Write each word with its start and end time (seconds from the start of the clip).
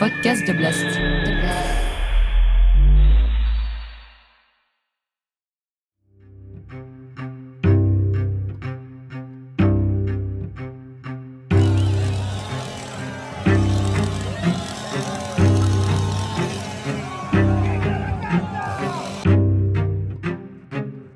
podcast 0.00 0.46
de 0.46 0.54
Blast. 0.54 0.86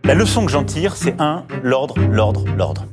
La 0.05 0.15
leçon 0.15 0.45
que 0.45 0.53
j'en 0.53 0.63
tire, 0.63 0.95
c'est 0.95 1.19
un, 1.19 1.47
l'ordre, 1.63 1.99
l'ordre, 2.11 2.45
l'ordre. 2.55 2.85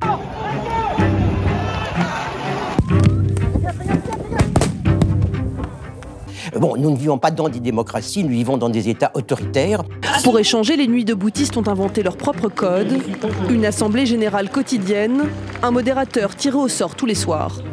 Bon, 6.61 6.75
nous 6.77 6.91
ne 6.91 6.95
vivons 6.95 7.17
pas 7.17 7.31
dans 7.31 7.49
des 7.49 7.59
démocraties, 7.59 8.23
nous 8.23 8.29
vivons 8.29 8.55
dans 8.55 8.69
des 8.69 8.87
États 8.87 9.09
autoritaires. 9.15 9.81
Pour 10.23 10.37
échanger, 10.37 10.77
les 10.77 10.85
nuits 10.85 11.05
de 11.05 11.15
bouddhistes 11.15 11.57
ont 11.57 11.67
inventé 11.67 12.03
leur 12.03 12.15
propre 12.15 12.49
code, 12.49 12.99
une 13.49 13.65
assemblée 13.65 14.05
générale 14.05 14.51
quotidienne, 14.51 15.23
un 15.63 15.71
modérateur 15.71 16.35
tiré 16.35 16.55
au 16.57 16.67
sort 16.67 16.93
tous 16.93 17.07
les 17.07 17.15
soirs. 17.15 17.63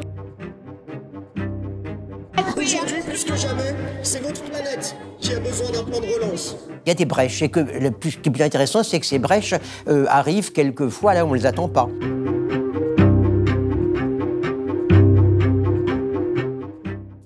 Aujourd'hui, 2.56 3.02
plus 3.06 3.24
que 3.24 3.36
jamais, 3.36 3.74
c'est 4.02 4.22
votre 4.22 4.42
planète 4.44 4.96
qui 5.20 5.34
a 5.34 5.40
besoin 5.40 5.70
d'un 5.70 5.84
plan 5.84 6.00
de 6.00 6.06
relance. 6.06 6.56
Il 6.86 6.88
y 6.88 6.92
a 6.92 6.94
des 6.94 7.04
brèches, 7.04 7.42
et 7.42 7.50
que 7.50 7.60
le 7.60 7.90
plus, 7.90 8.12
ce 8.12 8.16
qui 8.16 8.30
est 8.30 8.32
plus 8.32 8.42
intéressant, 8.42 8.82
c'est 8.82 9.00
que 9.00 9.06
ces 9.06 9.18
brèches 9.18 9.54
euh, 9.88 10.06
arrivent 10.08 10.52
quelquefois 10.52 11.12
là 11.12 11.26
où 11.26 11.28
on 11.28 11.32
ne 11.32 11.36
les 11.36 11.44
attend 11.44 11.68
pas. 11.68 11.88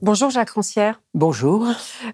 Bonjour 0.03 0.31
Jacques 0.31 0.51
Rancière. 0.51 1.01
Bonjour. 1.15 1.65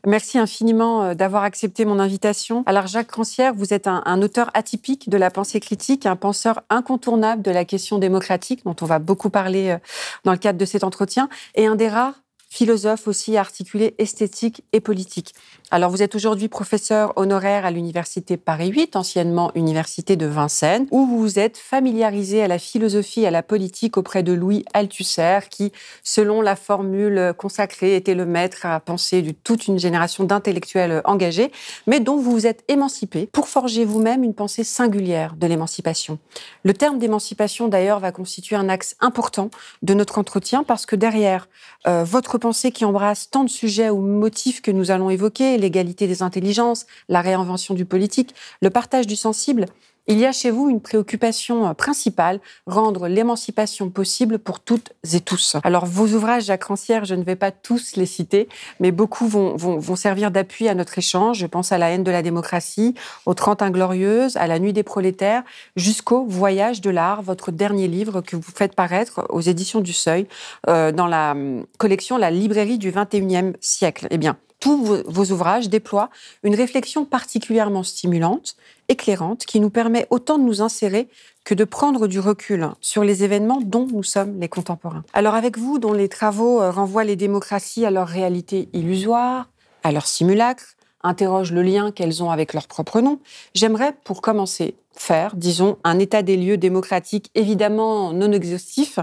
Merci 0.07 0.37
infiniment 0.37 1.05
euh, 1.05 1.15
d'avoir 1.15 1.43
accepté 1.43 1.87
mon 1.87 1.99
invitation. 1.99 2.63
Alors 2.67 2.87
Jacques 2.87 3.11
Rancière, 3.11 3.55
vous 3.55 3.73
êtes 3.73 3.87
un, 3.87 4.03
un, 4.05 4.21
auteur 4.21 4.51
atypique 4.53 5.09
de 5.09 5.17
la 5.17 5.31
pensée 5.31 5.59
critique, 5.59 6.05
un 6.05 6.15
penseur 6.15 6.61
incontournable 6.69 7.41
de 7.41 7.51
la 7.51 7.65
question 7.65 7.99
démocratique 7.99 8.63
dont 8.67 8.77
on 8.83 8.85
va 8.85 8.99
beaucoup 8.99 9.31
parler 9.31 9.71
euh, 9.71 9.79
dans 10.25 10.33
le 10.33 10.39
cadre 10.39 10.59
de 10.59 10.67
cet 10.67 10.85
entretien, 10.85 11.31
et 11.55 11.67
un 11.67 11.77
des 11.77 11.89
rares 11.89 12.21
philosophes 12.51 13.09
aussi 13.09 13.39
articulés 13.39 13.95
esthétique 13.97 14.65
et 14.73 14.81
politique. 14.81 15.35
Alors, 15.71 15.91
vous 15.91 16.03
êtes 16.03 16.15
aujourd'hui 16.15 16.49
professeur 16.49 17.13
honoraire 17.17 17.67
à 17.67 17.71
l'Université 17.71 18.39
Paris 18.39 18.69
8, 18.69 18.97
anciennement 18.97 19.53
Université 19.55 20.17
de 20.17 20.25
Vincennes, 20.25 20.87
où 20.91 21.05
vous 21.05 21.19
vous 21.19 21.39
êtes 21.39 21.59
familiarisé 21.59 22.43
à 22.43 22.49
la 22.49 22.59
philosophie 22.59 23.21
et 23.21 23.27
à 23.27 23.31
la 23.31 23.43
politique 23.43 23.99
auprès 23.99 24.23
de 24.23 24.33
Louis 24.33 24.65
Althusser, 24.73 25.41
qui, 25.51 25.71
selon 26.03 26.41
la 26.41 26.57
formule 26.57 27.35
consacrée, 27.37 27.97
était 27.97 28.15
le 28.15 28.25
maître 28.25 28.65
à 28.65 28.81
penser 28.81 29.21
de 29.21 29.33
toute 29.33 29.67
une 29.67 29.79
génération 29.79 30.25
d'intellectuels 30.25 31.03
engagés, 31.05 31.53
mais 31.87 32.01
dont 32.01 32.17
vous 32.17 32.31
vous 32.31 32.47
êtes 32.47 32.65
émancipé 32.69 33.29
pour 33.31 33.47
forger 33.47 33.85
vous-même 33.85 34.25
une 34.25 34.35
pensée 34.35 34.65
singulière 34.65 35.35
de 35.37 35.47
l'émancipation. 35.47 36.19
Le 36.63 36.73
terme 36.73 36.99
d'émancipation, 36.99 37.69
d'ailleurs, 37.69 38.01
va 38.01 38.11
constituer 38.11 38.57
un 38.57 38.71
axe 38.71 38.97
important 39.01 39.51
de 39.83 39.93
notre 39.93 40.17
entretien, 40.17 40.65
parce 40.65 40.87
que 40.87 40.97
derrière 40.97 41.47
euh, 41.87 42.05
votre 42.05 42.39
pensée 42.39 42.73
qui 42.73 42.87
embrasse 42.87 43.29
tant 43.29 43.45
de 43.45 43.51
sujets 43.51 43.91
ou 43.91 44.01
motifs 44.01 44.63
que 44.63 44.71
nous 44.71 44.91
allons 44.91 45.11
évoquer, 45.11 45.58
l'égalité 45.59 46.07
des 46.07 46.23
intelligences, 46.23 46.87
la 47.09 47.21
réinvention 47.21 47.75
du 47.75 47.85
politique, 47.85 48.35
le 48.63 48.71
partage 48.71 49.07
du 49.07 49.17
sensible, 49.17 49.67
il 50.11 50.19
y 50.19 50.25
a 50.25 50.33
chez 50.33 50.51
vous 50.51 50.71
une 50.71 50.81
préoccupation 50.81 51.75
principale, 51.75 52.41
rendre 52.67 53.09
l'émancipation 53.09 53.91
possible 53.91 54.39
pour 54.39 54.59
toutes 54.59 54.95
et 55.13 55.21
tous. 55.21 55.57
Alors 55.65 55.85
vos 55.85 56.07
ouvrages, 56.07 56.45
Jacques 56.45 56.65
Rancière, 56.65 57.05
je 57.05 57.15
ne 57.15 57.23
vais 57.23 57.37
pas 57.37 57.51
tous 57.51 57.95
les 57.95 58.07
citer, 58.07 58.49
mais 58.81 58.91
beaucoup 58.91 59.29
vont, 59.29 59.97
servir 59.97 60.31
d'appui 60.31 60.67
à 60.67 60.75
notre 60.75 60.97
échange. 60.97 61.39
Je 61.39 61.47
pense 61.47 61.73
à 61.73 61.79
La 61.79 61.91
haine 61.91 62.05
de 62.05 62.11
la 62.11 62.23
démocratie, 62.23 62.95
aux 63.27 63.35
Trente 63.35 63.61
Inglorieuses, 63.61 64.39
à 64.39 64.47
La 64.47 64.59
nuit 64.59 64.73
des 64.73 64.83
prolétaires, 64.83 65.43
jusqu'au 65.77 66.25
Voyage 66.25 66.81
de 66.81 66.89
l'art, 66.89 67.21
votre 67.21 67.53
dernier 67.53 67.87
livre 67.87 68.23
que 68.23 68.37
vous 68.37 68.53
faites 68.55 68.75
paraître 68.75 69.27
aux 69.29 69.43
éditions 69.43 69.81
du 69.81 69.93
Seuil, 69.93 70.27
euh, 70.71 70.91
dans 70.91 71.07
la 71.07 71.33
hum, 71.33 71.67
collection 71.77 72.17
La 72.17 72.31
librairie 72.31 72.79
du 72.79 72.93
XXIe 72.93 73.53
siècle. 73.61 74.07
Eh 74.11 74.17
bien, 74.17 74.39
tous 74.61 75.03
vos 75.07 75.25
ouvrages 75.33 75.69
déploient 75.69 76.11
une 76.43 76.55
réflexion 76.55 77.05
particulièrement 77.05 77.83
stimulante, 77.83 78.57
éclairante, 78.89 79.47
qui 79.47 79.61
nous 79.61 79.71
permet 79.71 80.07
autant 80.11 80.39
de 80.39 80.45
nous 80.45 80.63
insérer 80.63 81.09
que 81.45 81.55
de 81.55 81.65
prendre 81.65 82.07
du 82.09 82.21
recul 82.21 82.69
sur 82.81 83.05
les 83.05 83.25
événements 83.25 83.61
dont 83.63 83.87
nous 83.87 84.03
sommes 84.03 84.41
les 84.41 84.49
contemporains. 84.49 85.05
Alors 85.13 85.35
avec 85.35 85.59
vous, 85.59 85.79
dont 85.79 85.93
les 85.93 86.09
travaux 86.09 86.61
euh, 86.61 86.71
renvoient 86.71 87.05
les 87.05 87.17
démocraties 87.17 87.87
à 87.87 87.91
leur 87.91 88.09
réalité 88.09 88.69
illusoire, 88.73 89.49
à 89.83 89.93
leur 89.93 90.07
simulacre, 90.07 90.77
interrogent 91.03 91.53
le 91.53 91.63
lien 91.63 91.93
qu'elles 91.93 92.23
ont 92.23 92.31
avec 92.31 92.53
leur 92.53 92.67
propre 92.67 93.01
nom, 93.01 93.21
j'aimerais, 93.55 93.95
pour 94.05 94.21
commencer, 94.21 94.75
faire, 94.93 95.37
disons, 95.37 95.79
un 95.85 96.01
état 96.01 96.23
des 96.23 96.37
lieux 96.37 96.57
démocratique 96.57 97.31
évidemment 97.37 98.13
non 98.13 98.33
exhaustif, 98.33 98.99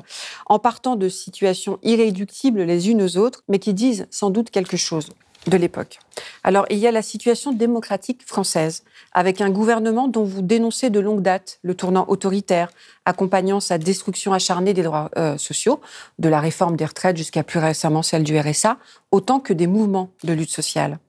en 0.45 0.59
partant 0.59 0.97
de 0.97 1.07
situations 1.07 1.79
irréductibles 1.83 2.63
les 2.63 2.89
unes 2.89 3.01
aux 3.01 3.17
autres, 3.17 3.43
mais 3.47 3.59
qui 3.59 3.73
disent 3.73 4.07
sans 4.11 4.29
doute 4.29 4.49
quelque 4.49 4.77
chose 4.77 5.09
de 5.47 5.57
l'époque. 5.57 5.99
Alors, 6.43 6.65
il 6.69 6.77
y 6.77 6.87
a 6.87 6.91
la 6.91 7.01
situation 7.01 7.51
démocratique 7.51 8.21
française, 8.25 8.83
avec 9.13 9.41
un 9.41 9.49
gouvernement 9.49 10.07
dont 10.07 10.23
vous 10.23 10.41
dénoncez 10.41 10.89
de 10.89 10.99
longue 10.99 11.21
date 11.21 11.59
le 11.63 11.75
tournant 11.75 12.05
autoritaire, 12.07 12.69
accompagnant 13.05 13.59
sa 13.59 13.77
destruction 13.77 14.33
acharnée 14.33 14.73
des 14.73 14.83
droits 14.83 15.11
euh, 15.17 15.37
sociaux, 15.37 15.81
de 16.19 16.29
la 16.29 16.39
réforme 16.39 16.75
des 16.75 16.85
retraites 16.85 17.17
jusqu'à 17.17 17.43
plus 17.43 17.59
récemment 17.59 18.01
celle 18.01 18.23
du 18.23 18.37
RSA, 18.37 18.77
autant 19.11 19.39
que 19.39 19.53
des 19.53 19.67
mouvements 19.67 20.09
de 20.23 20.33
lutte 20.33 20.51
sociale. 20.51 20.99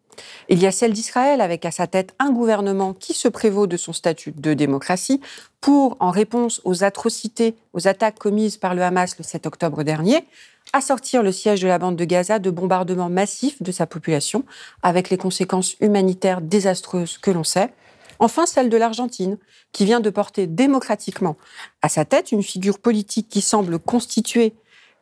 Il 0.49 0.61
y 0.61 0.67
a 0.67 0.73
celle 0.73 0.93
d'Israël, 0.93 1.41
avec 1.41 1.65
à 1.65 1.71
sa 1.71 1.87
tête 1.87 2.15
un 2.19 2.31
gouvernement 2.31 2.93
qui 2.93 3.15
se 3.15 3.29
prévaut 3.29 3.67
de 3.67 3.77
son 3.77 3.93
statut 3.93 4.33
de 4.33 4.55
démocratie 4.55 5.21
pour, 5.61 5.97
en 6.01 6.11
réponse 6.11 6.61
aux 6.65 6.85
atrocités, 6.85 7.55
aux 7.73 7.89
attaques 7.89 8.19
commises 8.19 8.57
par 8.57 8.75
le 8.75 8.83
Hamas 8.83 9.17
le 9.19 9.25
7 9.25 9.47
octobre 9.47 9.83
dernier, 9.83 10.25
assortir 10.73 11.23
le 11.23 11.33
siège 11.33 11.61
de 11.61 11.69
la 11.69 11.79
bande 11.79 11.97
de 11.97 12.05
Gaza 12.05 12.39
de 12.39 12.51
bombardements 12.51 13.09
massifs 13.09 13.63
de 13.63 13.73
sa 13.73 13.87
population, 13.87 14.45
avec 14.83 15.11
les 15.11 15.17
conséquences 15.17 15.77
humanitaires 15.81 16.41
désastreuses 16.41 17.19
que 17.19 17.31
l'on 17.31 17.45
sait. 17.45 17.73
Enfin, 18.19 18.47
celle 18.47 18.71
de 18.71 18.77
l'Argentine, 18.77 19.39
qui 19.73 19.85
vient 19.85 20.01
de 20.01 20.11
porter 20.11 20.47
démocratiquement 20.47 21.37
à 21.83 21.89
sa 21.89 22.05
tête 22.05 22.33
une 22.33 22.43
figure 22.43 22.79
politique 22.79 23.29
qui 23.29 23.41
semble 23.41 23.79
constituer 23.79 24.55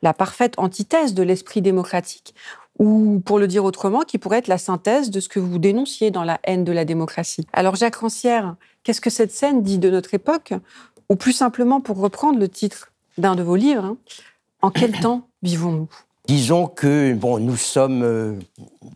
la 0.02 0.12
parfaite 0.12 0.54
antithèse 0.58 1.14
de 1.14 1.22
l'esprit 1.22 1.62
démocratique, 1.62 2.34
ou 2.78 3.22
pour 3.24 3.38
le 3.38 3.46
dire 3.46 3.64
autrement, 3.64 4.00
qui 4.00 4.18
pourrait 4.18 4.38
être 4.38 4.48
la 4.48 4.58
synthèse 4.58 5.10
de 5.10 5.20
ce 5.20 5.28
que 5.28 5.38
vous 5.38 5.58
dénonciez 5.58 6.10
dans 6.10 6.24
la 6.24 6.40
haine 6.44 6.64
de 6.64 6.72
la 6.72 6.84
démocratie. 6.84 7.46
Alors 7.52 7.76
Jacques 7.76 7.96
Rancière, 7.96 8.56
qu'est-ce 8.82 9.00
que 9.00 9.10
cette 9.10 9.32
scène 9.32 9.62
dit 9.62 9.78
de 9.78 9.90
notre 9.90 10.14
époque? 10.14 10.54
Ou 11.08 11.16
plus 11.16 11.32
simplement, 11.32 11.80
pour 11.80 11.98
reprendre 11.98 12.38
le 12.38 12.48
titre 12.48 12.92
d'un 13.18 13.34
de 13.34 13.42
vos 13.42 13.56
livres, 13.56 13.84
hein, 13.84 13.96
en 14.62 14.70
quel 14.70 14.92
temps 15.00 15.28
vivons-nous? 15.42 15.88
Disons 16.26 16.68
que 16.68 17.12
bon, 17.12 17.38
nous 17.38 17.56
sommes 17.56 18.02
euh, 18.02 18.32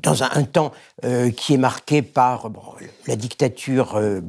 dans 0.03 0.23
un, 0.23 0.31
un 0.33 0.45
temps 0.45 0.73
euh, 1.05 1.31
qui 1.31 1.55
est 1.55 1.59
marqué 1.59 2.01
par 2.01 2.49
bon, 2.49 2.63
la 3.07 3.17
dictature. 3.17 3.97
Euh, 3.97 4.23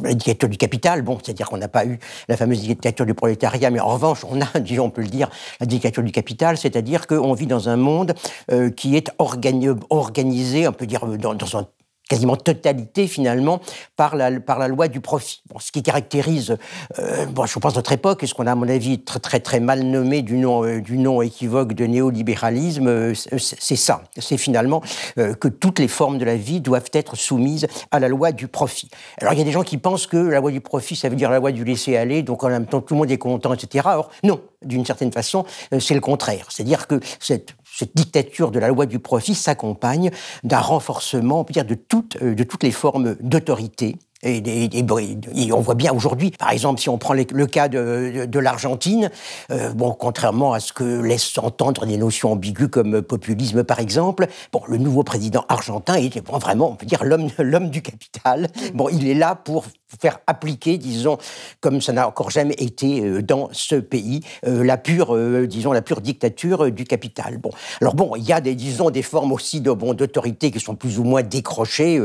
la 0.00 0.14
dictature 0.14 0.48
du 0.48 0.56
capital, 0.56 1.02
bon, 1.02 1.18
c'est-à-dire 1.22 1.48
qu'on 1.48 1.58
n'a 1.58 1.68
pas 1.68 1.84
eu 1.84 1.98
la 2.28 2.36
fameuse 2.36 2.60
dictature 2.60 3.06
du 3.06 3.14
prolétariat, 3.14 3.70
mais 3.70 3.80
en 3.80 3.88
revanche, 3.88 4.24
on 4.28 4.40
a, 4.40 4.60
disons, 4.60 4.84
on 4.84 4.90
peut 4.90 5.02
le 5.02 5.08
dire, 5.08 5.28
la 5.60 5.66
dictature 5.66 6.02
du 6.02 6.12
capital, 6.12 6.56
c'est-à-dire 6.56 7.06
qu'on 7.06 7.32
vit 7.34 7.46
dans 7.46 7.68
un 7.68 7.76
monde 7.76 8.14
euh, 8.50 8.70
qui 8.70 8.96
est 8.96 9.10
organi 9.18 9.68
organisé, 9.90 10.68
on 10.68 10.72
peut 10.72 10.86
dire, 10.86 11.06
dans 11.06 11.56
un 11.56 11.66
quasiment 12.08 12.36
totalité 12.36 13.06
finalement 13.06 13.60
par 13.96 14.16
la, 14.16 14.40
par 14.40 14.58
la 14.58 14.68
loi 14.68 14.88
du 14.88 15.00
profit. 15.00 15.42
Ce 15.58 15.72
qui 15.72 15.82
caractérise, 15.82 16.56
euh, 16.98 17.26
bon, 17.26 17.46
je 17.46 17.58
pense 17.58 17.74
notre 17.74 17.92
époque, 17.92 18.22
et 18.22 18.26
ce 18.26 18.34
qu'on 18.34 18.46
a 18.46 18.52
à 18.52 18.54
mon 18.54 18.68
avis 18.68 19.00
très 19.00 19.18
très 19.18 19.40
très 19.40 19.60
mal 19.60 19.82
nommé 19.82 20.22
du 20.22 20.36
nom 20.36 20.64
euh, 20.64 20.80
du 20.80 20.98
nom 20.98 21.20
équivoque 21.22 21.72
de 21.72 21.84
néolibéralisme, 21.86 22.86
euh, 22.86 23.14
c'est 23.14 23.76
ça. 23.76 24.02
C'est 24.18 24.36
finalement 24.36 24.82
que 25.16 25.48
toutes 25.48 25.78
les 25.78 25.88
formes 25.88 26.18
de 26.18 26.24
la 26.24 26.36
vie 26.36 26.60
doivent 26.60 26.90
être 26.92 27.16
soumises 27.16 27.66
à 27.90 27.98
la 27.98 28.08
loi 28.08 28.32
du 28.32 28.48
profit. 28.48 28.90
Alors 29.18 29.32
il 29.32 29.38
y 29.38 29.42
a 29.42 29.44
des 29.44 29.52
gens 29.52 29.62
qui 29.62 29.78
pensent 29.78 30.06
que 30.06 30.16
la 30.16 30.40
loi 30.40 30.50
du 30.50 30.60
profit, 30.60 30.96
ça 30.96 31.08
veut 31.08 31.16
dire 31.16 31.30
la 31.30 31.38
loi 31.38 31.52
du 31.52 31.64
laisser 31.64 31.96
aller, 31.96 32.22
donc 32.22 32.44
en 32.44 32.48
même 32.48 32.66
temps 32.66 32.80
tout 32.80 32.94
le 32.94 33.00
monde 33.00 33.10
est 33.10 33.18
content, 33.18 33.52
etc. 33.54 33.86
Or 33.88 34.10
non, 34.22 34.40
d'une 34.62 34.84
certaine 34.84 35.12
façon, 35.12 35.44
c'est 35.78 35.94
le 35.94 36.00
contraire. 36.00 36.46
C'est-à-dire 36.50 36.86
que 36.86 37.00
cette 37.20 37.54
cette 37.76 37.94
dictature 37.94 38.50
de 38.50 38.58
la 38.58 38.68
loi 38.68 38.86
du 38.86 38.98
profit 38.98 39.34
s'accompagne 39.34 40.10
d'un 40.44 40.60
renforcement, 40.60 41.40
on 41.40 41.44
peut 41.44 41.52
dire, 41.52 41.64
de 41.64 41.74
toutes, 41.74 42.16
euh, 42.22 42.34
de 42.34 42.44
toutes 42.44 42.62
les 42.62 42.70
formes 42.70 43.16
d'autorité. 43.20 43.96
Et, 44.22 44.38
et, 44.38 44.78
et, 44.78 45.52
on 45.52 45.60
voit 45.60 45.74
bien 45.74 45.92
aujourd'hui, 45.92 46.30
par 46.30 46.50
exemple, 46.50 46.80
si 46.80 46.88
on 46.88 46.96
prend 46.96 47.12
les, 47.12 47.26
le 47.30 47.46
cas 47.46 47.68
de, 47.68 48.12
de, 48.14 48.24
de 48.24 48.38
l'Argentine, 48.38 49.10
euh, 49.50 49.74
bon, 49.74 49.92
contrairement 49.92 50.54
à 50.54 50.60
ce 50.60 50.72
que 50.72 51.02
laissent 51.02 51.36
entendre 51.36 51.84
des 51.84 51.98
notions 51.98 52.32
ambiguës 52.32 52.70
comme 52.70 53.02
populisme, 53.02 53.62
par 53.62 53.78
exemple, 53.78 54.26
bon, 54.52 54.62
le 54.68 54.78
nouveau 54.78 55.02
président 55.02 55.44
argentin 55.50 55.96
est 55.96 56.20
bon, 56.22 56.38
vraiment, 56.38 56.70
on 56.70 56.76
peut 56.76 56.86
dire, 56.86 57.04
l'homme, 57.04 57.28
l'homme 57.38 57.68
du 57.68 57.82
capital. 57.82 58.48
Bon, 58.72 58.88
il 58.88 59.06
est 59.06 59.14
là 59.14 59.34
pour 59.34 59.66
faire 60.00 60.18
appliquer, 60.26 60.78
disons, 60.78 61.18
comme 61.60 61.80
ça 61.80 61.92
n'a 61.92 62.08
encore 62.08 62.30
jamais 62.30 62.54
été 62.58 63.02
euh, 63.02 63.22
dans 63.22 63.48
ce 63.52 63.76
pays, 63.76 64.20
euh, 64.46 64.64
la 64.64 64.76
pure, 64.76 65.14
euh, 65.14 65.46
disons, 65.46 65.72
la 65.72 65.82
pure 65.82 66.00
dictature 66.00 66.70
du 66.72 66.84
capital. 66.84 67.38
Bon, 67.38 67.50
alors 67.80 67.94
bon, 67.94 68.16
il 68.16 68.24
y 68.24 68.32
a 68.32 68.40
des, 68.40 68.54
disons, 68.54 68.90
des 68.90 69.02
formes 69.02 69.32
aussi 69.32 69.60
de 69.60 69.70
bon 69.70 69.94
d'autorité 69.94 70.50
qui 70.50 70.58
sont 70.58 70.74
plus 70.74 70.98
ou 70.98 71.04
moins 71.04 71.22
décrochées 71.22 72.00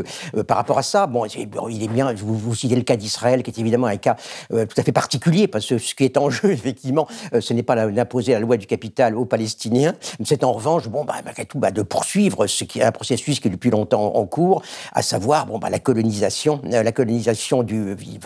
par 0.48 0.58
rapport 0.58 0.78
à 0.78 0.84
ça. 0.84 1.08
Bon, 1.08 1.26
il 1.26 1.84
est 1.84 1.88
bien, 1.88 2.14
vous, 2.14 2.56
citez 2.56 2.76
le 2.76 2.84
cas 2.84 2.96
d'Israël, 2.96 3.44
qui 3.44 3.50
est 3.52 3.58
évidemment 3.60 3.88
un 3.88 3.98
cas 3.98 4.16
tout 4.50 4.78
à 4.78 4.84
fait 4.84 4.92
particulier, 4.92 5.48
parce 5.48 5.68
que 5.68 5.78
ce 5.78 5.96
qui 5.96 6.04
est 6.04 6.18
en 6.18 6.30
jeu, 6.30 6.52
effectivement, 6.52 7.08
ce 7.40 7.54
n'est 7.54 7.64
pas 7.64 7.88
d'imposer 7.88 8.34
la 8.34 8.40
loi 8.40 8.58
du 8.58 8.68
capital 8.68 9.16
aux 9.16 9.26
Palestiniens, 9.26 9.96
mais 10.20 10.26
c'est 10.26 10.44
en 10.44 10.54
revanche, 10.54 10.88
bon, 10.88 11.04
bah, 11.04 11.16
malgré 11.26 11.46
tout, 11.46 11.60
bah, 11.60 11.72
de 11.72 11.82
poursuivre 11.82 12.48
ce 12.48 12.64
qui 12.64 12.80
est 12.80 12.84
un 12.84 12.92
processus 12.92 13.40
qui 13.40 13.48
est 13.48 13.52
depuis 13.52 13.72
longtemps 13.72 14.16
en 14.16 14.26
cours, 14.26 14.62
à 14.94 15.02
savoir, 15.02 15.46
bon, 15.46 15.58
bah, 15.58 15.70
la 15.70 15.80
colonisation, 15.80 16.62
la 16.64 16.92
colonisation 16.92 17.64
du 17.64 17.71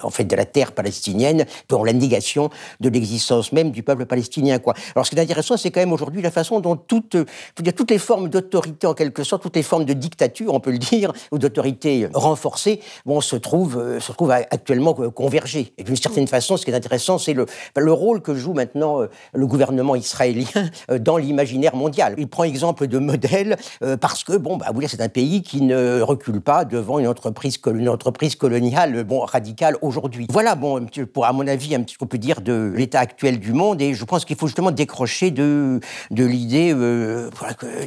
en 0.04 0.10
fait, 0.10 0.26
de 0.26 0.36
la 0.36 0.46
terre 0.46 0.72
palestinienne, 0.72 1.46
dont 1.70 1.84
la 1.84 1.94
négation 1.94 2.50
de 2.80 2.90
l'existence 2.90 3.52
même 3.52 3.72
du 3.72 3.84
peuple 3.84 4.06
palestinien. 4.06 4.60
Alors, 4.96 5.06
ce 5.06 5.12
qui 5.12 5.18
est 5.18 5.22
intéressant, 5.22 5.58
c'est 5.58 5.72
quand 5.72 5.80
même 5.80 5.94
aujourd'hui 5.94 6.22
la 6.22 6.32
façon 6.32 6.60
dont 6.60 6.76
toutes, 6.76 7.18
toutes 7.56 7.92
les 7.92 7.98
formes 7.98 8.30
d'autorité, 8.30 8.88
en 8.88 8.94
quelque 8.94 9.24
sorte, 9.24 9.44
toutes 9.44 9.56
les 9.56 9.64
formes 9.64 9.86
de 9.86 9.94
dictature, 9.94 10.54
on 10.54 10.60
peut 10.60 10.72
le 10.72 10.78
dire, 10.78 11.14
ou 11.32 11.38
d'autorité 11.38 12.08
renforcée, 12.14 12.80
bon, 13.06 13.22
se 13.22 13.36
trouvent, 13.36 13.78
euh, 13.78 14.00
se 14.00 14.12
trouvent 14.12 14.32
actuellement 14.32 14.94
converger. 14.94 15.74
Et 15.78 15.84
d'une 15.84 15.96
certaine 15.96 16.28
façon, 16.28 16.58
ce 16.58 16.66
qui 16.66 16.72
est 16.72 16.76
intéressant, 16.76 17.18
c'est 17.18 17.34
le, 17.34 17.46
le 17.76 17.92
rôle 17.92 18.22
que 18.22 18.36
joue 18.36 18.54
maintenant 18.54 19.02
euh, 19.02 19.08
le 19.34 19.48
gouvernement 19.48 19.96
israélien 19.96 20.46
euh, 20.92 21.00
dans 21.00 21.18
l'imaginaire 21.18 21.76
mondial. 21.76 22.16
Il 22.18 22.28
prend 22.28 22.44
exemple 22.44 22.88
de 22.88 23.00
modèle 23.00 23.58
parce 24.02 24.24
que, 24.24 24.34
bon, 24.38 24.58
bah, 24.58 24.68
c'est 24.88 25.02
un 25.02 25.10
pays 25.10 25.42
qui 25.42 25.62
ne 25.62 26.02
recule 26.02 26.42
pas 26.42 26.66
devant 26.66 27.00
une 27.00 27.08
entreprise, 27.08 27.58
coloniale, 27.58 29.04
radicale 29.36 29.76
aujourd'hui. 29.82 30.28
Voilà, 30.30 30.56
bon, 30.56 30.88
à 31.24 31.34
mon 31.34 31.46
avis, 31.48 31.76
un 31.76 31.84
petit 31.84 31.96
qu'on 31.98 32.08
peut 32.08 32.18
dire 32.18 32.40
de 32.42 32.72
l'état 32.76 33.00
actuel 33.00 33.40
du 33.40 33.54
monde, 33.54 33.82
et 33.82 33.94
je 33.94 34.06
pense 34.06 34.24
qu'il 34.26 34.38
faut 34.38 34.48
justement 34.48 34.72
décrocher 34.72 35.30
de, 35.32 35.80
de 36.12 36.26
l'idée, 36.26 36.74
euh, 36.74 37.30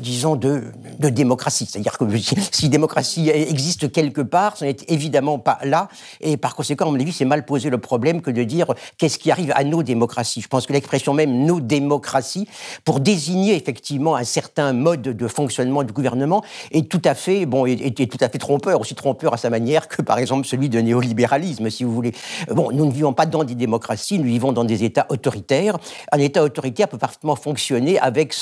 disons, 0.00 0.37
de, 0.37 0.65
de 0.99 1.09
démocratie. 1.09 1.67
C'est-à-dire 1.67 1.97
que 1.99 2.05
si 2.53 2.69
démocratie 2.69 3.31
existe 3.31 3.91
quelque 3.91 4.21
part, 4.21 4.56
ce 4.59 4.65
n'est 4.67 4.77
évidemment 4.89 5.39
pas 5.39 5.59
là, 5.65 5.89
et 6.21 6.37
par 6.37 6.55
conséquent, 6.55 6.87
à 6.89 6.91
mon 6.91 7.00
avis, 7.00 7.12
c'est 7.12 7.25
mal 7.25 7.45
poser 7.45 7.71
le 7.71 7.79
problème 7.79 8.21
que 8.21 8.31
de 8.31 8.45
dire 8.45 8.75
qu'est-ce 8.99 9.19
qui 9.19 9.31
arrive 9.31 9.53
à 9.55 9.65
nos 9.65 9.83
démocraties. 9.83 10.43
Je 10.43 10.49
pense 10.49 10.67
que 10.67 10.73
l'expression 10.75 11.15
même 11.15 11.47
nos 11.47 11.61
démocraties, 11.61 12.47
pour 12.85 13.00
désigner 13.00 13.56
effectivement 13.56 14.17
un 14.17 14.25
certain 14.25 14.75
mode 14.75 15.03
de 15.03 15.29
fonctionnement 15.29 15.83
du 15.83 15.93
gouvernement, 15.93 16.43
est 16.73 16.89
tout 16.91 17.03
à 17.05 17.15
fait, 17.15 17.47
bon, 17.47 17.65
est, 17.65 18.00
est 18.00 18.11
tout 18.12 18.23
à 18.23 18.29
fait 18.29 18.39
trompeur, 18.39 18.81
aussi 18.81 18.95
trompeur 18.95 19.33
à 19.33 19.39
sa 19.39 19.49
manière 19.49 19.89
que, 19.89 20.03
par 20.03 20.19
exemple, 20.19 20.47
celui 20.47 20.69
de 20.69 20.79
néolibéralisme 20.81 21.38
si 21.70 21.85
vous 21.85 21.93
voulez. 21.93 22.12
Bon, 22.50 22.70
nous 22.73 22.87
ne 22.87 22.93
vivons 22.93 23.12
pas 23.12 23.26
dans 23.26 23.44
des 23.44 23.55
démocraties, 23.55 24.19
nous 24.19 24.26
vivons 24.26 24.52
dans 24.52 24.64
des 24.64 24.85
États 24.85 25.06
autoritaires. 25.08 25.79
Un 26.12 26.19
État 26.19 26.43
autoritaire 26.43 26.88
peut 26.88 26.99
parfaitement 26.99 27.37
fonctionner 27.37 27.99
avec 27.99 28.35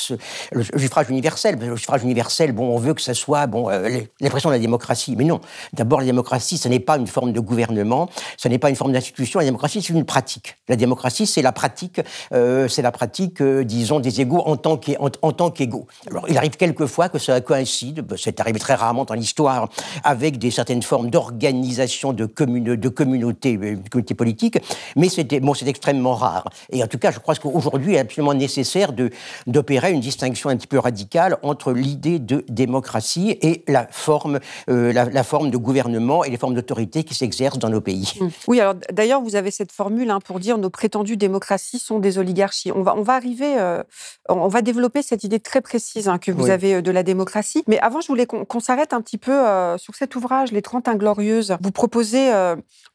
le, 0.53 0.63
suffrage 0.79 1.11
universel. 1.11 1.59
Le 1.59 1.77
suffrage 1.77 2.03
universel, 2.03 2.53
bon, 2.53 2.75
on 2.75 2.79
veut 2.79 2.95
que 2.95 3.03
ça 3.03 3.15
soit 3.15 3.47
bon, 3.47 3.71
euh, 3.71 4.01
l'impression 4.21 4.51
de 4.51 4.55
la 4.55 4.61
démocratie. 4.61 5.15
Mais 5.17 5.25
non. 5.25 5.41
D'abord, 5.73 6.01
la 6.01 6.07
démocratie, 6.07 6.59
ce 6.59 6.69
n'est 6.69 6.81
pas 6.81 6.97
une 6.97 7.07
forme 7.07 7.33
de 7.33 7.41
gouvernement, 7.41 8.09
ce 8.37 8.49
n'est 8.49 8.59
pas 8.59 8.71
une 8.71 8.77
forme 8.77 8.93
d'institution. 8.93 9.41
La 9.41 9.47
démocratie, 9.47 9.83
c'est 9.83 9.93
une 9.93 10.05
pratique. 10.05 10.57
La 10.69 10.77
démocratie, 10.77 11.27
c'est 11.27 11.43
la 11.43 11.53
pratique, 11.53 12.01
euh, 12.33 12.69
c'est 12.69 12.83
la 12.83 12.93
pratique, 12.93 13.41
euh, 13.41 13.65
disons, 13.65 14.01
des 14.01 14.21
égaux 14.21 14.43
en 14.47 14.57
tant 14.57 14.77
qu'égaux. 14.77 15.87
Alors, 16.11 16.27
il 16.29 16.37
arrive 16.37 16.57
quelquefois 16.57 17.09
que 17.09 17.19
ça 17.19 17.41
coïncide, 17.41 18.05
c'est 18.17 18.41
arrivé 18.41 18.59
très 18.59 18.75
rarement 18.75 19.05
dans 19.05 19.15
l'histoire, 19.15 19.69
avec 20.05 20.39
des 20.39 20.51
certaines 20.51 20.83
formes 20.83 21.11
d'organisation 21.11 22.13
de, 22.13 22.27
communautés 22.27 22.86
de 22.87 22.89
communautés, 22.89 23.57
euh, 23.57 23.77
communauté 23.91 24.15
politique, 24.15 24.59
mais 24.95 25.09
c'était 25.09 25.41
bon, 25.41 25.55
c'est 25.55 25.67
extrêmement 25.67 26.15
rare. 26.15 26.45
Et 26.71 26.83
en 26.83 26.87
tout 26.87 26.99
cas, 26.99 27.11
je 27.11 27.19
crois 27.19 27.35
qu'aujourd'hui, 27.35 27.93
il 27.93 27.97
est 27.97 28.01
absolument 28.01 28.35
nécessaire 28.35 28.93
d'opérer 29.47 29.93
une 29.93 30.01
distinction 30.01 30.51
un 30.51 30.57
petit 30.57 30.67
peu 30.67 30.79
radicale 30.79 31.39
entre 31.43 31.73
l'idée 31.73 32.19
de 32.19 32.45
démocratie 32.49 33.37
et 33.43 33.65
la 33.67 33.87
forme, 33.91 34.39
euh, 34.71 34.93
la, 34.93 35.25
forme 35.25 35.51
de 35.51 35.57
gouvernement 35.57 36.23
et 36.25 36.31
les 36.31 36.37
formes 36.37 36.55
d'autorité 36.55 37.03
qui 37.03 37.15
s'exercent 37.15 37.59
dans 37.59 37.71
nos 37.71 37.81
pays. 37.81 38.13
Mmh. 38.21 38.29
Oui, 38.47 38.61
alors 38.61 38.75
d'ailleurs, 38.93 39.21
vous 39.21 39.35
avez 39.35 39.51
cette 39.51 39.73
formule 39.73 40.11
hein, 40.11 40.21
pour 40.21 40.39
dire 40.39 40.59
nos 40.59 40.71
prétendues 40.71 41.17
démocraties 41.17 41.81
sont 41.81 41.99
des 41.99 42.19
oligarchies. 42.19 42.71
On 42.73 42.83
va, 42.83 42.95
on 42.97 43.03
va 43.03 43.15
arriver, 43.15 43.59
euh, 43.59 43.83
on 44.29 44.49
va 44.49 44.63
développer 44.63 45.03
cette 45.03 45.25
idée 45.25 45.41
très 45.41 45.61
précise 45.61 46.09
hein, 46.09 46.19
que 46.19 46.31
vous 46.31 46.51
avez 46.51 46.83
de 46.83 46.91
la 46.91 47.03
démocratie. 47.03 47.65
Mais 47.67 47.79
avant, 47.81 48.01
je 48.01 48.07
voulais 48.07 48.27
qu'on 48.27 48.61
s'arrête 48.61 48.93
un 48.93 49.01
petit 49.01 49.19
peu 49.19 49.37
sur 49.79 49.95
cet 49.95 50.15
ouvrage, 50.15 50.53
Les 50.53 50.63
30 50.63 50.89
Inglorieuses. 50.89 51.57
Vous 51.61 51.73
proposez 51.73 52.31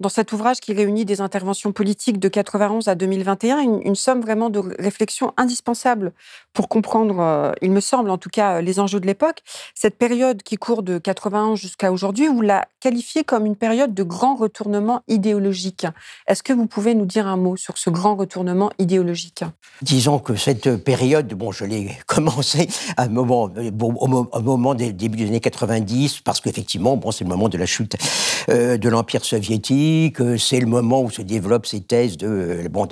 dans 0.01 0.10
cet 0.10 0.33
ouvrage 0.33 0.60
qui 0.60 0.74
réunit 0.74 1.06
des 1.06 1.22
interventions 1.22 1.72
politiques 1.72 2.19
de 2.19 2.28
91 2.28 2.88
à 2.88 2.95
2021, 2.95 3.60
une, 3.60 3.95
somme 3.95 4.22
vraiment 4.22 4.50
de 4.50 4.60
réflexion 4.80 5.31
indispensable 5.38 6.12
pour 6.54 6.69
comprendre, 6.69 7.19
euh, 7.19 7.51
il 7.62 7.72
me 7.72 7.80
semble 7.80 8.10
en 8.10 8.18
tout 8.18 8.30
cas, 8.30 8.57
euh, 8.57 8.62
les 8.62 8.80
enjeux 8.80 9.00
de 9.00 9.06
l'époque. 9.06 9.39
Cette 9.75 9.98
période 9.98 10.42
qui 10.42 10.57
court 10.57 10.81
de 10.81 10.98
91 10.98 11.60
jusqu'à 11.60 11.92
aujourd'hui, 11.92 12.28
vous 12.28 12.42
la 12.42 12.66
qualifiez 12.80 13.24
comme 13.24 13.45
une 13.45 13.56
période 13.56 13.94
de 13.94 14.04
grand 14.04 14.36
retournement 14.36 15.01
idéologique. 15.07 15.86
Est-ce 16.27 16.42
que 16.42 16.51
vous 16.51 16.66
pouvez 16.66 16.95
nous 16.95 17.06
dire 17.06 17.27
un 17.27 17.38
mot 17.38 17.56
sur 17.56 17.77
ce 17.77 17.92
grand 17.92 18.16
retournement 18.16 18.72
idéologique? 18.80 19.44
Disons 19.84 20.18
que 20.18 20.36
cette 20.36 20.77
période, 20.77 21.31
bon, 21.36 21.51
je 21.51 21.66
l'ai 21.66 21.92
commencé 22.07 22.68
à 22.98 23.04
un 23.04 23.10
moment, 23.10 23.51
au 23.81 24.42
moment 24.42 24.74
des 24.74 24.94
débuts 24.94 25.18
des 25.18 25.27
années 25.27 25.39
90, 25.39 26.22
parce 26.22 26.42
qu'effectivement, 26.42 26.98
bon, 26.98 27.12
c'est 27.12 27.24
le 27.24 27.30
moment 27.30 27.50
de 27.50 27.57
la 27.57 27.68
chute 27.68 27.95
euh, 28.50 28.77
de 28.77 28.89
l'Empire 28.89 29.24
soviétique 29.24 29.70
que 30.13 30.38
c'est 30.38 30.59
le 30.59 30.65
moment 30.65 31.01
où 31.01 31.09
se 31.09 31.21
développent 31.21 31.65
ces 31.65 31.81
thèses 31.81 32.18
de, 32.18 32.27
euh, 32.27 32.69
bon, 32.69 32.88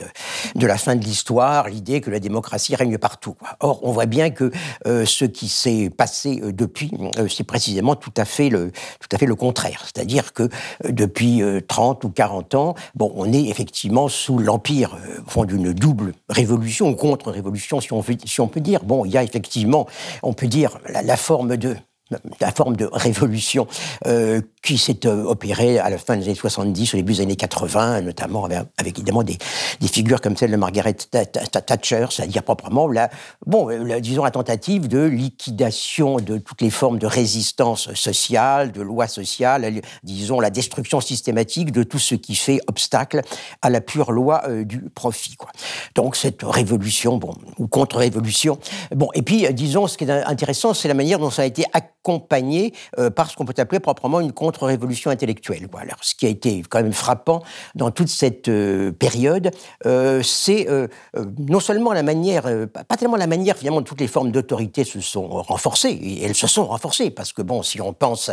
de, 0.55 0.67
la 0.67 0.77
fin 0.77 0.95
de 0.95 1.03
l'histoire, 1.03 1.67
l'idée 1.67 2.01
que 2.01 2.09
la 2.09 2.19
démocratie 2.19 2.75
règne 2.75 2.97
partout. 2.97 3.35
Or, 3.59 3.79
on 3.83 3.91
voit 3.91 4.05
bien 4.05 4.29
que 4.29 4.51
euh, 4.87 5.05
ce 5.05 5.25
qui 5.25 5.47
s'est 5.47 5.89
passé 5.89 6.39
euh, 6.43 6.51
depuis, 6.51 6.91
c'est 7.29 7.43
précisément 7.43 7.95
tout 7.95 8.13
à 8.17 8.25
fait 8.25 8.49
le, 8.49 8.71
tout 8.99 9.09
à 9.11 9.17
fait 9.17 9.25
le 9.25 9.35
contraire. 9.35 9.83
C'est-à-dire 9.85 10.33
que 10.33 10.49
depuis 10.87 11.41
30 11.67 12.03
ou 12.03 12.09
40 12.09 12.55
ans, 12.55 12.75
bon, 12.95 13.11
on 13.15 13.31
est 13.31 13.45
effectivement 13.45 14.07
sous 14.07 14.37
l'empire 14.37 14.97
d'une 15.47 15.73
double 15.73 16.13
révolution, 16.29 16.93
contre-révolution, 16.93 17.81
si 17.81 17.93
on, 17.93 18.03
si 18.25 18.41
on 18.41 18.47
peut 18.47 18.59
dire. 18.59 18.83
Bon, 18.83 19.05
il 19.05 19.11
y 19.11 19.17
a 19.17 19.23
effectivement, 19.23 19.87
on 20.23 20.33
peut 20.33 20.47
dire, 20.47 20.79
la 20.87 21.17
forme 21.17 21.57
de 21.57 21.75
la 22.39 22.51
forme 22.51 22.75
de 22.75 22.89
révolution 22.91 23.67
euh, 24.05 24.41
qui 24.61 24.77
s'est 24.77 25.06
euh, 25.06 25.23
opérée 25.23 25.79
à 25.79 25.89
la 25.89 25.97
fin 25.97 26.17
des 26.17 26.25
années 26.25 26.35
70, 26.35 26.94
au 26.94 26.97
début 26.97 27.13
des 27.13 27.21
années 27.21 27.35
80, 27.35 28.01
notamment 28.01 28.45
avec, 28.45 28.97
évidemment 28.97 29.23
des, 29.23 29.38
figures 29.91 30.21
comme 30.21 30.38
celle 30.38 30.51
de 30.51 30.56
Margaret 30.56 30.94
Thatcher, 30.94 32.07
c'est-à-dire 32.11 32.44
proprement 32.44 32.88
la, 32.88 33.09
bon, 33.45 33.69
euh, 33.69 34.00
disons 34.00 34.23
la 34.23 34.31
tentative 34.31 34.88
de 34.88 35.00
liquidation 35.00 36.17
de 36.17 36.38
toutes 36.38 36.61
les 36.61 36.69
formes 36.69 36.99
de 36.99 37.07
résistance 37.07 37.94
sociale, 37.94 38.71
de 38.71 38.81
loi 38.81 39.07
sociale, 39.07 39.81
disons 40.04 40.39
la 40.39 40.49
destruction 40.49 41.01
systématique 41.01 41.71
de 41.71 41.83
tout 41.83 41.99
ce 41.99 42.16
qui 42.16 42.35
fait 42.35 42.59
obstacle 42.68 43.21
à 43.61 43.69
la 43.69 43.81
pure 43.81 44.11
loi 44.11 44.44
du 44.63 44.89
profit. 44.94 45.35
Donc 45.95 46.16
cette 46.16 46.44
révolution, 46.44 47.18
bon, 47.18 47.33
ou 47.57 47.68
contre-révolution, 47.68 48.59
bon, 48.95 49.09
et 49.13 49.21
puis 49.21 49.51
disons 49.54 49.87
ce 49.87 49.97
qui 49.97 50.04
est 50.04 50.11
intéressant, 50.11 50.73
c'est 50.73 50.87
la 50.87 50.94
manière 50.94 51.19
dont 51.19 51.30
ça 51.30 51.42
a 51.42 51.45
été 51.45 51.66
accompagné 51.73 52.73
euh, 52.97 53.09
par 53.09 53.30
ce 53.30 53.35
qu'on 53.35 53.45
peut 53.45 53.54
appeler 53.57 53.80
proprement 53.80 54.19
une 54.19 54.31
contre-révolution 54.49 55.11
intellectuelle. 55.11 55.68
Alors, 55.77 55.97
ce 56.01 56.15
qui 56.15 56.25
a 56.25 56.29
été 56.29 56.63
quand 56.68 56.81
même 56.81 56.94
frappant 56.94 57.44
dans 57.75 57.91
toute 57.91 58.09
cette 58.09 58.49
euh, 58.49 58.91
période, 58.91 59.51
euh, 59.85 60.23
c'est 60.23 60.68
non 61.47 61.59
seulement 61.59 61.94
la 61.94 62.03
manière, 62.03 62.44
pas 62.68 62.97
tellement 62.97 63.18
la 63.18 63.27
manière 63.27 63.57
finalement, 63.57 63.81
toutes 63.81 64.01
les 64.01 64.07
formes 64.07 64.31
d'autorité 64.31 64.83
se 64.83 64.99
sont 64.99 65.27
renforcées, 65.27 65.89
et 65.89 66.23
elles 66.23 66.35
se 66.35 66.47
sont 66.47 66.65
renforcées, 66.65 67.11
parce 67.11 67.33
que 67.33 67.41
bon, 67.41 67.63
si 67.63 67.81
on 67.81 67.94
pense, 67.94 68.31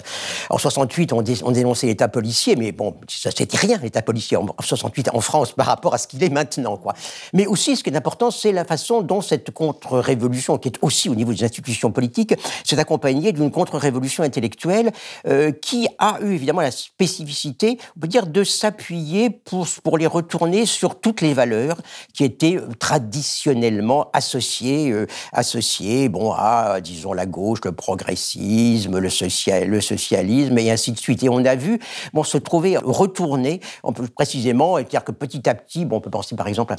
en 0.50 0.58
68, 0.58 1.12
on, 1.12 1.24
on 1.42 1.50
dénonçait 1.50 1.86
l'État 1.86 2.08
policier, 2.08 2.56
mais 2.56 2.72
bon, 2.72 2.94
ça 3.08 3.30
c'était 3.30 3.56
rien, 3.56 3.78
l'État 3.82 4.02
policier 4.02 4.36
en, 4.36 4.46
68 4.60 5.10
en 5.12 5.20
France 5.20 5.52
par 5.52 5.66
rapport 5.66 5.94
à 5.94 5.98
ce 5.98 6.06
qu'il 6.06 6.22
est 6.22 6.30
maintenant, 6.30 6.76
quoi. 6.76 6.94
Mais 7.32 7.46
aussi, 7.46 7.76
ce 7.76 7.84
qui 7.84 7.90
est 7.90 7.96
important, 7.96 8.30
c'est 8.30 8.52
la 8.52 8.64
façon 8.64 9.02
dont 9.02 9.20
cette 9.20 9.50
contre-révolution, 9.50 10.58
qui 10.58 10.68
est 10.68 10.78
aussi 10.82 11.08
au 11.08 11.14
niveau 11.14 11.32
des 11.32 11.44
institutions 11.44 11.90
politiques, 11.90 12.34
s'est 12.64 12.78
accompagnée 12.78 13.32
d'une 13.32 13.50
contre-révolution 13.50 14.22
intellectuelle 14.22 14.92
euh, 15.26 15.52
qui 15.52 15.88
a 15.98 16.05
eu 16.20 16.32
évidemment 16.34 16.60
la 16.60 16.70
spécificité, 16.70 17.78
on 17.96 18.00
peut 18.00 18.08
dire, 18.08 18.26
de 18.26 18.44
s'appuyer 18.44 19.30
pour, 19.30 19.66
pour 19.82 19.98
les 19.98 20.06
retourner 20.06 20.66
sur 20.66 21.00
toutes 21.00 21.20
les 21.20 21.34
valeurs 21.34 21.78
qui 22.14 22.24
étaient 22.24 22.56
euh, 22.56 22.68
traditionnellement 22.78 24.10
associées, 24.12 24.90
euh, 24.90 25.06
associées 25.32 26.08
bon, 26.08 26.32
à, 26.32 26.80
disons, 26.80 27.12
la 27.12 27.26
gauche, 27.26 27.60
le 27.64 27.72
progressisme, 27.72 28.98
le, 28.98 29.10
social, 29.10 29.68
le 29.68 29.80
socialisme, 29.80 30.58
et 30.58 30.70
ainsi 30.70 30.92
de 30.92 30.98
suite. 30.98 31.22
Et 31.22 31.28
on 31.28 31.44
a 31.44 31.54
vu 31.54 31.78
bon, 32.12 32.24
se 32.24 32.38
trouver 32.38 32.76
retourner, 32.76 33.60
on 33.82 33.92
peut 33.92 34.06
précisément, 34.06 34.76
c'est-à-dire 34.76 35.04
que 35.04 35.12
petit 35.12 35.48
à 35.48 35.54
petit, 35.54 35.84
bon, 35.84 35.96
on 35.96 36.00
peut 36.00 36.10
penser 36.10 36.36
par 36.36 36.48
exemple 36.48 36.74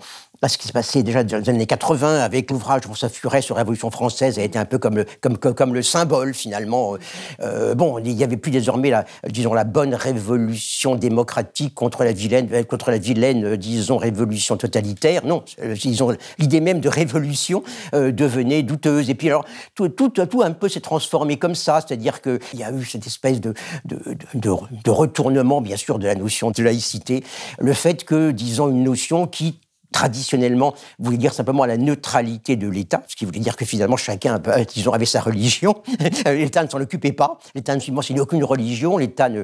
ce 0.47 0.57
qui 0.57 0.67
s'est 0.67 0.73
passé 0.73 1.03
déjà 1.03 1.23
dans 1.23 1.37
les 1.37 1.49
années 1.49 1.65
80 1.65 2.19
avec 2.19 2.51
l'ouvrage 2.51 2.83
François 2.83 3.09
Furet 3.09 3.41
sur 3.41 3.55
la 3.55 3.61
Révolution 3.61 3.91
française 3.91 4.39
a 4.39 4.43
été 4.43 4.57
un 4.59 4.65
peu 4.65 4.77
comme 4.77 4.97
le, 4.97 5.05
comme, 5.21 5.37
comme, 5.37 5.73
le 5.73 5.81
symbole 5.81 6.33
finalement. 6.33 6.95
Euh, 7.41 7.75
bon, 7.75 7.97
il 7.99 8.15
n'y 8.15 8.23
avait 8.23 8.37
plus 8.37 8.51
désormais 8.51 8.89
la, 8.89 9.05
disons, 9.29 9.53
la 9.53 9.63
bonne 9.63 9.93
révolution 9.93 10.95
démocratique 10.95 11.73
contre 11.73 12.03
la 12.03 12.11
vilaine, 12.11 12.49
euh, 12.51 12.63
contre 12.63 12.91
la 12.91 12.97
vilaine, 12.97 13.45
euh, 13.45 13.57
disons, 13.57 13.97
révolution 13.97 14.57
totalitaire. 14.57 15.25
Non, 15.25 15.43
disons, 15.75 16.15
l'idée 16.39 16.61
même 16.61 16.79
de 16.79 16.89
révolution 16.89 17.63
devenait 17.93 18.63
douteuse. 18.63 19.09
Et 19.09 19.15
puis 19.15 19.27
alors, 19.27 19.45
tout, 19.75 19.89
tout, 19.89 20.09
tout 20.09 20.41
un 20.41 20.51
peu 20.51 20.69
s'est 20.69 20.81
transformé 20.81 21.37
comme 21.37 21.55
ça, 21.55 21.81
c'est-à-dire 21.85 22.21
qu'il 22.21 22.39
y 22.53 22.63
a 22.63 22.71
eu 22.71 22.85
cette 22.85 23.07
espèce 23.07 23.41
de, 23.41 23.53
de, 23.85 23.99
de 24.33 24.89
retournement, 24.89 25.61
bien 25.61 25.77
sûr, 25.77 25.99
de 25.99 26.07
la 26.07 26.15
notion 26.15 26.51
de 26.51 26.63
laïcité, 26.63 27.23
le 27.59 27.73
fait 27.73 28.03
que, 28.03 28.31
disons, 28.31 28.69
une 28.69 28.83
notion 28.83 29.27
qui 29.27 29.59
traditionnellement 29.91 30.73
voulait 30.99 31.17
dire 31.17 31.33
simplement 31.33 31.65
la 31.65 31.77
neutralité 31.77 32.55
de 32.55 32.67
l'État, 32.67 33.03
ce 33.07 33.15
qui 33.15 33.25
voulait 33.25 33.39
dire 33.39 33.55
que 33.55 33.65
finalement 33.65 33.97
chacun, 33.97 34.39
disons, 34.73 34.93
avait 34.93 35.05
sa 35.05 35.21
religion. 35.21 35.75
L'État 36.25 36.63
ne 36.63 36.69
s'en 36.69 36.79
occupait 36.79 37.13
pas. 37.13 37.39
L'État 37.55 37.75
ne 37.75 37.91
n'enseignait 37.91 38.19
aucune 38.19 38.43
religion. 38.43 38.97
L'État 38.97 39.29
ne, 39.29 39.43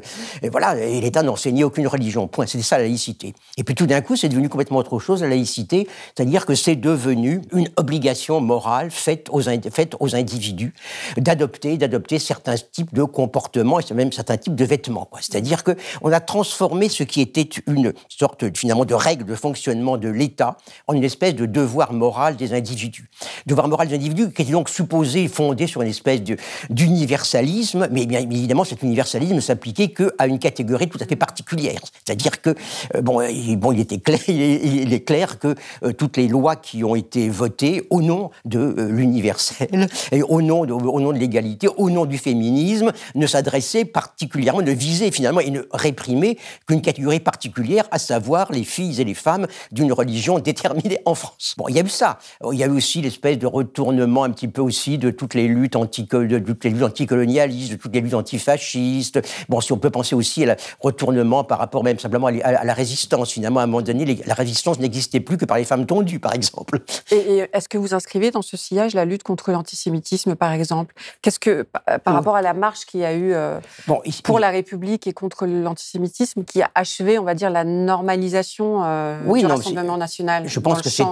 voilà, 0.52 0.76
n'enseignait 1.24 1.64
aucune 1.64 1.88
religion. 1.88 2.28
Point. 2.28 2.46
C'était 2.46 2.64
ça 2.64 2.78
la 2.78 2.84
laïcité. 2.84 3.34
Et 3.58 3.64
puis 3.64 3.76
tout 3.76 3.86
d'un 3.86 4.02
coup, 4.02 4.16
c'est 4.16 4.30
devenu 4.30 4.50
complètement 4.50 4.78
autre 4.80 5.00
chose 5.00 5.22
la 5.22 5.30
laïcité, 5.30 5.88
c'est-à-dire 6.16 6.46
que 6.46 6.56
c'est 6.56 6.76
devenu 6.76 7.42
une 7.54 7.70
obligation 7.78 8.42
morale 8.42 8.92
faite 8.92 9.30
aux, 9.32 9.42
faite 9.42 9.96
aux 10.00 10.16
individus 10.16 10.74
d'adopter, 11.18 11.78
d'adopter 11.78 12.20
certains 12.20 12.56
types 12.56 12.94
de 12.94 13.04
comportements 13.04 13.80
et 13.80 13.94
même 13.94 14.12
certains 14.12 14.38
types 14.38 14.56
de 14.56 14.66
vêtements. 14.66 15.10
C'est-à-dire 15.20 15.64
que 15.64 15.72
on 16.02 16.12
a 16.12 16.20
transformé 16.20 16.90
ce 16.90 17.04
qui 17.04 17.22
était 17.22 17.50
une 17.68 17.94
sorte 18.10 18.56
finalement 18.58 18.86
de 18.86 18.94
règle 18.94 19.26
de 19.26 19.36
fonctionnement 19.36 19.98
de 19.98 20.10
l'État 20.10 20.33
en 20.42 20.94
une 20.94 21.04
espèce 21.04 21.36
de 21.36 21.46
devoir 21.46 21.94
moral 21.94 22.36
des 22.36 22.54
individus. 22.54 23.10
Devoir 23.46 23.68
moral 23.68 23.88
des 23.88 23.96
individus 23.96 24.32
qui 24.32 24.42
était 24.42 24.52
donc 24.52 24.70
supposé 24.70 25.28
fondé 25.28 25.68
sur 25.68 25.82
une 25.82 25.90
espèce 25.90 26.22
d'universalisme, 26.70 27.88
mais 27.92 28.06
bien 28.06 28.20
évidemment 28.20 28.64
cet 28.64 28.84
universalisme 28.84 29.42
s'appliquait 29.42 29.90
qu'à 29.90 30.28
une 30.28 30.40
catégorie 30.40 30.88
tout 30.88 31.00
à 31.02 31.06
fait 31.06 31.16
particulière. 31.16 31.80
C'est-à-dire 32.06 32.42
que, 32.42 32.56
euh, 32.96 33.02
bon, 33.02 33.22
il, 33.22 33.56
bon, 33.58 33.72
il 33.72 33.80
était 33.80 34.00
clair, 34.00 34.20
il 34.28 34.94
est, 34.94 35.04
clair 35.04 35.40
que 35.40 35.56
euh, 35.84 35.92
toutes 35.92 36.18
les 36.18 36.28
lois 36.28 36.56
qui 36.56 36.84
ont 36.84 36.96
été 36.96 37.30
votées 37.30 37.88
au 37.90 38.02
nom 38.02 38.32
de 38.46 38.60
euh, 38.60 38.90
l'universel, 38.90 39.88
au 40.30 40.42
nom 40.42 40.66
de, 40.66 40.74
au 40.74 41.00
nom 41.00 41.12
de 41.12 41.18
l'égalité, 41.18 41.68
au 41.78 41.90
nom 41.90 42.06
du 42.06 42.18
féminisme, 42.18 42.92
ne 43.16 43.28
s'adressaient 43.28 43.86
particulièrement, 43.86 44.62
ne 44.62 44.72
visaient 44.72 45.12
finalement 45.12 45.42
et 45.42 45.52
ne 45.52 45.62
réprimaient 45.72 46.38
qu'une 46.68 46.82
catégorie 46.82 47.20
particulière, 47.20 47.86
à 47.92 48.00
savoir 48.00 48.52
les 48.52 48.64
filles 48.64 49.02
et 49.02 49.04
les 49.04 49.14
femmes 49.14 49.48
d'une 49.72 49.92
religion 49.92 50.23
déterminée 50.40 51.00
en 51.06 51.16
France. 51.16 51.56
Bon, 51.58 51.68
il 51.68 51.76
y 51.76 51.80
a 51.80 51.84
eu 51.84 51.90
ça. 51.90 52.20
Il 52.52 52.58
y 52.58 52.64
a 52.64 52.68
eu 52.68 52.72
aussi 52.72 53.02
l'espèce 53.02 53.38
de 53.38 53.48
retournement 53.48 54.24
un 54.24 54.32
petit 54.32 54.48
peu 54.48 54.62
aussi 54.62 54.98
de 54.98 55.12
toutes 55.12 55.34
les 55.34 55.48
luttes, 55.48 55.76
anti 55.76 56.04
de 56.04 56.40
toutes 56.40 56.64
les 56.64 56.70
luttes 56.70 56.84
anticolonialistes, 56.84 57.72
de 57.72 57.78
toutes 57.78 57.94
les 57.94 58.02
luttes 58.02 58.14
antifascistes. 58.14 59.22
Bon, 59.50 59.62
si 59.62 59.74
on 59.74 59.78
peut 59.78 59.90
penser 59.90 60.16
aussi 60.16 60.50
à 60.50 60.56
retournement 60.80 61.44
par 61.44 61.60
rapport 61.60 61.84
même 61.84 62.00
simplement 62.00 62.28
à 62.28 62.64
la 62.64 62.74
résistance. 62.74 63.32
Finalement, 63.32 63.60
à 63.60 63.64
un 63.64 63.68
moment 63.68 63.82
donné, 63.82 64.22
la 64.26 64.34
résistance 64.34 64.80
n'existait 64.80 65.20
plus 65.20 65.38
que 65.38 65.46
par 65.46 65.58
les 65.58 65.66
femmes 65.66 65.86
tondues, 65.86 66.20
par 66.20 66.34
exemple. 66.34 66.80
Et, 67.12 67.48
est-ce 67.52 67.70
que 67.70 67.78
vous 67.78 67.94
inscrivez 67.94 68.32
dans 68.32 68.42
ce 68.42 68.58
sillage 68.58 68.94
la 68.94 69.06
lutte 69.06 69.24
contre 69.24 69.52
l'antisémitisme, 69.52 70.36
par 70.36 70.52
exemple? 70.52 70.96
Qu'est-ce 71.22 71.40
que, 71.40 71.64
par 72.04 72.14
rapport 72.14 72.36
à 72.36 72.42
la 72.42 72.54
marche 72.54 72.86
qu'il 72.86 73.02
y 73.02 73.06
a 73.06 73.14
eu 73.14 73.34
euh, 73.34 73.60
bon, 73.88 74.02
pour 74.24 74.40
la 74.40 74.50
République 74.50 75.08
et 75.08 75.14
contre 75.14 75.46
l'antisémitisme, 75.46 76.44
qui 76.44 76.62
a 76.62 76.72
achevé, 76.76 77.20
on 77.20 77.24
va 77.24 77.36
dire, 77.36 77.50
la 77.50 77.64
normalisation 77.64 78.84
euh, 78.84 79.20
oui, 79.26 79.42
du 79.42 79.48
Rassemblement 79.48 79.98
national 79.98 80.13
je 80.46 80.60
pense 80.60 80.82
que 80.82 80.90
c'est, 80.90 81.04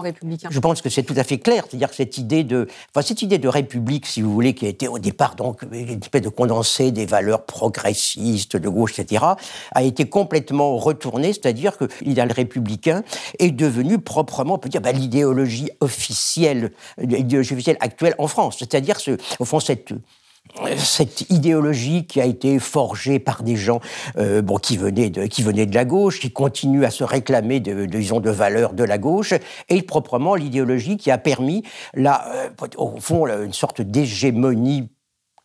Je 0.49 0.59
pense 0.59 0.81
que 0.81 0.89
c'est 0.89 1.03
tout 1.03 1.13
à 1.17 1.23
fait 1.23 1.37
clair. 1.37 1.65
C'est-à-dire 1.67 1.89
que 1.89 1.95
cette 1.95 2.17
idée 2.17 2.43
de, 2.43 2.67
enfin, 2.93 3.05
cette 3.05 3.21
idée 3.21 3.37
de 3.37 3.47
république, 3.47 4.05
si 4.05 4.21
vous 4.21 4.33
voulez, 4.33 4.53
qui 4.53 4.65
a 4.65 4.69
été 4.69 4.87
au 4.87 4.99
départ 4.99 5.35
donc 5.35 5.61
une 5.71 6.01
espèce 6.01 6.21
de 6.21 6.29
condensé 6.29 6.91
des 6.91 7.05
valeurs 7.05 7.45
progressistes 7.45 8.57
de 8.57 8.69
gauche, 8.69 8.99
etc., 8.99 9.25
a 9.73 9.83
été 9.83 10.05
complètement 10.05 10.77
retournée. 10.77 11.33
C'est-à-dire 11.33 11.77
que 11.77 11.85
l'idéal 12.01 12.31
républicain 12.31 13.03
est 13.39 13.51
devenu 13.51 13.99
proprement, 13.99 14.55
on 14.55 14.59
peut 14.59 14.69
dire, 14.69 14.81
bah, 14.81 14.91
l'idéologie 14.91 15.69
officielle, 15.79 16.71
l'idéologie 16.97 17.53
officielle 17.53 17.77
actuelle 17.79 18.15
en 18.17 18.27
France. 18.27 18.57
C'est-à-dire, 18.59 18.99
ce, 18.99 19.17
au 19.39 19.45
fond, 19.45 19.59
cette 19.59 19.93
cette 20.77 21.29
idéologie 21.29 22.05
qui 22.05 22.21
a 22.21 22.25
été 22.25 22.59
forgée 22.59 23.19
par 23.19 23.43
des 23.43 23.55
gens 23.55 23.79
euh, 24.17 24.41
bon, 24.41 24.57
qui, 24.57 24.77
venaient 24.77 25.09
de, 25.09 25.25
qui 25.25 25.43
venaient 25.43 25.65
de 25.65 25.75
la 25.75 25.85
gauche, 25.85 26.19
qui 26.19 26.31
continuent 26.31 26.83
à 26.83 26.91
se 26.91 27.03
réclamer 27.03 27.59
de, 27.59 27.85
disons, 27.85 28.19
de 28.19 28.29
valeurs 28.29 28.73
de 28.73 28.83
la 28.83 28.97
gauche, 28.97 29.33
et 29.69 29.81
proprement 29.81 30.35
l'idéologie 30.35 30.97
qui 30.97 31.11
a 31.11 31.17
permis, 31.17 31.63
là, 31.93 32.25
euh, 32.35 32.67
au 32.77 32.99
fond, 32.99 33.27
une 33.27 33.53
sorte 33.53 33.81
d'hégémonie 33.81 34.89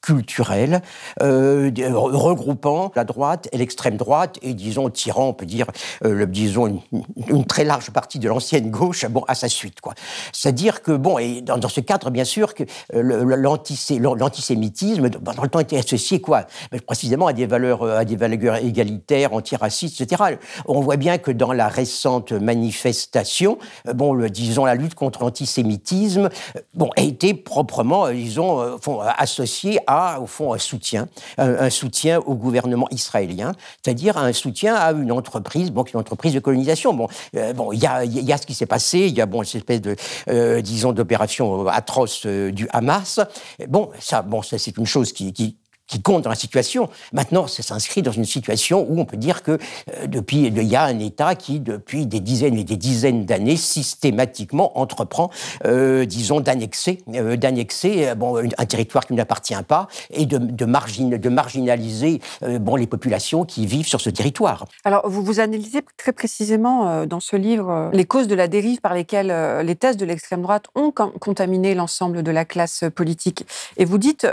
culturel, 0.02 0.82
euh, 1.20 1.70
regroupant 1.92 2.92
la 2.94 3.04
droite 3.04 3.48
et 3.50 3.58
l'extrême 3.58 3.96
droite, 3.96 4.38
et 4.40 4.54
disons 4.54 4.88
tirant, 4.88 5.28
on 5.28 5.32
peut 5.32 5.46
dire, 5.46 5.66
euh, 6.04 6.12
le, 6.12 6.26
disons 6.26 6.80
une, 7.28 7.44
très 7.44 7.64
large 7.64 7.90
partie 7.90 8.18
de 8.18 8.28
l'ancienne 8.28 8.70
gauche, 8.70 9.04
bon, 9.06 9.24
à 9.26 9.34
sa 9.34 9.48
suite, 9.48 9.80
quoi. 9.80 9.94
C'est-à-dire 10.32 10.82
que 10.82 10.92
bon, 10.92 11.18
et 11.18 11.40
dans, 11.40 11.68
ce 11.68 11.80
cadre, 11.80 12.10
bien 12.10 12.24
sûr, 12.24 12.54
que 12.54 12.62
euh, 12.94 13.36
l'antisémitisme, 13.36 15.08
dans 15.08 15.42
le 15.42 15.48
temps, 15.48 15.58
était 15.58 15.78
associé 15.78 16.20
quoi 16.20 16.46
Précisément 16.86 17.26
à 17.26 17.32
des 17.32 17.46
valeurs, 17.46 17.82
à 17.84 18.04
des 18.04 18.16
valeurs 18.16 18.56
égalitaires, 18.56 19.32
antiracistes, 19.32 20.00
etc. 20.00 20.36
On 20.66 20.80
voit 20.80 20.96
bien 20.96 21.18
que 21.18 21.32
dans 21.32 21.52
la 21.52 21.68
récente 21.68 22.32
manifestation, 22.32 23.58
bon, 23.92 24.12
le, 24.12 24.30
disons 24.30 24.66
la 24.66 24.74
lutte 24.76 24.94
contre 24.94 25.22
l'antisémitisme, 25.22 26.28
bon, 26.74 26.90
a 26.96 27.00
été 27.00 27.34
proprement, 27.34 28.10
disons, 28.10 28.78
associée 29.18 29.80
à 29.86 30.20
au 30.20 30.26
fond, 30.26 30.52
un 30.52 30.58
soutien, 30.58 31.08
un, 31.38 31.70
soutien 31.70 32.18
au 32.20 32.34
gouvernement 32.34 32.88
israélien, 32.90 33.52
c'est-à-dire 33.82 34.16
un 34.18 34.32
soutien 34.32 34.74
à 34.74 34.92
une 34.92 35.12
entreprise, 35.12 35.70
bon, 35.70 35.84
une 35.84 36.00
entreprise 36.00 36.34
de 36.34 36.40
colonisation. 36.40 36.94
Bon, 36.94 37.08
euh, 37.36 37.52
bon, 37.52 37.72
il 37.72 37.80
y 37.80 37.86
a, 37.86 38.04
y 38.04 38.32
a, 38.32 38.38
ce 38.38 38.46
qui 38.46 38.54
s'est 38.54 38.66
passé, 38.66 39.00
il 39.00 39.14
y 39.14 39.20
a 39.20 39.26
bon, 39.26 39.42
cette 39.44 39.56
espèce 39.56 39.80
de, 39.80 39.96
euh, 40.28 40.60
disons, 40.60 40.92
d'opération 40.92 41.66
atroce 41.68 42.22
euh, 42.26 42.50
du 42.50 42.68
Hamas. 42.72 43.20
Bon, 43.68 43.90
ça, 43.98 44.22
bon, 44.22 44.42
ça, 44.42 44.58
c'est 44.58 44.76
une 44.76 44.86
chose 44.86 45.12
qui, 45.12 45.32
qui 45.32 45.58
qui 45.86 46.02
compte 46.02 46.22
dans 46.22 46.30
la 46.30 46.36
situation. 46.36 46.88
Maintenant, 47.12 47.46
ça 47.46 47.62
s'inscrit 47.62 48.02
dans 48.02 48.12
une 48.12 48.24
situation 48.24 48.86
où 48.88 49.00
on 49.00 49.04
peut 49.04 49.16
dire 49.16 49.42
que 49.42 49.52
euh, 49.52 50.06
depuis, 50.06 50.46
il 50.46 50.62
y 50.62 50.76
a 50.76 50.84
un 50.84 50.98
État 50.98 51.34
qui, 51.34 51.60
depuis 51.60 52.06
des 52.06 52.20
dizaines 52.20 52.58
et 52.58 52.64
des 52.64 52.76
dizaines 52.76 53.24
d'années, 53.24 53.56
systématiquement 53.56 54.78
entreprend, 54.78 55.30
euh, 55.64 56.04
disons, 56.04 56.40
d'annexer, 56.40 56.98
euh, 57.14 57.36
d'annexer 57.36 58.14
bon, 58.16 58.36
un 58.36 58.66
territoire 58.66 59.06
qui 59.06 59.14
ne 59.14 59.20
appartient 59.20 59.54
pas 59.68 59.88
et 60.10 60.26
de, 60.26 60.38
de, 60.38 61.16
de 61.16 61.28
marginaliser 61.28 62.20
bon, 62.42 62.76
les 62.76 62.86
populations 62.86 63.44
qui 63.44 63.66
vivent 63.66 63.86
sur 63.86 64.00
ce 64.00 64.10
territoire. 64.10 64.64
Alors, 64.84 65.08
vous 65.08 65.22
vous 65.22 65.40
analysez 65.40 65.80
très 65.96 66.12
précisément 66.12 67.06
dans 67.06 67.20
ce 67.20 67.36
livre 67.36 67.90
les 67.92 68.04
causes 68.04 68.28
de 68.28 68.34
la 68.34 68.48
dérive 68.48 68.80
par 68.80 68.94
lesquelles 68.94 69.32
les 69.64 69.76
thèses 69.76 69.96
de 69.96 70.04
l'extrême 70.04 70.42
droite 70.42 70.66
ont 70.74 70.92
contaminé 70.92 71.74
l'ensemble 71.74 72.22
de 72.22 72.30
la 72.30 72.44
classe 72.44 72.84
politique. 72.94 73.46
Et 73.76 73.84
vous 73.84 73.98
dites, 73.98 74.26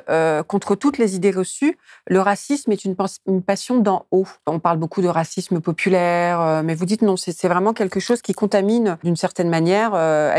contre 0.47 0.75
toutes 0.75 0.97
les 0.97 1.15
idées 1.15 1.31
le 2.07 2.19
racisme 2.19 2.71
est 2.71 2.85
une, 2.85 2.95
passion 3.43 3.79
d'en 3.79 4.05
haut. 4.11 4.27
On 4.47 4.59
parle 4.59 4.77
beaucoup 4.77 5.01
de 5.01 5.07
racisme 5.07 5.59
populaire, 5.59 6.41
euh, 6.41 6.63
mais 6.63 6.75
vous 6.75 6.85
dites 6.85 7.01
non, 7.01 7.17
c'est 7.17 7.47
vraiment 7.47 7.73
quelque 7.73 7.99
chose 7.99 8.21
qui 8.21 8.33
contamine 8.33 8.97
d'une 9.03 9.15
certaine 9.15 9.49
manière. 9.49 9.93
Euh, 9.93 10.33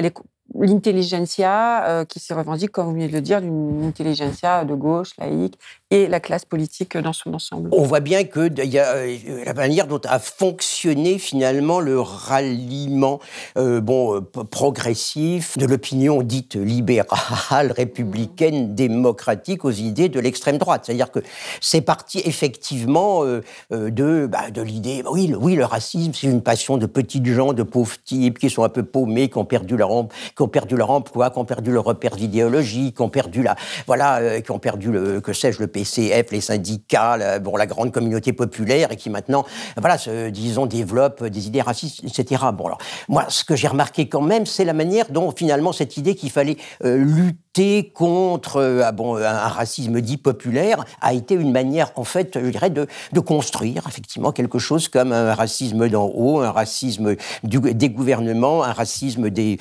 l'intelligentsia 0.52 1.84
euh, 1.88 2.04
qui 2.04 2.20
se 2.20 2.32
revendique, 2.34 2.70
comme 2.70 2.86
vous 2.86 2.92
venez 2.92 3.08
de 3.08 3.12
le 3.12 3.20
dire, 3.20 3.40
d'une 3.40 3.84
intelligentsia 3.84 4.64
de 4.64 4.74
gauche, 4.74 5.10
laïque, 5.18 5.58
et 5.90 6.06
la 6.06 6.20
classe 6.20 6.44
politique 6.44 6.96
dans 6.96 7.12
son 7.12 7.34
ensemble. 7.34 7.70
On 7.72 7.82
voit 7.82 8.00
bien 8.00 8.24
que 8.24 8.50
y 8.64 8.78
a, 8.78 8.94
euh, 8.94 9.44
la 9.44 9.54
manière 9.54 9.86
dont 9.86 10.00
a 10.04 10.18
fonctionné 10.18 11.18
finalement 11.18 11.80
le 11.80 12.00
ralliement 12.00 13.20
euh, 13.56 13.80
bon, 13.80 14.20
progressif 14.50 15.56
de 15.56 15.66
l'opinion 15.66 16.22
dite 16.22 16.56
libérale, 16.56 17.72
républicaine, 17.72 18.70
mmh. 18.70 18.74
démocratique 18.74 19.64
aux 19.64 19.70
idées 19.70 20.08
de 20.08 20.20
l'extrême 20.20 20.58
droite. 20.58 20.82
C'est-à-dire 20.84 21.10
que 21.10 21.20
c'est 21.60 21.80
parti 21.80 22.20
effectivement 22.24 23.24
de, 23.70 24.26
bah, 24.26 24.50
de 24.50 24.62
l'idée, 24.62 25.02
oui, 25.10 25.28
le, 25.28 25.36
oui, 25.36 25.54
le 25.54 25.64
racisme, 25.64 26.12
c'est 26.14 26.26
une 26.26 26.42
passion 26.42 26.76
de 26.76 26.86
petites 26.86 27.26
gens, 27.26 27.52
de 27.52 27.62
pauvres 27.62 27.96
types 28.04 28.38
qui 28.38 28.50
sont 28.50 28.64
un 28.64 28.68
peu 28.68 28.82
paumés, 28.82 29.28
qui 29.28 29.38
ont 29.38 29.44
perdu 29.44 29.76
leur, 29.76 29.90
qui 30.36 30.42
ont 30.42 30.48
perdu 30.48 30.76
leur 30.76 30.90
emploi, 30.90 31.30
qui 31.30 31.38
ont 31.38 31.44
perdu 31.44 31.70
leur 31.72 31.84
repère 31.84 32.16
d'idéologie, 32.16 32.92
qui 32.92 33.02
ont 33.02 33.08
perdu 33.08 33.42
la, 33.42 33.56
voilà, 33.86 34.18
euh, 34.18 34.40
perdu 34.60 34.90
le, 34.90 35.20
que 35.20 35.32
sais-je, 35.32 35.60
le 35.60 35.66
PCF, 35.66 36.30
les 36.30 36.40
syndicats, 36.40 37.16
la, 37.16 37.38
bon, 37.38 37.56
la 37.56 37.66
grande 37.66 37.92
communauté 37.92 38.32
populaire, 38.32 38.92
et 38.92 38.96
qui 38.96 39.10
maintenant, 39.10 39.44
voilà, 39.76 39.98
se, 39.98 40.30
disons, 40.30 40.66
développent 40.66 41.24
des 41.24 41.46
idées 41.46 41.62
racistes, 41.62 42.02
etc. 42.04 42.44
Bon, 42.54 42.66
alors, 42.66 42.78
moi, 43.08 43.26
ce 43.28 43.44
que 43.44 43.56
j'ai 43.56 43.68
remarqué 43.68 44.08
quand 44.08 44.22
même, 44.22 44.46
c'est 44.46 44.64
la 44.64 44.72
manière 44.72 45.10
dont 45.10 45.32
finalement 45.32 45.72
cette 45.72 45.96
idée 45.96 46.14
qu'il 46.14 46.30
fallait 46.30 46.56
euh, 46.84 46.96
lutter 46.96 47.43
contre 47.92 48.82
ah 48.84 48.92
bon, 48.92 49.16
un 49.16 49.48
racisme 49.48 50.00
dit 50.00 50.16
populaire 50.16 50.84
a 51.00 51.14
été 51.14 51.34
une 51.34 51.52
manière, 51.52 51.92
en 51.96 52.04
fait, 52.04 52.38
je 52.42 52.50
dirais, 52.50 52.70
de, 52.70 52.86
construire 53.20 53.84
effectivement 53.88 54.32
quelque 54.32 54.58
chose 54.58 54.88
comme 54.88 55.12
un 55.12 55.34
racisme 55.34 55.88
d'en 55.88 56.06
haut, 56.06 56.40
un 56.40 56.50
racisme 56.50 57.16
des 57.44 57.90
gouvernements, 57.90 58.64
un 58.64 58.72
racisme 58.72 59.30
des, 59.30 59.58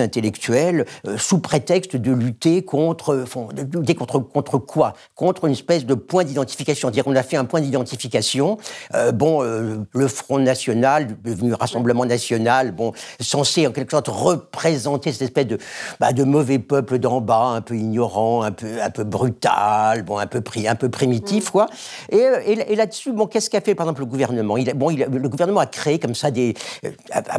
intellectuels, 0.00 0.86
sous 1.16 1.38
prétexte 1.38 1.96
de 1.96 2.12
lutter 2.12 2.62
contre, 2.62 3.24
de 3.54 3.92
contre 3.92 4.58
quoi? 4.58 4.94
Contre 5.14 5.46
une 5.46 5.52
espèce 5.52 5.86
de 5.86 5.94
point 5.94 6.24
d'identification. 6.24 6.90
Dire 6.90 7.04
on 7.06 7.14
a 7.14 7.22
fait 7.22 7.36
un 7.36 7.44
point 7.44 7.60
d'identification. 7.60 8.58
bon, 9.14 9.42
le 9.42 10.08
Front 10.08 10.38
National, 10.38 11.16
devenu 11.22 11.54
Rassemblement 11.54 12.04
National, 12.04 12.72
bon, 12.72 12.92
censé 13.20 13.66
en 13.66 13.72
quelque 13.72 13.92
sorte 13.92 14.08
représenter 14.08 15.12
cette 15.12 15.22
espèce 15.22 15.46
de, 15.46 15.58
bah, 16.00 16.12
de 16.12 16.24
mauvais 16.24 16.58
peuple 16.72 16.98
d'en 16.98 17.20
bas, 17.20 17.52
un 17.54 17.60
peu 17.60 17.76
ignorant, 17.76 18.42
un 18.42 18.50
peu, 18.50 18.80
un 18.82 18.88
peu 18.88 19.04
brutal, 19.04 20.04
bon, 20.04 20.16
un 20.16 20.26
peu, 20.26 20.42
un 20.66 20.74
peu 20.74 20.88
primitif, 20.88 21.50
quoi. 21.50 21.66
Et, 22.10 22.16
et, 22.16 22.76
là-dessus, 22.76 23.12
bon, 23.12 23.26
qu'est-ce 23.26 23.50
qu'a 23.50 23.60
fait, 23.60 23.74
par 23.74 23.84
exemple, 23.84 24.00
le 24.00 24.06
gouvernement? 24.06 24.56
Il, 24.56 24.72
bon, 24.72 24.88
il, 24.88 25.00
Le 25.00 25.28
gouvernement 25.28 25.60
a 25.60 25.66
créé 25.66 25.98
comme 25.98 26.14
ça 26.14 26.30
des... 26.30 26.54
Euh, 26.86 26.90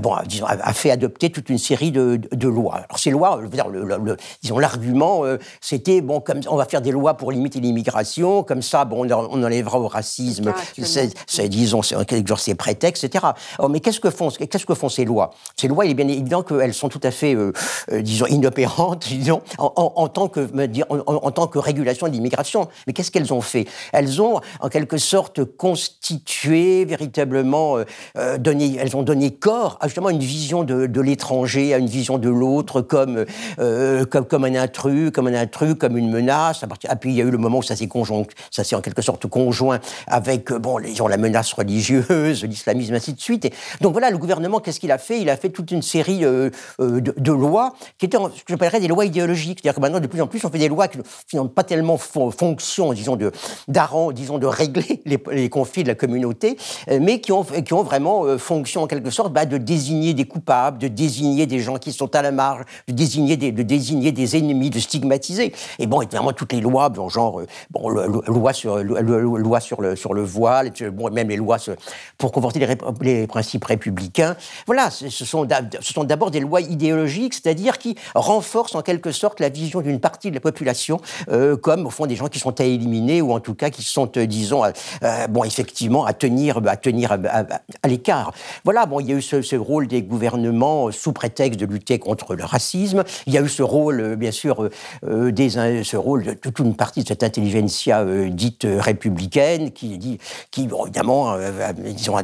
bon, 0.02 0.14
disons, 0.28 0.46
a, 0.46 0.74
fait 0.74 0.92
adopter 0.92 1.32
toute 1.32 1.50
une 1.50 1.58
série 1.58 1.90
de, 1.90 2.20
de, 2.32 2.48
lois. 2.48 2.76
Alors 2.76 3.00
ces 3.00 3.10
lois, 3.10 3.40
je 3.40 3.46
veux 3.46 3.50
dire, 3.50 3.70
le, 3.70 4.18
disons, 4.44 4.60
l'argument, 4.60 5.26
euh, 5.26 5.40
c'était, 5.62 6.02
bon, 6.02 6.20
comme 6.20 6.42
on 6.48 6.56
va 6.56 6.66
faire 6.66 6.84
des 6.84 6.92
lois 6.92 7.16
pour 7.16 7.32
limiter 7.32 7.60
l'immigration, 7.60 8.44
comme 8.44 8.62
ça, 8.62 8.86
bon, 8.86 9.10
on, 9.10 9.44
enlèvera 9.44 9.80
au 9.80 9.88
racisme, 9.88 10.54
c'est, 10.78 11.50
disons, 11.50 11.82
c'est, 11.82 12.06
quelque 12.06 12.30
sorte, 12.30 12.42
ces 12.42 12.54
prétextes, 12.54 13.04
etc. 13.04 13.26
Mais 13.68 13.80
qu'est-ce 13.80 14.00
que 14.00 14.12
font, 14.12 14.30
qu'est-ce 14.30 14.68
que 14.68 14.76
font 14.76 14.90
ces 14.90 15.06
lois? 15.06 15.32
Ces 15.56 15.68
lois, 15.68 15.86
il 15.86 15.92
est 15.92 15.96
bien 15.96 16.08
évident 16.08 16.44
qu'elles 16.44 16.76
sont 16.76 16.90
tout 16.90 17.02
à 17.02 17.10
fait, 17.10 17.34
euh, 17.34 17.52
euh, 17.92 18.04
disons, 18.04 18.28
inopérantes, 18.28 19.08
en, 19.32 20.08
tant 20.10 20.28
que, 20.28 21.60
régulation 21.60 22.08
de 22.08 22.12
l'immigration. 22.12 22.68
Mais 22.88 22.94
qu'est-ce 22.94 23.12
qu'elles 23.12 23.34
ont 23.34 23.42
fait? 23.42 23.66
Elles 23.92 24.22
ont, 24.22 24.42
en 24.60 24.70
quelque 24.70 24.98
sorte, 24.98 25.44
constitué 25.44 26.86
véritablement, 26.86 27.78
euh, 28.18 28.38
donné, 28.38 28.78
elles 28.80 28.96
ont 28.96 29.04
donné 29.04 29.32
corps 29.32 29.78
à 29.82 29.88
justement 29.88 30.10
une 30.10 30.20
vision 30.20 30.64
de, 30.64 31.02
l'étranger, 31.02 31.74
à 31.74 31.78
une 31.78 31.88
vision 31.88 32.18
de 32.18 32.30
l'autre 32.30 32.82
comme, 32.82 33.26
comme, 33.58 34.26
comme 34.26 34.44
un 34.46 34.56
intrus, 34.56 35.12
comme 35.12 35.28
un 35.28 35.34
intrus, 35.34 35.76
comme 35.76 35.98
une 35.98 36.10
menace. 36.10 36.64
Et 36.64 36.96
puis 36.96 37.12
il 37.12 37.16
y 37.16 37.22
a 37.22 37.26
eu 37.26 37.32
le 37.32 37.38
moment 37.38 37.60
où 37.60 37.64
ça 37.64 37.76
s'est 37.76 37.88
conjoint, 37.88 38.24
ça 38.52 38.64
s'est 38.64 38.76
en 38.76 38.82
quelque 38.82 39.02
sorte 39.02 39.28
conjoint 39.28 39.80
avec, 40.08 40.52
bon, 40.52 40.78
les, 40.78 40.94
la 41.10 41.18
menace 41.18 41.54
religieuse, 41.54 42.44
l'islamisme, 42.44 42.94
ainsi 42.94 43.14
de 43.14 43.20
suite. 43.20 43.46
Et 43.46 43.54
donc 43.82 43.94
voilà, 43.94 44.10
le 44.10 44.18
gouvernement, 44.18 44.60
qu'est-ce 44.60 44.80
qu'il 44.80 44.92
a 44.92 44.98
fait? 44.98 45.20
Il 45.20 45.30
a 45.30 45.38
fait 45.38 45.50
toute 45.50 45.72
une 45.72 45.82
série 45.82 46.26
euh, 46.26 46.50
euh, 46.80 47.02
de, 47.02 47.32
lois 47.32 47.74
qui 47.98 48.06
étaient 48.06 48.18
que 48.18 48.32
j'appellerais 48.48 48.80
des 48.80 48.88
lois 48.88 49.06
idéologiques. 49.14 49.60
C'est-à-dire 49.62 49.76
que 49.76 49.82
maintenant, 49.82 50.00
de 50.00 50.08
plus 50.08 50.22
en 50.22 50.28
plus, 50.28 50.44
on 50.44 50.50
fait 50.50 50.58
des 50.58 50.68
lois 50.68 50.88
qui 50.88 51.36
n'ont 51.36 51.48
pas 51.48 51.64
tellement 51.64 51.98
fonction, 51.98 52.94
disons, 52.94 53.16
de, 53.16 53.32
disons, 54.14 54.38
de 54.40 54.48
régler 54.48 55.02
les, 55.06 55.50
conflits 55.50 55.84
de 55.84 55.90
la 55.90 55.96
communauté, 55.96 56.58
euh, 56.90 57.00
mais 57.02 57.20
qui 57.20 57.32
ont, 57.32 57.44
qui 57.44 57.74
ont 57.74 57.84
vraiment 57.84 58.38
fonction, 58.38 58.84
en 58.84 58.88
quelque 58.88 59.10
sorte, 59.10 59.32
bah, 59.32 59.46
de 59.46 59.58
désigner 59.58 60.14
des 60.14 60.26
coupables, 60.26 60.78
de 60.80 60.88
désigner 60.88 61.46
des 61.46 61.60
gens 61.60 61.78
qui 61.78 61.92
sont 61.92 62.16
à 62.16 62.22
la 62.22 62.32
marge, 62.32 62.64
de 62.88 62.94
désigner 62.94 63.38
des, 63.38 63.52
de 63.52 63.64
désigner 63.64 64.12
des 64.12 64.38
ennemis, 64.38 64.70
de 64.70 64.80
stigmatiser. 64.80 65.54
Et 65.80 65.88
bon, 65.88 66.02
évidemment, 66.02 66.34
toutes 66.34 66.54
les 66.54 66.62
lois, 66.62 66.92
genre, 67.10 67.42
bon, 67.70 67.90
loi 67.90 68.54
sur, 68.54 68.78
loi 68.78 69.60
sur 69.60 69.82
le, 69.82 69.96
sur 69.96 70.14
le 70.14 70.24
voile, 70.24 70.72
bon, 70.92 71.12
même 71.12 71.30
les 71.30 71.38
lois 71.38 71.58
pour 72.18 72.32
conforter 72.32 72.60
les, 72.60 72.78
les 73.02 73.28
principes 73.28 73.66
républicains. 73.66 74.36
Voilà, 74.66 74.90
ce 74.90 75.26
sont 75.26 75.46
d'abord 76.04 76.32
des 76.32 76.40
lois 76.40 76.62
idéologiques, 76.62 77.34
c'est-à-dire 77.34 77.78
qui 77.78 77.96
renforcent 78.16 78.76
en 78.76 78.82
quelque 78.82 79.03
sorte 79.12 79.40
la 79.40 79.50
vision 79.50 79.82
d'une 79.82 80.00
partie 80.00 80.30
de 80.30 80.36
la 80.36 80.42
population 80.42 81.00
euh, 81.30 81.58
comme, 81.58 81.86
au 81.86 81.90
fond, 81.90 82.06
des 82.06 82.16
gens 82.16 82.28
qui 82.28 82.40
sont 82.40 82.60
à 82.60 82.64
éliminer 82.64 83.22
ou 83.22 83.32
en 83.34 83.40
tout 83.40 83.54
cas 83.54 83.70
qui 83.70 83.84
sont, 83.84 84.12
euh, 84.18 84.26
disons, 84.26 84.64
euh, 84.64 85.28
bon, 85.28 85.44
effectivement, 85.44 86.06
à 86.06 86.14
tenir, 86.14 86.60
à, 86.66 86.78
tenir 86.78 87.12
à, 87.12 87.88
l'écart. 87.88 88.34
Voilà, 88.64 88.86
bon, 88.86 89.00
il 89.00 89.10
y 89.10 89.14
a 89.14 89.16
eu 89.16 89.22
ce, 89.22 89.56
rôle 89.56 89.88
des 89.88 90.02
gouvernements 90.02 90.92
sous 90.92 91.14
prétexte 91.14 91.60
de 91.60 91.66
lutter 91.66 92.00
contre 92.00 92.36
le 92.36 92.44
racisme. 92.44 93.04
Il 93.28 93.34
y 93.34 93.38
a 93.38 93.42
eu 93.42 93.50
ce 93.50 93.64
rôle, 93.64 94.16
bien 94.16 94.32
sûr, 94.32 94.70
ce 95.04 95.96
rôle 95.96 96.24
de 96.24 96.34
toute 96.34 96.60
une 96.60 96.76
partie 96.76 97.04
de 97.04 97.08
cette 97.08 97.24
intelligentsia 97.24 98.04
dite 98.30 98.66
républicaine 98.66 99.72
qui, 99.72 99.98
dit, 99.98 100.18
qui 100.52 100.68
bon, 100.68 100.86
évidemment, 100.86 101.38
disons, 101.78 102.18
a, 102.18 102.24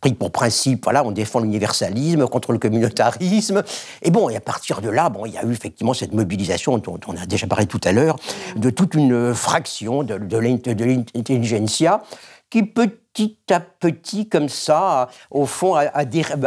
pris 0.00 0.12
pour 0.12 0.30
principe, 0.30 0.84
voilà, 0.84 1.04
on 1.04 1.10
défend 1.10 1.40
l'universalisme 1.40 2.26
contre 2.26 2.52
le 2.52 2.58
communautarisme. 2.58 3.62
Et 4.02 4.10
bon, 4.10 4.28
et 4.28 4.36
à 4.36 4.40
partir 4.40 4.80
de 4.80 4.88
là, 4.88 5.08
bon, 5.08 5.26
il 5.26 5.32
y 5.32 5.38
a 5.38 5.44
eu 5.44 5.52
effectivement 5.52 5.94
cette 5.94 6.07
mobilisation 6.12 6.78
dont 6.78 7.00
on 7.06 7.16
a 7.16 7.26
déjà 7.26 7.46
parlé 7.46 7.66
tout 7.66 7.80
à 7.84 7.92
l'heure, 7.92 8.16
de 8.56 8.70
toute 8.70 8.94
une 8.94 9.34
fraction 9.34 10.02
de, 10.02 10.18
de 10.18 10.38
l'intelligentsia 10.38 12.02
qui 12.50 12.62
peut 12.62 12.90
petit 13.12 13.36
à 13.50 13.60
petit, 13.60 14.28
comme 14.28 14.48
ça, 14.48 15.08
au 15.30 15.46
fond, 15.46 15.74
à, 15.74 16.04
dériver, 16.04 16.46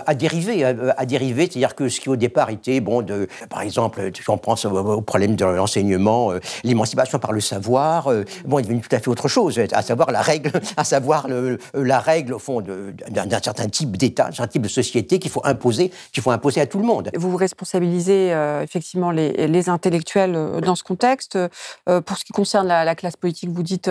à, 0.65 1.05
dériver. 1.05 1.43
C'est-à-dire 1.43 1.75
que 1.75 1.89
ce 1.89 1.99
qui 1.99 2.09
au 2.09 2.15
départ 2.15 2.49
était, 2.49 2.79
bon, 2.79 3.05
par 3.49 3.61
exemple, 3.61 4.11
on 4.27 4.37
pense 4.37 4.65
au 4.65 5.01
problème 5.01 5.35
de 5.35 5.45
l'enseignement, 5.45 6.31
euh, 6.31 6.39
l'émancipation 6.63 7.19
par 7.19 7.31
le 7.31 7.41
savoir, 7.41 8.07
euh, 8.07 8.23
bon, 8.45 8.59
est 8.59 8.63
devenu 8.63 8.81
tout 8.81 8.95
à 8.95 8.99
fait 8.99 9.09
autre 9.09 9.27
chose, 9.27 9.59
à 9.71 9.81
savoir 9.81 10.11
la 10.11 10.21
règle, 10.21 10.51
à 10.77 10.83
savoir 10.83 11.27
la 11.73 11.99
règle, 11.99 12.33
au 12.33 12.39
fond, 12.39 12.61
d'un 12.61 13.41
certain 13.41 13.67
type 13.67 13.97
d'État, 13.97 14.25
d'un 14.25 14.31
certain 14.31 14.51
type 14.51 14.61
de 14.61 14.67
société 14.67 15.19
qu'il 15.19 15.31
faut 15.31 15.41
imposer, 15.43 15.91
faut 16.21 16.31
imposer 16.31 16.61
à 16.61 16.67
tout 16.67 16.77
le 16.77 16.85
monde. 16.85 17.09
Vous 17.15 17.35
responsabilisez 17.35 18.31
euh, 18.31 18.61
effectivement 18.61 19.09
les, 19.11 19.69
intellectuels 19.69 20.59
dans 20.63 20.75
ce 20.75 20.83
contexte. 20.83 21.37
pour 21.85 22.17
ce 22.17 22.23
qui 22.23 22.33
concerne 22.33 22.67
la, 22.67 22.83
la 22.83 22.95
classe 22.95 23.15
politique, 23.15 23.49
vous 23.49 23.63
dites 23.63 23.89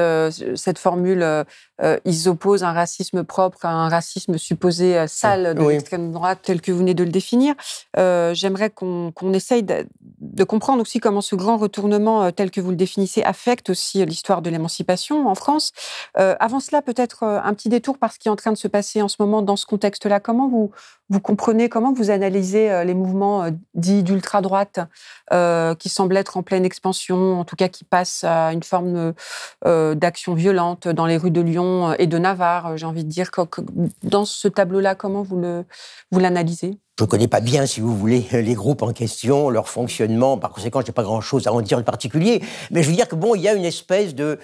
cette 0.56 0.78
formule, 0.78 1.44
ils 2.04 2.28
opposent 2.28 2.59
un 2.62 2.72
racisme 2.72 3.24
propre 3.24 3.64
à 3.64 3.70
un 3.70 3.88
racisme 3.88 4.38
supposé 4.38 4.98
euh, 4.98 5.06
sale 5.06 5.54
de 5.54 5.68
l'extrême 5.68 6.12
droite 6.12 6.40
tel 6.42 6.60
que 6.60 6.72
vous 6.72 6.78
venez 6.78 6.94
de 6.94 7.04
le 7.04 7.10
définir. 7.10 7.54
Euh, 7.96 8.34
j'aimerais 8.34 8.70
qu'on 8.70 9.32
essaye 9.32 9.64
de, 10.32 10.44
comprendre 10.44 10.82
aussi 10.82 11.00
comment 11.00 11.20
ce 11.20 11.34
grand 11.34 11.56
retournement 11.56 12.24
euh, 12.24 12.30
tel 12.30 12.50
que 12.50 12.60
vous 12.60 12.70
le 12.70 12.76
définissez 12.76 13.22
affecte 13.22 13.70
aussi 13.70 14.04
l'histoire 14.04 14.42
de 14.42 14.50
l'émancipation 14.50 15.28
en 15.28 15.34
France. 15.34 15.72
avant 16.14 16.60
cela, 16.60 16.82
peut-être 16.82 17.24
un 17.24 17.54
petit 17.54 17.68
détour 17.68 17.98
par 17.98 18.12
ce 18.12 18.18
qui 18.18 18.28
est 18.28 18.30
en 18.30 18.36
train 18.36 18.52
de 18.52 18.56
se 18.56 18.68
passer 18.68 19.02
en 19.02 19.08
ce 19.08 19.16
moment 19.20 19.42
dans 19.42 19.56
ce 19.56 19.66
contexte-là. 19.66 20.20
Comment 20.20 20.48
vous, 20.48 20.70
vous 21.08 21.20
comprenez, 21.20 21.68
comment 21.68 21.92
vous 21.92 22.10
analysez 22.10 22.84
les 22.84 22.94
mouvements 22.94 23.46
dits 23.74 24.02
d'ultra-droite 24.02 24.80
qui 25.78 25.88
semblent 25.88 26.16
être 26.16 26.36
en 26.36 26.42
pleine 26.42 26.64
expansion, 26.64 27.40
en 27.40 27.44
tout 27.44 27.56
cas 27.56 27.68
qui 27.68 27.84
passent 27.84 28.24
à 28.24 28.52
une 28.52 28.62
forme 28.62 29.14
d'action 29.64 30.34
violente 30.34 30.88
dans 30.88 31.06
les 31.06 31.16
rues 31.16 31.30
de 31.30 31.40
Lyon 31.40 31.94
et 31.98 32.06
de 32.06 32.18
Navarre 32.18 32.60
euh, 32.66 32.76
j'ai 32.76 32.86
envie 32.86 33.04
de 33.04 33.08
dire. 33.08 33.30
Dans 34.02 34.24
ce 34.24 34.48
tableau-là, 34.48 34.94
comment 34.94 35.22
vous 35.22 35.38
l'analysez 36.12 36.70
vous 36.70 36.78
je 37.00 37.04
ne 37.06 37.08
connais 37.08 37.28
pas 37.28 37.40
bien, 37.40 37.64
si 37.64 37.80
vous 37.80 37.96
voulez, 37.96 38.26
les 38.32 38.52
groupes 38.52 38.82
en 38.82 38.92
question, 38.92 39.48
leur 39.48 39.70
fonctionnement. 39.70 40.36
Par 40.36 40.50
conséquent, 40.50 40.82
je 40.82 40.88
n'ai 40.88 40.92
pas 40.92 41.02
grand-chose 41.02 41.46
à 41.46 41.52
en 41.52 41.62
dire 41.62 41.78
en 41.78 41.82
particulier. 41.82 42.42
Mais 42.70 42.82
je 42.82 42.90
veux 42.90 42.94
dire 42.94 43.08
que 43.08 43.16
bon, 43.16 43.34
il 43.34 43.40
y 43.40 43.48
a 43.48 43.54
une 43.54 43.64
espèce 43.64 44.14
de 44.14 44.38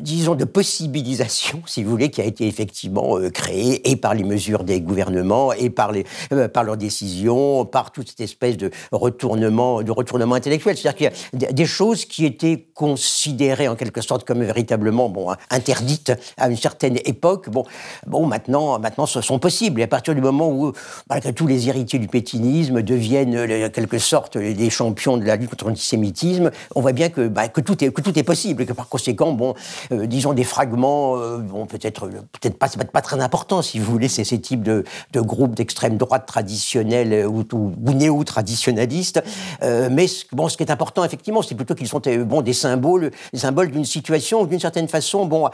disons, 0.00 0.34
de 0.34 0.44
possibilisation, 0.44 1.62
si 1.66 1.82
vous 1.82 1.90
voulez, 1.90 2.10
qui 2.10 2.20
a 2.20 2.24
été 2.24 2.46
effectivement 2.46 3.18
euh, 3.18 3.30
créée 3.30 3.90
et 3.90 3.96
par 3.96 4.14
les 4.14 4.24
mesures 4.24 4.64
des 4.64 4.80
gouvernements 4.80 5.52
et 5.52 5.70
par, 5.70 5.92
les, 5.92 6.04
euh, 6.32 6.48
par 6.48 6.64
leurs 6.64 6.76
décisions, 6.76 7.64
par 7.64 7.92
toute 7.92 8.08
cette 8.08 8.20
espèce 8.20 8.56
de 8.56 8.70
retournement, 8.92 9.82
de 9.82 9.90
retournement 9.90 10.34
intellectuel. 10.34 10.76
C'est-à-dire 10.76 11.12
qu'il 11.30 11.42
y 11.42 11.46
a 11.46 11.52
des 11.52 11.66
choses 11.66 12.04
qui 12.04 12.24
étaient 12.24 12.66
considérées 12.74 13.68
en 13.68 13.76
quelque 13.76 14.00
sorte 14.00 14.26
comme 14.26 14.42
véritablement 14.42 15.08
bon, 15.08 15.34
interdites 15.50 16.12
à 16.36 16.48
une 16.48 16.56
certaine 16.56 16.98
époque. 17.04 17.50
Bon, 17.50 17.64
bon 18.06 18.26
maintenant, 18.26 18.78
maintenant, 18.78 19.06
ce 19.06 19.20
sont 19.20 19.38
possibles. 19.38 19.80
Et 19.80 19.84
à 19.84 19.88
partir 19.88 20.14
du 20.14 20.20
moment 20.20 20.50
où, 20.50 20.72
malgré 21.08 21.32
tous 21.32 21.46
les 21.46 21.68
héritiers 21.68 21.98
du 21.98 22.08
pétinisme 22.08 22.82
deviennent, 22.82 23.36
euh, 23.36 23.66
en 23.66 23.70
quelque 23.70 23.98
sorte, 23.98 24.38
des 24.38 24.70
champions 24.70 25.16
de 25.16 25.24
la 25.24 25.36
lutte 25.36 25.50
contre 25.50 25.68
l'antisémitisme, 25.68 26.50
on 26.74 26.80
voit 26.80 26.92
bien 26.92 27.08
que, 27.08 27.28
bah, 27.28 27.48
que, 27.48 27.60
tout 27.60 27.84
est, 27.84 27.92
que 27.92 28.00
tout 28.00 28.18
est 28.18 28.22
possible 28.22 28.62
et 28.62 28.66
que 28.66 28.72
par 28.72 28.88
conséquent, 28.88 29.32
bon, 29.32 29.54
euh, 29.92 30.06
disons, 30.06 30.32
des 30.32 30.44
fragments, 30.44 31.16
euh, 31.16 31.38
bon, 31.38 31.66
peut-être 31.66 32.08
peut-être 32.08 32.58
pas, 32.58 32.68
pas 32.68 33.02
très 33.02 33.20
important, 33.20 33.62
si 33.62 33.78
vous 33.78 33.90
voulez, 33.90 34.08
c'est 34.08 34.24
ces 34.24 34.40
types 34.40 34.62
de, 34.62 34.84
de 35.12 35.20
groupes 35.20 35.54
d'extrême 35.54 35.96
droite 35.96 36.26
traditionnels 36.26 37.12
euh, 37.12 37.26
ou, 37.26 37.44
ou, 37.52 37.92
néo-traditionnalistes. 37.92 39.22
mais 39.62 40.06
bon, 40.32 40.48
ce 40.48 40.56
qui 40.56 40.62
est 40.62 40.70
important, 40.70 41.04
effectivement, 41.04 41.42
c'est 41.42 41.54
plutôt 41.54 41.74
qu'ils 41.74 41.88
sont 41.88 42.02
bon, 42.26 42.42
des 42.42 42.52
symboles, 42.52 43.10
des 43.32 43.38
symboles 43.38 43.70
d'une 43.70 43.84
situation, 43.84 44.44
d'une 44.44 44.60
certaine 44.60 44.88
façon, 44.88 45.26
bon, 45.26 45.48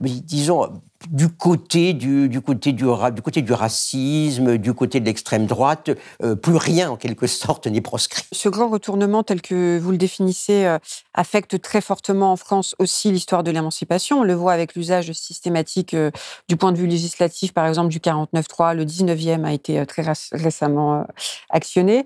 disons, 0.00 0.68
du 1.10 1.28
côté 1.28 1.92
du, 1.92 2.28
du 2.28 2.40
côté 2.40 2.72
du, 2.72 2.84
du, 2.84 3.22
côté 3.22 3.42
du 3.42 3.52
racisme, 3.52 4.58
du 4.58 4.74
côté 4.74 5.00
de 5.00 5.04
l'extrême 5.04 5.46
droite, 5.46 5.90
euh, 6.22 6.34
plus 6.34 6.56
rien 6.56 6.90
en 6.90 6.96
quelque 6.96 7.26
sorte 7.26 7.66
n'est 7.66 7.80
proscrit. 7.80 8.24
Ce 8.32 8.48
grand 8.48 8.68
retournement 8.68 9.22
tel 9.22 9.42
que 9.42 9.78
vous 9.78 9.90
le 9.90 9.98
définissez 9.98 10.64
euh, 10.64 10.78
affecte 11.14 11.60
très 11.60 11.80
fortement 11.80 12.32
en 12.32 12.36
France 12.36 12.74
aussi 12.78 13.10
l'histoire 13.10 13.42
de 13.42 13.50
l'émancipation. 13.50 14.20
On 14.20 14.24
le 14.24 14.34
voit 14.34 14.52
avec 14.52 14.74
l'usage 14.74 15.12
systématique 15.12 15.94
euh, 15.94 16.10
du 16.48 16.56
point 16.56 16.72
de 16.72 16.78
vue 16.78 16.86
législatif, 16.86 17.52
par 17.52 17.66
exemple 17.66 17.88
du 17.88 17.98
49.3. 17.98 18.74
Le 18.74 18.84
19e 18.84 19.44
a 19.44 19.52
été 19.52 19.84
très 19.86 20.04
récemment 20.32 21.06
actionné 21.50 22.04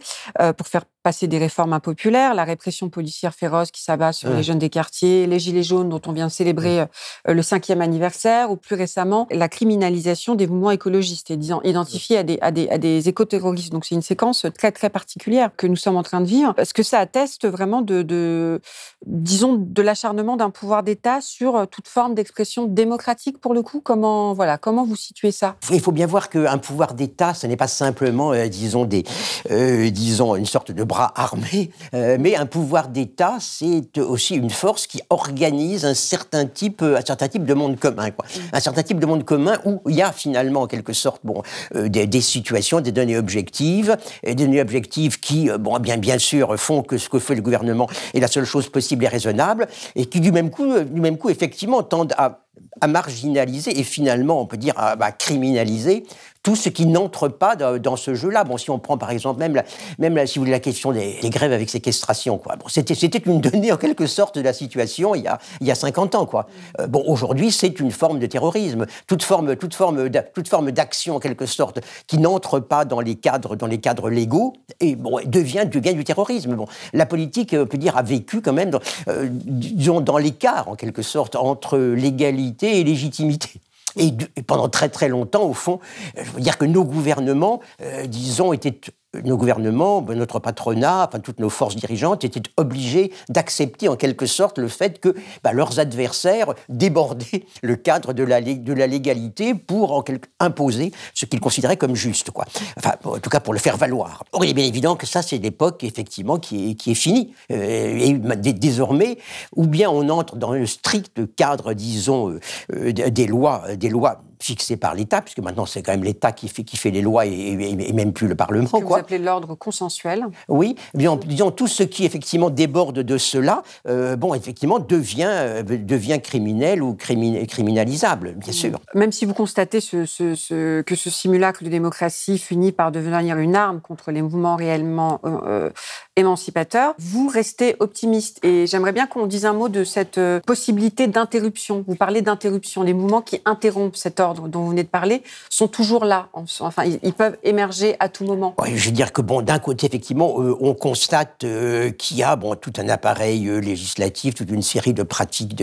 pour 0.57 0.67
faire 0.67 0.85
passer 1.07 1.29
des 1.29 1.39
réformes 1.39 1.73
impopulaires, 1.73 2.35
la 2.35 2.43
répression 2.43 2.89
policière 2.89 3.33
féroce 3.33 3.71
qui 3.71 3.81
s'abat 3.81 4.13
sur 4.13 4.29
les 4.31 4.43
jeunes 4.43 4.59
des 4.59 4.71
quartiers, 4.71 5.29
les 5.29 5.39
gilets 5.39 5.63
jaunes 5.63 5.89
dont 5.89 6.01
on 6.09 6.13
vient 6.13 6.27
de 6.27 6.33
célébrer 6.33 6.81
euh, 6.81 6.87
le 7.33 7.43
cinquième 7.43 7.81
anniversaire, 7.81 8.51
ou 8.51 8.57
plus 8.57 8.75
récemment 8.75 9.29
la 9.31 9.49
criminalisation 9.49 10.35
des 10.35 10.49
mouvements 10.49 10.73
écologistes 10.73 11.31
et 11.31 11.37
disant 11.37 11.61
identifiés 11.63 12.19
à 12.19 12.25
des, 12.25 12.39
à 12.41 12.51
des, 12.51 12.69
à 12.71 12.79
des 12.79 13.09
écoterroristes. 13.09 13.71
Donc 13.71 13.85
c'est 13.85 13.95
une 13.95 14.03
séquence 14.03 14.47
très 14.59 14.73
très 14.73 14.91
particulière 14.91 15.51
que 15.57 15.69
nous 15.69 15.77
sommes 15.77 15.97
en 15.97 16.03
train 16.03 16.21
de 16.21 16.27
vivre, 16.27 16.53
parce 16.55 16.73
que 16.73 16.83
ça 16.83 16.99
atteste 16.99 17.47
vraiment 17.47 17.83
de, 17.83 18.03
de 18.03 18.61
disons, 19.07 19.55
de 19.55 19.83
l'acharnement 19.83 20.37
d'un 20.37 20.51
pouvoir 20.51 20.83
d'État 20.83 21.21
sur 21.21 21.69
toute 21.69 21.87
forme 21.87 22.17
d'expression 22.17 22.65
démocratique 22.67 23.39
pour 23.39 23.55
le 23.55 23.63
coup. 23.63 23.81
Comment 23.81 24.35
voilà, 24.35 24.59
comment 24.59 24.85
vous 24.85 24.97
situez 24.97 25.31
ça? 25.31 25.55
Il 25.71 25.81
faut 25.81 25.93
bien 25.93 26.09
voir 26.09 26.31
qu'un 26.31 26.59
pouvoir 26.59 26.95
d'État, 26.95 27.33
ce 27.33 27.47
n'est 27.47 27.57
pas 27.57 27.69
simplement, 27.69 28.33
euh, 28.33 28.49
disons, 28.49 28.85
des, 28.87 29.05
euh, 29.53 29.89
disons, 29.91 30.35
une 30.35 30.47
sorte 30.47 30.73
de 30.73 30.83
bras 30.97 31.13
armé, 31.15 31.71
euh, 31.93 32.17
mais 32.19 32.37
un 32.37 32.47
pouvoir 32.47 32.89
d'État, 32.89 33.37
c'est 33.39 33.99
aussi 33.99 34.35
une 34.35 34.49
force 34.49 34.87
qui 34.87 35.03
organise 35.11 35.85
un 35.85 35.93
certain 35.93 36.47
type, 36.47 36.81
un 36.83 37.05
certain 37.05 37.29
type 37.29 37.45
de 37.45 37.53
monde 37.53 37.79
commun. 37.79 38.09
Mm. 38.09 38.13
Un 38.55 38.61
certain 38.61 38.83
type 38.83 38.99
de 38.99 39.05
monde 39.05 39.25
commun 39.25 39.59
où 39.67 39.83
il 39.89 39.97
y 39.97 40.03
a 40.03 40.11
finalement, 40.11 40.63
en 40.63 40.67
quelque 40.67 40.95
sorte, 40.95 41.21
bon, 41.23 41.43
des, 41.75 42.07
des, 42.07 42.21
situations, 42.23 42.81
des 42.81 42.93
données 42.93 43.19
objectives, 43.19 43.99
des 44.25 44.35
données 44.35 44.63
objectives 44.63 45.21
qui, 45.21 45.51
bon, 45.61 45.79
bien, 45.79 45.99
bien 45.99 46.19
sûr, 46.19 46.59
font 46.59 46.83
que 46.83 46.97
ce 46.97 47.11
que 47.11 47.19
fait 47.19 47.35
le 47.35 47.43
gouvernement 47.43 47.89
est 48.15 48.21
la 48.21 48.29
seule 48.29 48.47
chose 48.47 48.71
possible 48.71 49.05
et 49.05 49.09
raisonnable, 49.09 49.69
et 49.97 50.07
qui, 50.07 50.21
du 50.21 50.33
même 50.33 50.51
coup, 50.51 50.79
du 50.81 51.01
même 51.03 51.19
coup, 51.19 51.29
effectivement, 51.29 51.83
tendent 51.83 52.15
à 52.17 52.87
marginaliser 52.87 53.79
et 53.79 53.85
finalement, 53.85 54.41
on 54.41 54.47
peut 54.47 54.57
dire, 54.57 54.75
à, 54.77 54.93
à 54.93 55.13
criminaliser 55.13 56.05
tout 56.47 56.55
ce 56.55 56.69
qui 56.69 56.87
n'entre 56.87 57.27
pas 57.27 57.57
dans, 57.57 57.97
ce 57.97 58.15
jeu-là. 58.15 58.45
Bon, 58.45 58.57
si 58.57 58.71
on 58.71 58.79
prend 58.79 58.97
par 58.97 59.11
exemple 59.11 59.41
même, 59.41 59.57
la, 59.57 59.65
même 59.99 60.25
si 60.29 60.39
vous 60.39 60.45
voulez, 60.45 60.53
la 60.53 60.61
question 60.61 60.93
des, 60.93 61.19
grèves 61.25 61.51
avec 61.51 61.69
séquestration, 61.69 62.39
quoi. 62.39 62.55
Bon, 62.55 62.67
c'était, 62.69 62.95
une 62.95 63.41
donnée 63.41 63.73
en 63.73 63.77
quelque 63.77 64.07
sorte 64.07 64.39
de 64.39 64.43
la 64.43 64.53
situation 64.53 65.17
il 65.17 65.25
y 65.25 65.27
a, 65.27 65.41
il 65.61 65.67
y 65.67 65.73
a 65.73 65.75
50 65.75 66.15
ans, 66.15 66.25
quoi. 66.25 66.47
Euh, 66.79 66.87
bon, 66.87 67.03
aujourd'hui, 67.05 67.51
c'est 67.51 67.81
une 67.81 67.91
forme 67.91 68.21
de 68.21 68.27
terrorisme. 68.27 68.87
Toute 69.09 69.25
forme, 69.25 69.57
toute 69.57 69.75
forme, 69.75 70.09
toute 70.09 70.47
forme 70.47 70.71
d'action 70.71 71.17
en 71.17 71.19
quelque 71.19 71.47
sorte 71.47 71.81
qui 72.07 72.19
n'entre 72.19 72.61
pas 72.61 72.85
dans 72.85 73.01
les 73.01 73.17
cadres, 73.17 73.57
dans 73.57 73.67
les 73.67 73.79
cadres 73.79 74.09
légaux, 74.09 74.53
et 74.79 74.95
bon, 74.95 75.19
devient, 75.27 75.67
devient 75.69 75.95
du 75.95 76.05
terrorisme. 76.05 76.55
Bon, 76.55 76.67
la 76.93 77.07
politique, 77.07 77.57
on 77.59 77.67
peut 77.67 77.77
dire, 77.77 77.97
a 77.97 78.05
vécu 78.05 78.41
quand 78.41 78.53
même, 78.53 78.71
dans, 78.71 78.81
euh, 79.09 79.27
disons, 79.33 80.01
dans 80.01 80.17
l'écart 80.17 80.69
en 80.69 80.77
quelque 80.77 81.03
sorte 81.03 81.35
entre 81.35 81.77
légalité 81.77 82.79
et 82.79 82.85
légitimité. 82.85 83.61
Et, 83.97 84.13
pendant 84.47 84.69
très 84.69 84.89
très 84.89 85.09
longtemps, 85.09 85.45
au 85.45 85.55
fond, 85.55 85.81
je 86.17 86.31
veux 86.31 86.41
dire 86.41 86.59
que 86.59 86.65
nos 86.65 86.85
gouvernements, 86.85 87.61
euh, 87.81 88.07
disons, 88.07 88.53
étaient 88.53 88.79
nos 89.25 89.37
gouvernements, 89.37 90.03
notre 90.03 90.39
patronat, 90.39 91.07
enfin 91.09 91.21
toutes 91.21 91.41
nos 91.41 91.51
forces 91.51 91.77
dirigeantes 91.77 92.25
étaient 92.25 92.43
obligés 92.57 93.13
d'accepter 93.29 93.89
en 93.89 93.97
quelque 93.97 94.27
sorte 94.27 94.59
le 94.59 94.69
fait 94.69 95.01
que 95.01 95.15
bah, 95.43 95.53
leurs 95.53 95.79
adversaires 95.79 96.55
débordaient 96.69 97.45
le 97.63 97.77
cadre 97.77 98.13
de 98.13 98.23
la, 98.23 98.41
de 98.41 98.73
la 98.73 98.87
légalité 98.87 99.55
pour 99.55 100.05
imposer 100.41 100.93
ce 101.15 101.27
qu'ils 101.27 101.41
considéraient 101.41 101.77
comme 101.77 101.95
juste, 101.95 102.31
quoi. 102.31 102.45
Enfin, 102.77 102.93
en 103.05 103.19
tout 103.19 103.31
cas 103.31 103.41
pour 103.41 103.53
le 103.53 103.59
faire 103.59 103.77
valoir. 103.77 104.25
Or, 104.33 104.45
il 104.45 104.51
est 104.51 104.55
bien 104.55 104.65
évident 104.65 104.97
que 104.97 105.07
ça, 105.07 105.23
c'est 105.23 105.39
l'époque 105.39 105.85
effectivement 105.85 106.39
qui 106.39 106.71
est, 106.71 106.75
qui 106.75 106.91
est 106.91 106.95
finie. 106.95 107.33
Euh, 107.51 107.99
et 107.99 108.53
désormais, 108.53 109.19
ou 109.55 109.67
bien 109.67 109.91
on 109.91 110.09
entre 110.09 110.37
dans 110.37 110.53
le 110.53 110.67
strict 110.67 111.35
cadre, 111.37 111.75
disons, 111.75 112.31
euh, 112.31 112.41
euh, 112.73 112.93
des 112.93 113.27
lois, 113.27 113.65
des 113.77 113.89
lois 113.89 114.23
fixé 114.41 114.77
par 114.77 114.95
l'État, 114.95 115.23
puisque 115.23 115.39
maintenant 115.39 115.67
c'est 115.67 115.83
quand 115.83 115.93
même 115.93 116.05
l'État 116.05 116.33
qui 116.33 116.49
fait, 116.49 116.65
qui 116.65 116.77
fait 116.77 116.91
les 116.91 117.03
lois 117.03 117.27
et, 117.27 117.93
même 117.93 118.13
plus 118.13 118.29
le 118.29 118.35
Parlement. 118.35 118.67
Que 118.67 118.71
quoi. 118.71 118.81
vous 118.81 118.95
appelez 118.95 119.19
l'ordre 119.19 119.55
consensuel. 119.55 120.27
Oui, 120.49 120.77
disons, 120.95 121.17
disons, 121.17 121.51
tout 121.51 121.67
ce 121.67 121.83
qui 121.83 122.05
effectivement 122.05 122.51
déborde 122.51 123.01
de 123.01 123.19
cela, 123.19 123.63
euh, 123.89 124.17
bon, 124.17 124.35
effectivement, 124.35 124.79
devient, 124.79 125.29
euh, 125.29 125.63
devient 125.63 126.21
criminel 126.23 126.83
ou 126.83 126.95
criminalisable, 126.95 128.35
bien 128.37 128.53
sûr. 128.53 128.79
Même 128.95 129.13
si 129.13 129.25
vous 129.25 129.35
constatez 129.35 129.81
ce, 129.81 130.83
que 130.83 130.95
ce 130.95 131.11
simulacre 131.11 131.65
de 131.65 131.69
démocratie 131.69 132.39
finit 132.39 132.73
par 132.73 132.93
devenir 132.93 133.39
une 133.39 133.57
arme 133.57 133.81
contre 133.81 134.11
les 134.11 134.23
mouvements 134.23 134.57
réellement 134.57 135.21
euh, 135.25 135.71
émancipateurs, 136.17 136.95
vous 136.99 137.29
restez 137.29 137.77
optimiste. 137.81 138.45
Et 138.45 138.67
j'aimerais 138.67 138.93
bien 138.93 139.07
qu'on 139.07 139.27
dise 139.27 139.47
un 139.47 139.53
mot 139.53 139.69
de 139.69 139.85
cette 139.85 140.21
possibilité 140.47 141.07
d'interruption. 141.07 141.85
Vous 141.87 141.95
parlez 141.95 142.23
d'interruption, 142.23 142.83
les 142.83 142.95
mouvements 142.95 143.23
qui 143.23 143.41
interrompent 143.45 143.97
cet 143.97 144.21
ordre 144.21 144.49
dont 144.49 144.61
vous 144.61 144.71
venez 144.71 144.85
de 144.85 144.89
parler 144.89 145.23
sont 145.51 145.69
toujours 145.69 146.05
là. 146.05 146.29
Enfin, 146.61 146.85
ils, 146.85 147.13
peuvent 147.13 147.37
émerger 147.43 147.97
à 148.01 148.09
tout 148.09 148.25
moment. 148.25 148.55
je 148.65 148.85
veux 148.85 148.91
dire 148.91 149.13
que 149.13 149.23
bon, 149.23 149.43
d'un 149.43 149.59
côté, 149.59 149.87
effectivement, 149.87 150.41
euh, 150.41 150.57
on 150.61 150.75
constate 150.75 151.45
euh, 151.45 151.91
qu'il 151.91 152.17
y 152.17 152.23
a 152.23 152.37
bon 152.37 152.55
tout 152.55 152.73
un 152.79 152.89
appareil 152.89 153.47
euh, 153.49 153.59
législatif, 153.59 154.35
toute 154.35 154.51
une 154.51 154.63
série 154.63 154.95
de 154.95 155.03
pratiques 155.03 155.55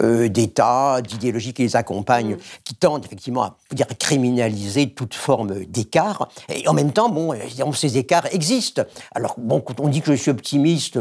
d'État, 0.00 1.00
d'idéologies 1.02 1.52
qui 1.52 1.62
les 1.62 1.76
accompagnent, 1.76 2.34
mm. 2.34 2.40
qui 2.64 2.74
tendent 2.74 3.04
effectivement 3.04 3.42
à 3.42 3.56
dire 3.72 3.86
criminaliser 3.98 4.90
toute 4.90 5.14
forme 5.14 5.64
d'écart. 5.64 6.28
Et 6.48 6.66
en 6.68 6.72
même 6.72 6.92
temps, 6.92 7.08
bon, 7.08 7.34
ces 7.72 7.98
écarts 7.98 8.26
existent. 8.32 8.82
Alors 9.14 9.34
bon, 9.38 9.60
quand 9.60 9.80
on 9.80 9.88
dit 9.88 9.99
que 10.00 10.12
je 10.14 10.20
suis 10.20 10.30
optimiste, 10.30 10.98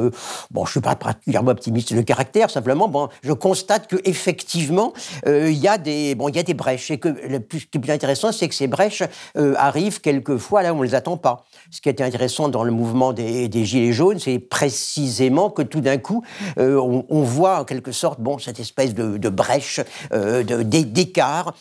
bon, 0.52 0.66
je 0.66 0.72
suis 0.72 0.82
pas 0.82 0.96
particulièrement 0.96 1.52
optimiste 1.52 1.94
de 1.94 2.02
caractère. 2.02 2.50
Simplement, 2.50 2.88
bon, 2.88 3.10
je 3.24 3.34
constate 3.34 3.88
que 3.88 3.98
effectivement, 4.06 4.94
il 5.26 5.54
y 5.54 5.68
a 5.68 5.78
des 5.78 6.16
bon, 6.16 6.30
il 6.30 6.36
y 6.36 6.40
a 6.40 6.44
des 6.44 6.54
brèches 6.54 6.92
et 6.92 6.98
que 6.98 7.10
le 7.10 7.40
plus, 7.40 7.66
qui 7.66 7.78
est 7.78 7.82
plus 7.82 7.92
intéressant, 7.92 8.32
c'est 8.32 8.48
que 8.48 8.56
ces 8.56 8.68
brèches 8.68 9.04
euh, 9.38 9.54
arrivent 9.58 10.02
quelquefois 10.02 10.64
là 10.64 10.74
où 10.74 10.80
on 10.80 10.82
les 10.82 10.96
attend 10.96 11.18
pas. 11.18 11.46
Ce 11.72 11.82
qui 11.82 11.90
est 11.90 12.02
intéressant 12.02 12.50
dans 12.50 12.64
le 12.64 12.72
mouvement 12.72 13.14
des, 13.14 13.50
Gilets 13.66 13.92
jaunes, 13.92 14.20
c'est 14.20 14.40
précisément 14.40 15.50
que 15.50 15.62
tout 15.62 15.82
d'un 15.82 15.98
coup, 15.98 16.24
euh, 16.58 16.80
on, 17.10 17.22
voit 17.22 17.60
en 17.60 17.64
quelque 17.66 17.92
sorte 17.92 18.20
bon, 18.20 18.40
cette 18.40 18.60
espèce 18.60 18.94
de, 18.94 19.30
brèche, 19.30 19.82
euh, 20.14 20.44
d'écart 20.44 21.54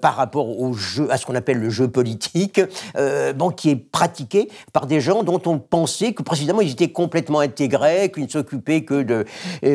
par 0.00 0.16
rapport 0.16 0.60
au 0.60 0.72
jeu, 0.72 1.10
à 1.10 1.16
ce 1.16 1.26
qu'on 1.26 1.34
appelle 1.34 1.58
le 1.58 1.70
jeu 1.70 1.88
politique, 1.88 2.60
bon, 3.36 3.50
qui 3.50 3.70
est 3.70 3.76
pratiqué 3.76 4.48
par 4.72 4.86
des 4.86 5.00
gens 5.00 5.22
dont 5.22 5.40
on 5.46 5.58
pensait 5.58 6.12
que 6.12 6.22
précisément 6.22 6.60
ils 6.60 6.72
étaient 6.72 6.83
complètement 6.88 7.40
intégrés, 7.40 8.10
qu'ils 8.12 8.24
ne 8.24 8.28
s'occupaient 8.28 8.82
que 8.82 9.02
de, 9.02 9.24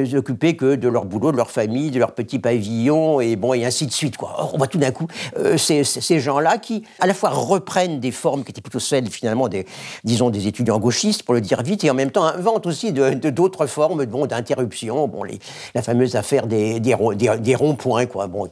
s'occupaient 0.05 0.55
que 0.55 0.75
de 0.75 0.87
leur 0.87 1.05
boulot, 1.05 1.31
de 1.31 1.37
leur 1.37 1.51
famille, 1.51 1.91
de 1.91 1.99
leur 1.99 2.13
petit 2.13 2.39
pavillon, 2.39 3.21
et 3.21 3.35
bon, 3.35 3.53
et 3.53 3.65
ainsi 3.65 3.85
de 3.85 3.91
suite. 3.91 4.17
Quoi. 4.17 4.35
Or, 4.37 4.51
on 4.53 4.57
voit 4.57 4.67
tout 4.67 4.77
d'un 4.77 4.91
coup 4.91 5.07
euh, 5.37 5.57
ces, 5.57 6.19
gens-là 6.19 6.57
qui, 6.57 6.83
à 6.99 7.07
la 7.07 7.13
fois, 7.13 7.29
reprennent 7.29 7.99
des 7.99 8.11
formes 8.11 8.43
qui 8.43 8.51
étaient 8.51 8.61
plutôt 8.61 8.79
celles, 8.79 9.09
finalement, 9.09 9.47
des, 9.47 9.65
disons, 10.03 10.29
des 10.29 10.47
étudiants 10.47 10.79
gauchistes, 10.79 11.23
pour 11.23 11.33
le 11.33 11.41
dire 11.41 11.61
vite, 11.61 11.83
et 11.83 11.89
en 11.89 11.93
même 11.93 12.11
temps 12.11 12.25
inventent 12.25 12.67
aussi 12.67 12.91
d'autres 12.91 13.65
de, 13.65 13.69
formes 13.69 14.05
bon, 14.05 14.25
d'interruption. 14.25 15.07
Bon, 15.07 15.23
les, 15.23 15.39
la 15.75 15.81
fameuse 15.81 16.15
affaire 16.15 16.47
des, 16.47 16.79
des, 16.79 16.95
des, 17.39 17.55
ronds-points, 17.55 18.05
quoi. 18.05 18.27
Bon, 18.27 18.47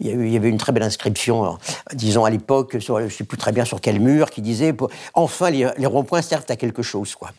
il 0.00 0.30
y, 0.30 0.36
avait 0.36 0.48
une 0.48 0.58
très 0.58 0.72
belle 0.72 0.82
inscription, 0.82 1.58
disons, 1.94 2.24
à 2.24 2.30
l'époque, 2.30 2.76
je 2.78 2.92
ne 2.92 3.08
sais 3.08 3.24
plus 3.24 3.38
très 3.38 3.52
bien 3.52 3.64
sur 3.64 3.80
quel 3.80 4.00
mur, 4.00 4.30
qui 4.30 4.42
disait 4.42 4.74
Enfin, 5.14 5.50
les, 5.50 5.86
ronds-points 5.86 6.22
servent 6.22 6.46
à 6.48 6.56
quelque 6.56 6.82
chose, 6.82 7.14
quoi. 7.14 7.30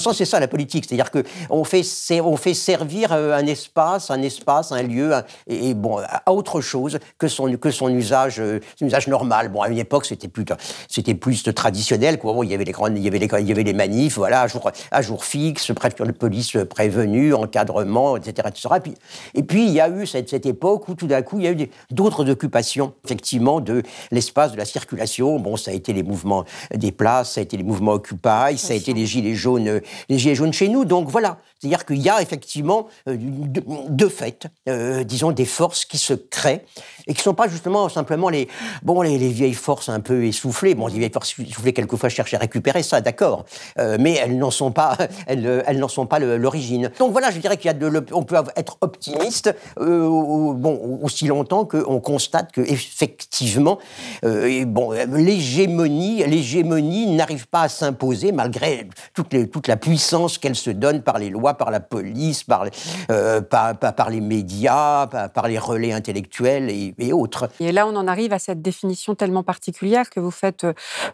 Sens, 0.00 0.16
c'est 0.16 0.24
ça 0.24 0.40
la 0.40 0.48
politique, 0.48 0.84
c'est-à-dire 0.86 1.10
qu'on 1.10 1.64
fait, 1.64 1.82
on 2.20 2.36
fait 2.36 2.54
servir 2.54 3.12
euh, 3.12 3.36
un 3.36 3.46
espace, 3.46 4.10
un 4.10 4.22
espace, 4.22 4.72
un 4.72 4.82
lieu, 4.82 5.12
et, 5.46 5.74
bon, 5.74 5.98
à 5.98 6.32
autre 6.32 6.60
chose 6.60 6.98
que 7.18 7.28
son, 7.28 7.56
que 7.56 7.70
son 7.70 7.88
usage, 7.88 8.40
euh, 8.40 8.60
usage 8.80 9.08
normal. 9.08 9.48
Bon, 9.48 9.62
à 9.62 9.68
une 9.68 9.78
époque, 9.78 10.06
c'était 10.06 10.28
plus, 10.28 10.44
c'était 10.88 11.14
plus 11.14 11.42
traditionnel. 11.54 12.18
Quoi. 12.18 12.32
Bon, 12.32 12.42
il 12.42 12.50
y 12.50 12.54
avait 12.54 12.64
les 12.64 12.72
grandes, 12.72 12.96
il 12.96 13.04
y 13.04 13.08
avait 13.08 13.18
les, 13.18 13.28
il 13.40 13.48
y 13.48 13.52
avait 13.52 13.62
les 13.62 13.72
manifs, 13.72 14.16
voilà, 14.16 14.42
à 14.42 14.46
jour, 14.46 14.70
à 14.90 15.02
jour 15.02 15.24
fixe, 15.24 15.72
préfecture 15.74 16.06
de 16.06 16.12
police 16.12 16.56
prévenue, 16.68 17.34
encadrement, 17.34 18.16
etc., 18.16 18.48
etc. 18.48 18.68
Et 18.76 18.80
puis, 18.80 18.94
et 19.34 19.42
puis 19.42 19.64
il 19.66 19.72
y 19.72 19.80
a 19.80 19.88
eu 19.88 20.06
cette, 20.06 20.28
cette 20.28 20.46
époque 20.46 20.88
où 20.88 20.94
tout 20.94 21.06
d'un 21.06 21.22
coup, 21.22 21.38
il 21.38 21.44
y 21.44 21.48
a 21.48 21.52
eu 21.52 21.68
d'autres 21.90 22.28
occupations, 22.28 22.94
effectivement, 23.04 23.60
de 23.60 23.82
l'espace 24.10 24.52
de 24.52 24.56
la 24.56 24.64
circulation. 24.64 25.38
Bon, 25.38 25.56
ça 25.56 25.70
a 25.70 25.74
été 25.74 25.92
les 25.92 26.02
mouvements 26.02 26.44
des 26.74 26.92
places, 26.92 27.32
ça 27.32 27.40
a 27.40 27.42
été 27.42 27.56
les 27.56 27.62
mouvements 27.62 27.92
Occupy, 27.92 28.56
ça 28.56 28.72
a 28.72 28.76
été 28.76 28.92
les 28.92 29.06
gilets 29.06 29.34
jaunes, 29.34 29.80
les 30.08 30.18
gilets 30.18 30.34
jaunes 30.34 30.52
chez 30.52 30.68
nous. 30.68 30.84
Donc 30.84 31.08
voilà, 31.08 31.38
c'est-à-dire 31.60 31.84
qu'il 31.84 31.98
y 31.98 32.08
a 32.08 32.22
effectivement, 32.22 32.86
euh, 33.06 33.16
de, 33.18 34.08
fait, 34.08 34.46
euh, 34.66 35.04
disons, 35.04 35.30
des 35.30 35.44
forces 35.44 35.84
qui 35.84 35.98
se 35.98 36.14
créent 36.14 36.64
et 37.06 37.12
qui 37.12 37.20
ne 37.20 37.22
sont 37.22 37.34
pas 37.34 37.48
justement 37.48 37.90
simplement 37.90 38.30
les, 38.30 38.48
bon, 38.82 39.02
les, 39.02 39.18
vieilles 39.18 39.52
forces 39.52 39.90
un 39.90 40.00
peu 40.00 40.24
essoufflées. 40.24 40.74
Bon, 40.74 40.86
les 40.86 40.98
vieilles 40.98 41.12
forces 41.12 41.38
essoufflées, 41.38 41.74
quelquefois, 41.74 42.08
cherchent 42.08 42.32
à 42.32 42.38
récupérer 42.38 42.82
ça, 42.82 43.02
d'accord. 43.02 43.44
Euh, 43.78 43.98
mais 44.00 44.14
elles 44.14 44.38
n'en 44.38 44.50
sont 44.50 44.72
pas, 44.72 44.96
elles, 45.26 45.78
n'en 45.78 45.88
sont 45.88 46.06
pas 46.06 46.18
l'origine. 46.18 46.90
Donc 46.98 47.12
voilà, 47.12 47.30
je 47.30 47.38
dirais 47.38 47.58
qu'il 47.58 47.76
peut 47.76 48.36
être 48.56 48.78
optimiste, 48.80 49.54
bon, 49.76 50.98
aussi 51.02 51.26
longtemps 51.26 51.66
qu'on 51.66 52.00
constate 52.00 52.52
que 52.52 52.62
effectivement, 52.62 53.78
bon, 54.22 54.92
l'hégémonie, 55.12 56.24
l'hégémonie 56.24 57.14
n'arrive 57.14 57.48
pas 57.48 57.62
à 57.62 57.68
s'imposer 57.68 58.32
malgré 58.32 58.88
toute, 59.12 59.50
toute 59.50 59.68
la 59.68 59.76
puissance 59.76 60.38
qu'elle 60.38 60.56
se 60.56 60.70
donne 60.70 61.02
par 61.02 61.18
les 61.18 61.28
lois 61.28 61.49
par 61.54 61.70
la 61.70 61.80
police, 61.80 62.44
par, 62.44 62.66
euh, 63.10 63.40
par, 63.40 63.76
par, 63.76 64.10
les 64.10 64.20
médias, 64.20 65.06
par, 65.06 65.48
les 65.48 65.58
relais 65.58 65.92
intellectuels 65.92 66.70
et, 66.70 67.12
autres. 67.12 67.48
Et 67.60 67.72
là, 67.72 67.86
on 67.86 67.96
en 67.96 68.06
arrive 68.06 68.32
à 68.32 68.38
cette 68.38 68.62
définition 68.62 69.14
tellement 69.14 69.42
particulière 69.42 70.10
que 70.10 70.20
vous 70.20 70.30
faites 70.30 70.66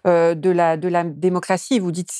euh, 0.06 0.34
de, 0.34 0.50
la, 0.50 0.76
de 0.76 0.88
la 0.88 1.04
démocratie. 1.04 1.78
Vous 1.78 1.92
dites 1.92 2.10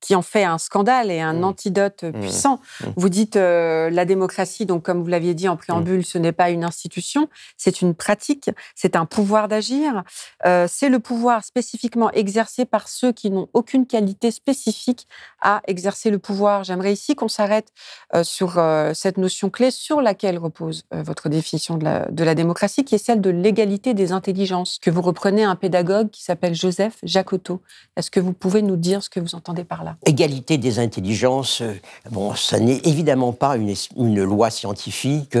qui 0.00 0.14
en 0.14 0.22
fait 0.22 0.44
un 0.44 0.58
scandale 0.58 1.10
et 1.10 1.20
un 1.20 1.34
Mmh. 1.34 1.44
antidote 1.44 2.02
Mmh. 2.02 2.20
puissant. 2.20 2.60
Mmh. 2.80 2.86
Vous 2.96 3.08
dites 3.08 3.36
euh, 3.36 3.90
la 3.90 4.04
démocratie, 4.04 4.66
donc 4.66 4.82
comme 4.84 5.02
vous 5.02 5.08
l'aviez 5.08 5.34
dit 5.34 5.48
en 5.48 5.56
préambule, 5.56 6.04
ce 6.04 6.18
n'est 6.18 6.32
pas 6.32 6.50
une 6.50 6.64
institution, 6.64 7.28
c'est 7.56 7.80
une 7.80 7.94
pratique, 7.94 8.50
c'est 8.74 8.96
un 8.96 9.06
pouvoir 9.06 9.48
d'agir. 9.48 10.04
Euh, 10.46 10.66
c'est 10.68 10.88
le 10.88 10.98
pouvoir 10.98 11.44
spécifiquement 11.44 12.10
exercé 12.12 12.64
par 12.64 12.88
ceux 12.88 13.12
qui 13.12 13.30
n'ont 13.30 13.48
aucune 13.52 13.86
qualité 13.86 14.30
spécifique 14.30 15.08
à 15.40 15.62
exercer 15.66 16.10
le 16.10 16.18
pouvoir. 16.18 16.64
J'aimerais 16.64 16.92
ici 16.92 17.14
qu'on 17.14 17.28
s'arrête 17.28 17.68
euh, 18.14 18.24
sur 18.24 18.58
euh, 18.58 18.92
cette 18.94 19.18
notion 19.18 19.50
clé 19.50 19.70
sur 19.70 20.00
laquelle 20.00 20.38
repose 20.38 20.84
euh, 20.92 21.02
votre 21.02 21.28
définition 21.28 21.76
de 21.76 21.84
la, 21.84 22.10
de 22.10 22.24
la 22.24 22.34
démocratie, 22.34 22.84
qui 22.84 22.94
est 22.94 22.98
celle 22.98 23.20
de 23.20 23.30
l'égalité 23.30 23.94
des 23.94 24.12
intelligences, 24.12 24.78
que 24.80 24.90
vous 24.90 25.02
reprenez 25.02 25.44
un 25.44 25.56
pédagogue 25.56 26.10
qui 26.10 26.22
s'appelle 26.22 26.54
Joseph 26.54 26.96
Jacotot. 27.02 27.60
Est-ce 27.96 28.10
que 28.10 28.20
vous 28.20 28.32
pouvez 28.32 28.62
nous 28.62 28.76
dire 28.76 29.02
ce 29.02 29.10
que 29.10 29.20
vous 29.20 29.34
entendez 29.34 29.64
par 29.64 29.83
là? 29.83 29.83
Égalité 30.06 30.58
des 30.58 30.78
intelligences, 30.78 31.60
euh, 31.60 31.72
bon, 32.10 32.34
ça 32.34 32.58
n'est 32.58 32.80
évidemment 32.84 33.32
pas 33.32 33.56
une, 33.56 34.22
loi 34.22 34.50
scientifique, 34.50 35.36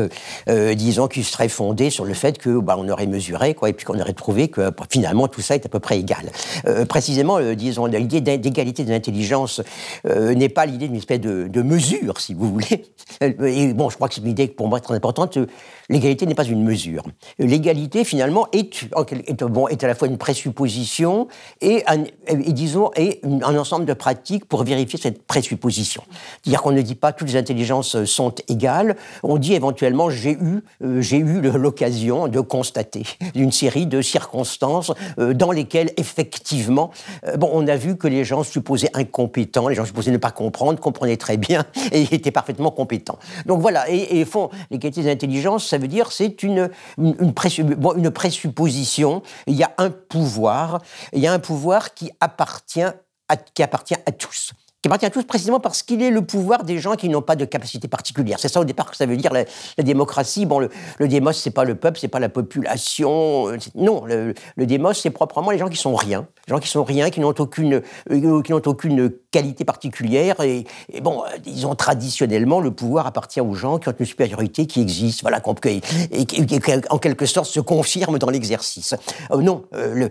euh, 0.48 0.74
disons, 0.74 1.08
qui 1.08 1.22
serait 1.22 1.48
fondée 1.48 1.90
sur 1.90 2.04
le 2.04 2.14
fait 2.14 2.38
que 2.38 2.58
bah, 2.58 2.76
on 2.78 2.88
aurait 2.88 3.06
mesuré, 3.06 3.54
quoi, 3.54 3.68
et 3.68 3.72
puis 3.72 3.84
qu'on 3.84 3.98
aurait 3.98 4.12
trouvé 4.12 4.48
que 4.48 4.70
bah, 4.70 4.84
finalement 4.90 5.28
tout 5.28 5.40
ça 5.40 5.54
est 5.54 5.66
à 5.66 5.68
peu 5.68 5.80
près 5.80 5.98
égal. 5.98 6.30
Euh, 6.66 6.84
précisément, 6.84 7.40
disons, 7.54 7.86
l'idée 7.86 8.20
d'é- 8.20 8.38
d'égalité 8.38 8.84
des 8.84 8.94
intelligences 8.94 9.60
n'est 10.04 10.48
pas 10.48 10.66
l'idée 10.66 10.88
d'une 10.88 10.96
espèce 10.96 11.20
de, 11.20 11.48
de 11.48 11.62
mesure, 11.62 12.20
si 12.20 12.34
vous 12.34 12.50
voulez. 12.50 12.84
Et 13.20 13.72
bon, 13.72 13.90
je 13.90 13.96
crois 13.96 14.08
que 14.08 14.14
c'est 14.14 14.20
une 14.20 14.28
idée 14.28 14.48
pour 14.48 14.68
moi 14.68 14.80
très 14.80 14.94
importante. 14.94 15.38
L'égalité 15.88 16.26
n'est 16.26 16.34
pas 16.34 16.44
une 16.44 16.64
mesure. 16.64 17.04
L'égalité, 17.38 18.04
finalement, 18.04 18.46
est, 18.52 18.86
à 18.96 19.86
la 19.86 19.94
fois 19.94 20.08
une 20.08 20.18
présupposition 20.18 21.28
et, 21.60 21.82
un, 21.86 22.04
disons, 22.34 22.90
un 22.96 23.58
ensemble 23.58 23.84
de 23.84 23.92
pratiques 23.92 24.46
pour 24.46 24.64
vérifier 24.64 24.98
cette 24.98 25.26
présupposition. 25.26 26.02
C'est-à-dire 26.42 26.62
qu'on 26.62 26.72
ne 26.72 26.82
dit 26.82 26.94
pas 26.94 27.12
toutes 27.12 27.28
les 27.28 27.36
intelligences 27.36 28.04
sont 28.04 28.34
égales, 28.48 28.96
on 29.22 29.36
dit 29.36 29.54
éventuellement 29.54 30.10
j'ai 30.10 30.32
eu, 30.32 30.62
euh, 30.82 31.00
j'ai 31.00 31.18
eu 31.18 31.40
l'occasion 31.40 32.28
de 32.28 32.40
constater 32.40 33.04
une 33.34 33.52
série 33.52 33.86
de 33.86 34.00
circonstances 34.00 34.92
euh, 35.18 35.34
dans 35.34 35.52
lesquelles, 35.52 35.90
effectivement, 35.96 36.90
euh, 37.26 37.36
bon, 37.36 37.50
on 37.52 37.66
a 37.66 37.76
vu 37.76 37.96
que 37.96 38.08
les 38.08 38.24
gens 38.24 38.42
supposés 38.42 38.88
incompétents, 38.94 39.68
les 39.68 39.74
gens 39.74 39.84
supposés 39.84 40.10
ne 40.10 40.16
pas 40.16 40.30
comprendre, 40.30 40.80
comprenaient 40.80 41.16
très 41.16 41.36
bien 41.36 41.64
et 41.92 42.02
étaient 42.14 42.30
parfaitement 42.30 42.70
compétents. 42.70 43.18
Donc 43.46 43.60
voilà, 43.60 43.90
et, 43.90 44.20
et 44.20 44.24
font 44.24 44.50
l'égalité 44.70 45.02
des 45.02 45.10
intelligences, 45.10 45.73
ça 45.74 45.78
veut 45.78 45.88
dire 45.88 46.12
c'est 46.12 46.44
une, 46.44 46.70
une, 46.98 47.16
une 47.20 47.74
bon, 47.74 47.94
une 47.94 48.12
présupposition, 48.12 49.22
il 49.48 49.56
y 49.56 49.64
a 49.64 49.72
un 49.78 49.90
pouvoir, 49.90 50.80
il 51.12 51.18
y 51.18 51.26
a 51.26 51.32
un 51.32 51.40
pouvoir 51.40 51.94
qui 51.94 52.12
appartient 52.20 52.80
à, 53.28 53.36
qui 53.36 53.62
appartient 53.64 53.96
à 54.06 54.12
tous 54.12 54.52
qui 54.84 54.88
appartient 54.88 55.06
à 55.06 55.10
tous 55.10 55.24
précisément 55.24 55.60
parce 55.60 55.82
qu'il 55.82 56.02
est 56.02 56.10
le 56.10 56.20
pouvoir 56.20 56.62
des 56.62 56.78
gens 56.78 56.94
qui 56.94 57.08
n'ont 57.08 57.22
pas 57.22 57.36
de 57.36 57.46
capacité 57.46 57.88
particulière. 57.88 58.38
C'est 58.38 58.48
ça 58.48 58.60
au 58.60 58.66
départ 58.66 58.90
que 58.90 58.98
ça 58.98 59.06
veut 59.06 59.16
dire 59.16 59.32
la, 59.32 59.46
démocratie. 59.82 60.44
Bon, 60.44 60.58
le, 60.58 60.68
le 60.98 61.08
démos, 61.08 61.38
c'est 61.38 61.50
pas 61.52 61.64
le 61.64 61.74
peuple, 61.74 61.98
c'est 61.98 62.08
pas 62.08 62.20
la 62.20 62.28
population. 62.28 63.48
euh, 63.48 63.56
Non, 63.74 64.04
le, 64.04 64.34
le 64.56 64.66
démos, 64.66 65.00
c'est 65.00 65.08
proprement 65.08 65.52
les 65.52 65.56
gens 65.56 65.70
qui 65.70 65.78
sont 65.78 65.94
rien, 65.94 66.26
les 66.46 66.50
gens 66.52 66.60
qui 66.60 66.68
sont 66.68 66.84
rien, 66.84 67.08
qui 67.08 67.20
n'ont 67.20 67.32
aucune, 67.38 67.80
euh, 68.10 68.42
qui 68.42 68.52
n'ont 68.52 68.60
aucune 68.66 69.10
qualité 69.34 69.64
particulière. 69.64 70.36
Et, 70.40 70.64
et 70.92 71.00
bon, 71.00 71.24
euh, 71.24 71.38
disons 71.42 71.74
traditionnellement, 71.74 72.60
le 72.60 72.70
pouvoir 72.70 73.08
appartient 73.08 73.40
aux 73.40 73.54
gens 73.54 73.78
qui 73.78 73.88
ont 73.88 73.94
une 73.98 74.06
supériorité 74.06 74.66
qui 74.66 74.80
existe, 74.80 75.22
voilà, 75.22 75.40
et, 75.66 75.80
qui, 76.24 76.60
en 76.90 76.98
quelque 76.98 77.26
sorte 77.26 77.46
se 77.46 77.58
confirme 77.58 78.18
dans 78.18 78.30
l'exercice. 78.30 78.94
Euh, 79.32 79.42
non, 79.42 79.64
euh, 79.74 80.08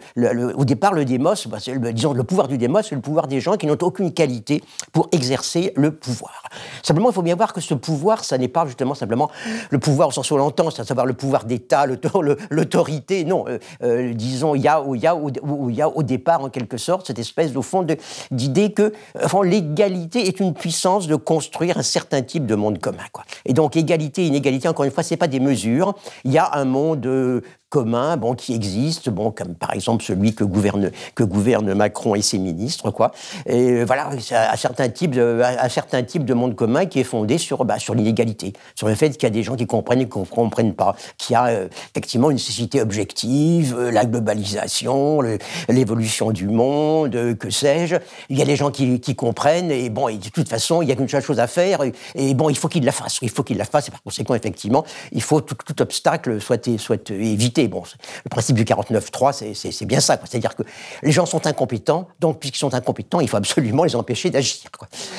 au 0.55 0.65
départ, 0.65 0.93
le 0.93 1.05
démos, 1.05 1.47
bah, 1.47 1.59
disons, 1.93 2.11
le 2.11 2.23
pouvoir 2.23 2.49
du 2.49 2.57
démos, 2.57 2.87
c'est 2.89 2.95
le 2.95 3.01
pouvoir 3.01 3.27
des 3.27 3.39
gens 3.39 3.55
qui 3.55 3.65
n'ont 3.65 3.77
aucune 3.81 4.11
qualité 4.11 4.61
pour 4.91 5.07
exercer 5.13 5.71
le 5.77 5.91
pouvoir. 5.91 6.43
Simplement, 6.81 7.09
il 7.09 7.13
faut 7.13 7.21
bien 7.21 7.35
voir 7.35 7.53
que 7.53 7.61
ce 7.61 7.73
pouvoir, 7.73 8.23
ça 8.23 8.37
n'est 8.37 8.47
pas 8.47 8.65
justement 8.65 8.93
simplement 8.93 9.29
le 9.69 9.79
pouvoir 9.79 10.09
au 10.09 10.11
sens 10.11 10.29
où 10.31 10.35
on 10.35 10.37
l'entend, 10.37 10.67
à 10.67 10.83
savoir 10.83 11.05
le 11.05 11.13
pouvoir 11.13 11.45
d'État, 11.45 11.85
l'autorité. 12.49 13.23
Non, 13.25 13.45
euh, 13.47 13.57
euh, 13.83 14.13
disons, 14.13 14.55
il 14.55 14.61
y, 14.61 14.63
y 14.63 15.03
y 15.03 15.81
a 15.81 15.89
au 15.89 16.03
départ, 16.03 16.43
en 16.43 16.49
quelque 16.49 16.77
sorte, 16.77 17.07
cette 17.07 17.19
espèce, 17.19 17.55
au 17.55 17.61
fond, 17.61 17.85
d'idée 18.31 18.71
que 18.71 18.93
enfin, 19.21 19.43
l'égalité 19.43 20.27
est 20.27 20.39
une 20.39 20.53
puissance 20.53 21.07
de 21.07 21.15
construire 21.15 21.77
un 21.77 21.83
certain 21.83 22.21
type 22.21 22.45
de 22.45 22.55
monde 22.55 22.79
commun. 22.79 23.03
Quoi. 23.11 23.23
Et 23.45 23.53
donc, 23.53 23.75
égalité, 23.75 24.25
inégalité, 24.25 24.67
encore 24.67 24.85
une 24.85 24.91
fois, 24.91 25.03
c'est 25.03 25.17
pas 25.17 25.27
des 25.27 25.39
mesures. 25.39 25.93
Il 26.23 26.31
y 26.31 26.37
a 26.37 26.55
un 26.55 26.65
monde 26.65 27.05
euh, 27.05 27.41
commun, 27.73 28.17
bon, 28.17 28.35
qui 28.35 28.53
existe, 28.53 29.09
bon, 29.09 29.31
comme 29.31 29.55
par 29.55 29.73
exemple 29.73 30.03
celui 30.03 30.35
que 30.35 30.43
gouverne, 30.43 30.91
que 31.15 31.23
gouverne 31.23 31.73
Macron 31.73 32.13
et 32.13 32.21
ses 32.21 32.37
ministres, 32.37 32.91
quoi. 32.91 33.11
Et 33.47 33.71
euh, 33.71 33.83
voilà, 33.83 34.11
c'est 34.19 34.35
un 34.35 34.55
certain 34.55 34.89
type 34.89 35.09
de, 35.09 35.41
un 35.41 35.69
certain 35.69 36.03
type 36.03 36.23
de 36.23 36.35
monde 36.35 36.55
commun 36.55 36.85
qui 36.85 36.99
est 36.99 37.03
fondé 37.03 37.39
sur, 37.39 37.65
bah, 37.65 37.79
sur 37.79 37.95
l'inégalité, 37.95 38.53
sur 38.75 38.87
le 38.87 38.93
fait 38.93 39.09
qu'il 39.09 39.23
y 39.23 39.25
a 39.25 39.31
des 39.31 39.41
gens 39.41 39.55
qui 39.55 39.65
comprennent 39.65 40.01
et 40.01 40.07
qui 40.07 40.19
ne 40.19 40.25
comprennent 40.25 40.75
pas, 40.75 40.95
qu'il 41.17 41.33
y 41.33 41.35
a 41.35 41.47
euh, 41.47 41.67
effectivement 41.89 42.29
une 42.29 42.35
nécessité 42.35 42.79
objective, 42.79 43.75
euh, 43.75 43.89
la 43.89 44.05
globalisation, 44.05 45.23
l'évolution 45.67 46.29
du 46.29 46.49
monde, 46.49 47.35
que 47.39 47.49
sais-je. 47.49 47.95
Il 48.29 48.37
y 48.37 48.43
a 48.43 48.45
des 48.45 48.55
gens 48.55 48.69
qui, 48.69 49.15
comprennent 49.15 49.71
et 49.71 49.89
bon, 49.89 50.15
de 50.15 50.29
toute 50.29 50.47
façon, 50.47 50.83
il 50.83 50.89
y 50.89 50.91
a 50.91 50.95
qu'une 50.95 51.09
seule 51.09 51.23
chose 51.23 51.39
à 51.39 51.47
faire 51.47 51.79
et, 52.13 52.33
bon, 52.35 52.49
il 52.49 52.57
faut 52.57 52.67
qu'ils 52.67 52.85
la 52.85 52.91
fassent. 52.91 53.17
Il 53.23 53.31
faut 53.31 53.41
qu'ils 53.41 53.57
la 53.57 53.65
fassent 53.65 53.87
et 53.87 53.91
par 53.91 54.03
conséquent, 54.03 54.35
effectivement, 54.35 54.83
il 55.11 55.23
faut 55.23 55.41
tout, 55.41 55.81
obstacle 55.81 56.39
soit, 56.39 56.69
soit 56.77 57.09
évité. 57.09 57.62
Bon, 57.67 57.83
le 58.23 58.29
principe 58.29 58.55
du 58.55 58.65
49.3, 58.65 59.33
c'est- 59.33 59.85
bien 59.85 59.99
ça. 59.99 60.19
C'est-à-dire 60.23 60.55
que 60.55 60.63
les 61.01 61.11
gens 61.11 61.25
sont 61.25 61.45
incompétents, 61.47 62.07
donc 62.19 62.39
puisqu'ils 62.39 62.59
sont 62.59 62.73
incompétents, 62.73 63.19
il 63.19 63.27
faut 63.29 63.37
absolument 63.37 63.83
les 63.83 63.95
empêcher 63.95 64.29
d'agir. 64.29 64.69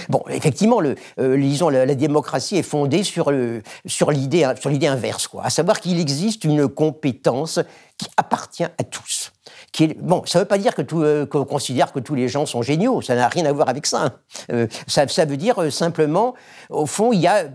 Bon, 0.08 0.22
effectivement, 0.28 0.80
le, 0.80 0.96
euh, 1.18 1.36
la, 1.70 1.94
démocratie 1.94 2.56
est 2.56 2.62
fondée 2.62 3.04
sur, 3.04 3.32
sur 3.86 4.10
l'idée 4.10 4.44
inverse, 4.86 5.28
à 5.42 5.50
savoir 5.50 5.80
qu'il 5.80 6.00
existe 6.00 6.44
une 6.44 6.68
compétence 6.68 7.60
qui 7.98 8.08
appartient 8.16 8.64
à 8.64 8.84
tous. 8.90 9.32
Bon, 9.98 10.22
ça 10.24 10.38
ne 10.38 10.44
veut 10.44 10.48
pas 10.48 10.58
dire 10.58 10.74
que 10.74 10.82
euh, 10.94 11.26
qu'on 11.26 11.44
considère 11.44 11.92
que 11.92 11.98
tous 11.98 12.14
les 12.14 12.28
gens 12.28 12.46
sont 12.46 12.62
géniaux, 12.62 13.02
ça 13.02 13.14
n'a 13.14 13.28
rien 13.28 13.44
à 13.44 13.52
voir 13.52 13.68
avec 13.68 13.86
ça. 13.86 14.04
hein. 14.04 14.12
Euh, 14.52 14.66
ça, 14.86 15.24
veut 15.24 15.36
dire 15.36 15.72
simplement, 15.72 16.34
au 16.70 16.86
fond, 16.86 17.12
il 17.12 17.20
y 17.20 17.26
a 17.26 17.46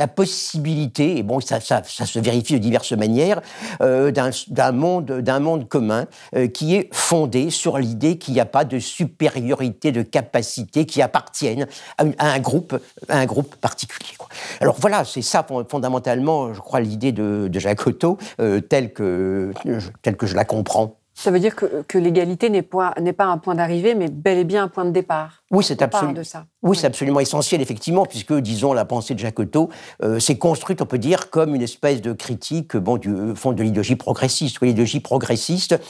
la 0.00 0.08
possibilité, 0.08 1.18
et 1.18 1.22
bon, 1.22 1.40
ça, 1.40 1.60
se 1.60 2.18
vérifie 2.18 2.54
de 2.54 2.58
diverses 2.58 2.92
manières, 2.92 3.42
euh, 3.82 4.10
d'un 4.10 4.72
monde, 4.72 5.22
monde 5.40 5.68
commun 5.68 6.06
euh, 6.34 6.48
qui 6.48 6.74
est 6.74 6.88
fondé 6.90 7.50
sur 7.50 7.76
l'idée 7.76 8.16
qu'il 8.16 8.32
n'y 8.32 8.40
a 8.40 8.46
pas 8.46 8.64
de 8.64 8.78
supériorité 8.78 9.92
de 9.92 10.02
capacité 10.02 10.86
qui 10.86 11.02
appartiennent 11.02 11.66
à, 11.98 12.04
un 12.18 12.38
groupe, 12.40 12.80
à 13.10 13.18
un 13.18 13.26
groupe 13.26 13.56
particulier. 13.56 14.14
Alors 14.62 14.76
voilà, 14.80 15.04
c'est 15.04 15.20
ça 15.20 15.44
fond- 15.46 15.66
fondamentalement, 15.68 16.54
je 16.54 16.60
crois, 16.60 16.80
l'idée 16.80 17.12
de, 17.12 17.48
de 17.48 17.58
Jacques 17.58 17.86
Otto, 17.86 18.16
euh, 18.40 18.60
telle, 18.60 18.94
que, 18.94 19.52
telle 20.00 20.16
que 20.16 20.26
je 20.26 20.34
la 20.34 20.46
comprends. 20.46 20.96
Ça 21.14 21.30
veut 21.30 21.40
dire 21.40 21.54
que, 21.54 21.98
l'égalité 21.98 22.48
n'est 22.48 22.62
pas 22.62 22.94
un 22.96 23.36
point 23.36 23.54
d'arrivée, 23.54 23.94
mais 23.94 24.08
bel 24.08 24.38
et 24.38 24.44
bien 24.44 24.62
un 24.64 24.68
point 24.68 24.86
de 24.86 24.92
départ. 24.92 25.39
Oui, 25.52 25.64
c'est 25.64 25.82
absolument. 25.82 26.12
de 26.12 26.22
ça. 26.22 26.46
Oui, 26.62 26.76
c'est 26.76 26.86
absolument 26.86 27.18
essentiel, 27.18 27.60
effectivement, 27.60 28.06
puisque, 28.06 28.32
disons, 28.34 28.72
la 28.72 28.84
pensée 28.84 29.14
de 29.14 29.18
Jacques 29.18 29.40
Otto 29.40 29.68
euh, 30.04 30.20
s'est 30.20 30.38
construite, 30.38 30.80
on 30.80 30.86
peut 30.86 30.98
dire, 30.98 31.28
comme 31.30 31.56
une 31.56 31.62
espèce 31.62 32.00
de 32.00 32.12
critique 32.12 32.76
bon, 32.76 32.98
du 32.98 33.10
euh, 33.10 33.34
fond 33.34 33.50
de 33.52 33.60
l'idéologie 33.62 33.96
progressiste. 33.96 34.60
L'idéologie 34.62 35.00
progressiste, 35.00 35.80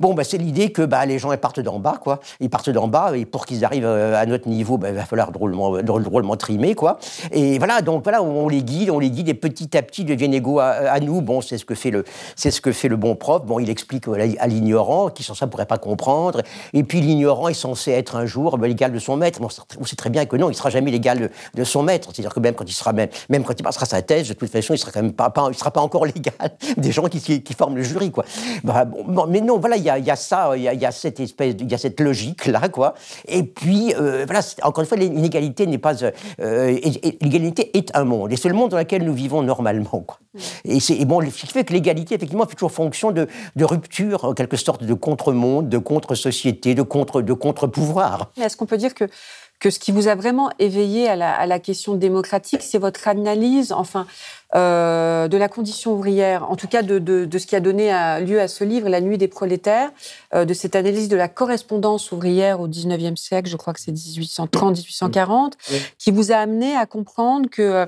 bon, 0.00 0.14
bah, 0.14 0.24
c'est 0.24 0.38
l'idée 0.38 0.72
que 0.72 0.82
bah, 0.82 1.06
les 1.06 1.20
gens 1.20 1.30
ils 1.30 1.38
partent 1.38 1.60
d'en 1.60 1.78
bas, 1.78 1.98
quoi. 2.02 2.18
Ils 2.40 2.50
partent 2.50 2.70
d'en 2.70 2.88
bas, 2.88 3.16
et 3.16 3.24
pour 3.24 3.46
qu'ils 3.46 3.64
arrivent 3.64 3.84
euh, 3.86 4.20
à 4.20 4.26
notre 4.26 4.48
niveau, 4.48 4.78
bah, 4.78 4.88
il 4.88 4.96
va 4.96 5.04
falloir 5.04 5.30
drôlement, 5.30 5.80
drôle- 5.82 6.02
drôlement 6.02 6.36
trimer, 6.36 6.74
quoi. 6.74 6.98
Et 7.30 7.58
voilà, 7.58 7.82
donc 7.82 8.02
voilà, 8.02 8.20
on 8.20 8.48
les 8.48 8.64
guide, 8.64 8.90
on 8.90 8.98
les 8.98 9.10
guide, 9.10 9.28
et 9.28 9.34
petit 9.34 9.76
à 9.76 9.82
petit 9.82 10.04
deviennent 10.04 10.34
égaux 10.34 10.58
à, 10.58 10.64
à 10.70 10.98
nous. 10.98 11.20
Bon, 11.20 11.40
c'est 11.40 11.56
ce 11.58 11.64
que 11.64 11.76
fait 11.76 11.92
le, 11.92 12.04
c'est 12.34 12.50
ce 12.50 12.60
que 12.60 12.72
fait 12.72 12.88
le 12.88 12.96
bon 12.96 13.14
prof. 13.14 13.44
Bon, 13.44 13.60
il 13.60 13.70
explique 13.70 14.08
à 14.08 14.12
à 14.40 14.46
l'ignorant, 14.48 15.08
qui 15.10 15.22
sans 15.22 15.34
ça 15.34 15.46
pourrait 15.46 15.66
pas 15.66 15.78
comprendre. 15.78 16.40
Et 16.72 16.82
puis 16.82 17.00
l'ignorant 17.00 17.46
est 17.46 17.54
censé 17.54 17.92
être 17.92 18.16
un 18.16 18.26
jour 18.26 18.58
bah, 18.58 18.66
l'égal 18.66 18.92
de 18.92 18.98
son 19.04 19.16
maître. 19.16 19.40
On 19.40 19.84
sait 19.84 19.96
très 19.96 20.10
bien 20.10 20.26
que 20.26 20.36
non, 20.36 20.50
il 20.50 20.54
sera 20.54 20.70
jamais 20.70 20.90
l'égal 20.90 21.30
de, 21.54 21.64
son 21.64 21.82
maître. 21.82 22.10
C'est-à-dire 22.12 22.34
que 22.34 22.40
même 22.40 22.54
quand 22.54 22.68
il 22.68 22.72
sera 22.72 22.92
même, 22.92 23.08
même 23.28 23.44
quand 23.44 23.58
il 23.58 23.62
passera 23.62 23.86
sa 23.86 24.02
thèse, 24.02 24.28
de 24.28 24.34
toute 24.34 24.50
façon, 24.50 24.74
il 24.74 24.78
sera 24.78 24.90
quand 24.92 25.02
même 25.02 25.12
pas, 25.12 25.32
il 25.48 25.56
sera 25.56 25.70
pas 25.70 25.80
encore 25.80 26.06
l'égal 26.14 26.34
des 26.76 26.92
gens 26.92 27.04
qui, 27.04 27.20
forment 27.56 27.76
le 27.76 27.82
jury, 27.82 28.10
quoi. 28.10 28.24
Bah, 28.64 28.84
bon, 28.84 29.26
mais 29.28 29.40
non, 29.40 29.58
voilà, 29.58 29.76
il 29.76 29.84
y 29.84 29.90
a, 29.90 30.16
ça, 30.16 30.56
il 30.56 30.62
y 30.62 30.86
a, 30.86 30.90
cette 30.92 31.20
espèce, 31.20 31.54
il 31.60 31.70
y 31.70 31.74
a 31.74 31.78
cette 31.78 32.00
logique 32.00 32.46
là, 32.46 32.68
quoi. 32.68 32.94
Et 33.28 33.42
puis 33.42 33.94
euh, 33.94 34.24
voilà, 34.26 34.40
encore 34.62 34.82
une 34.82 34.88
fois, 34.88 34.96
l'inégalité 34.96 35.66
n'est 35.66 35.78
pas, 35.78 35.94
euh, 36.40 36.78
l'égalité 37.20 37.76
est 37.76 37.96
un 37.96 38.04
monde, 38.04 38.32
et 38.32 38.36
c'est 38.36 38.48
le 38.48 38.54
monde 38.54 38.70
dans 38.70 38.78
lequel 38.78 39.04
nous 39.04 39.14
vivons 39.14 39.42
normalement, 39.42 40.00
quoi. 40.00 40.18
Et 40.64 40.80
c'est 40.80 40.98
ce 40.98 41.40
qui 41.40 41.46
fait 41.46 41.64
que 41.64 41.72
l'égalité, 41.72 42.14
effectivement, 42.14 42.46
fait 42.46 42.54
toujours 42.54 42.72
fonction 42.72 43.12
de, 43.12 43.28
rupture, 43.60 44.24
en 44.24 44.34
quelque 44.34 44.56
sorte, 44.56 44.84
de 44.84 44.94
contre-monde, 44.94 45.68
de 45.68 45.78
contre-société, 45.78 46.74
de 46.74 46.82
contre, 46.82 47.22
de 47.22 47.32
contre-pouvoir. 47.32 48.30
Est-ce 48.40 48.56
qu'on 48.56 48.66
peut 48.66 48.76
dire 48.76 48.93
que 48.94 49.70
ce 49.70 49.78
qui 49.78 49.92
vous 49.92 50.08
a 50.08 50.14
vraiment 50.14 50.50
éveillé 50.58 51.08
à 51.08 51.46
la 51.46 51.58
question 51.58 51.94
démocratique, 51.94 52.62
c'est 52.62 52.78
votre 52.78 53.08
analyse, 53.08 53.72
enfin, 53.72 54.06
euh, 54.54 55.26
de 55.26 55.36
la 55.36 55.48
condition 55.48 55.92
ouvrière, 55.94 56.48
en 56.48 56.54
tout 56.54 56.68
cas 56.68 56.82
de, 56.82 57.00
de, 57.00 57.24
de, 57.24 57.38
ce 57.38 57.46
qui 57.46 57.56
a 57.56 57.60
donné 57.60 57.86
lieu 58.24 58.40
à 58.40 58.46
ce 58.46 58.62
livre, 58.62 58.88
La 58.88 59.00
nuit 59.00 59.18
des 59.18 59.26
prolétaires, 59.26 59.90
euh, 60.32 60.44
de 60.44 60.54
cette 60.54 60.76
analyse 60.76 61.08
de 61.08 61.16
la 61.16 61.26
correspondance 61.26 62.12
ouvrière 62.12 62.60
au 62.60 62.68
19e 62.68 63.16
siècle, 63.16 63.48
je 63.48 63.56
crois 63.56 63.72
que 63.72 63.80
c'est 63.80 63.92
1830-1840, 63.92 65.52
qui 65.98 66.12
vous 66.12 66.30
a 66.30 66.36
amené 66.36 66.76
à 66.76 66.86
comprendre 66.86 67.48
que 67.50 67.86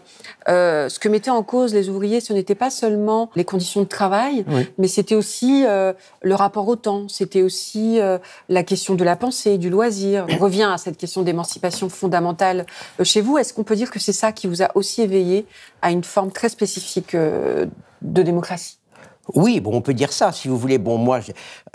euh, 0.49 0.89
ce 0.89 0.99
que 0.99 1.09
mettaient 1.09 1.31
en 1.31 1.45
cause 1.45 1.73
les 1.73 1.89
ouvriers, 1.89 2.21
ce 2.21 2.33
n'était 2.33 2.57
pas 2.57 2.71
seulement 2.71 3.31
les 3.37 3.45
conditions 3.45 3.83
de 3.83 3.89
travail, 3.89 4.45
oui. 4.49 4.67
mais 4.79 4.89
c'était 4.89 5.15
aussi 5.15 5.65
le 5.65 6.35
rapport 6.35 6.67
au 6.67 6.75
temps, 6.75 7.07
c'était 7.09 7.43
aussi 7.43 8.01
la 8.49 8.63
question 8.65 8.95
de 8.95 9.05
la 9.05 9.15
pensée, 9.15 9.59
du 9.59 9.71
loisir. 9.71 10.27
On 10.31 10.39
revient 10.39 10.69
à 10.73 10.79
cette 10.79 10.97
question 10.97 11.23
d'émancipation 11.23 11.89
fondamentale 11.89 12.67
chez 13.03 13.21
vous. 13.21 13.39
Est-ce 13.39 13.55
qu'on 13.55 13.65
peut 13.65 13.77
dire 13.77 13.91
que 13.91 14.01
c'est 14.01 14.13
ça 14.13 14.33
qui 14.33 14.47
vous 14.47 14.63
a 14.63 14.71
aussi 14.75 15.03
éveillé 15.03 15.47
à 15.87 15.93
une 15.93 16.03
forme 16.03 16.33
très 16.33 16.49
spécifique 16.49 17.15
euh, 17.15 17.67
de 18.03 18.23
démocratie. 18.23 18.81
Oui, 19.35 19.61
bon, 19.61 19.75
on 19.75 19.81
peut 19.81 19.95
dire 19.95 20.13
ça, 20.13 20.31
si 20.31 20.47
vous 20.47 20.57
voulez. 20.57 20.79
Bon, 20.79 20.99
moi, 20.99 21.19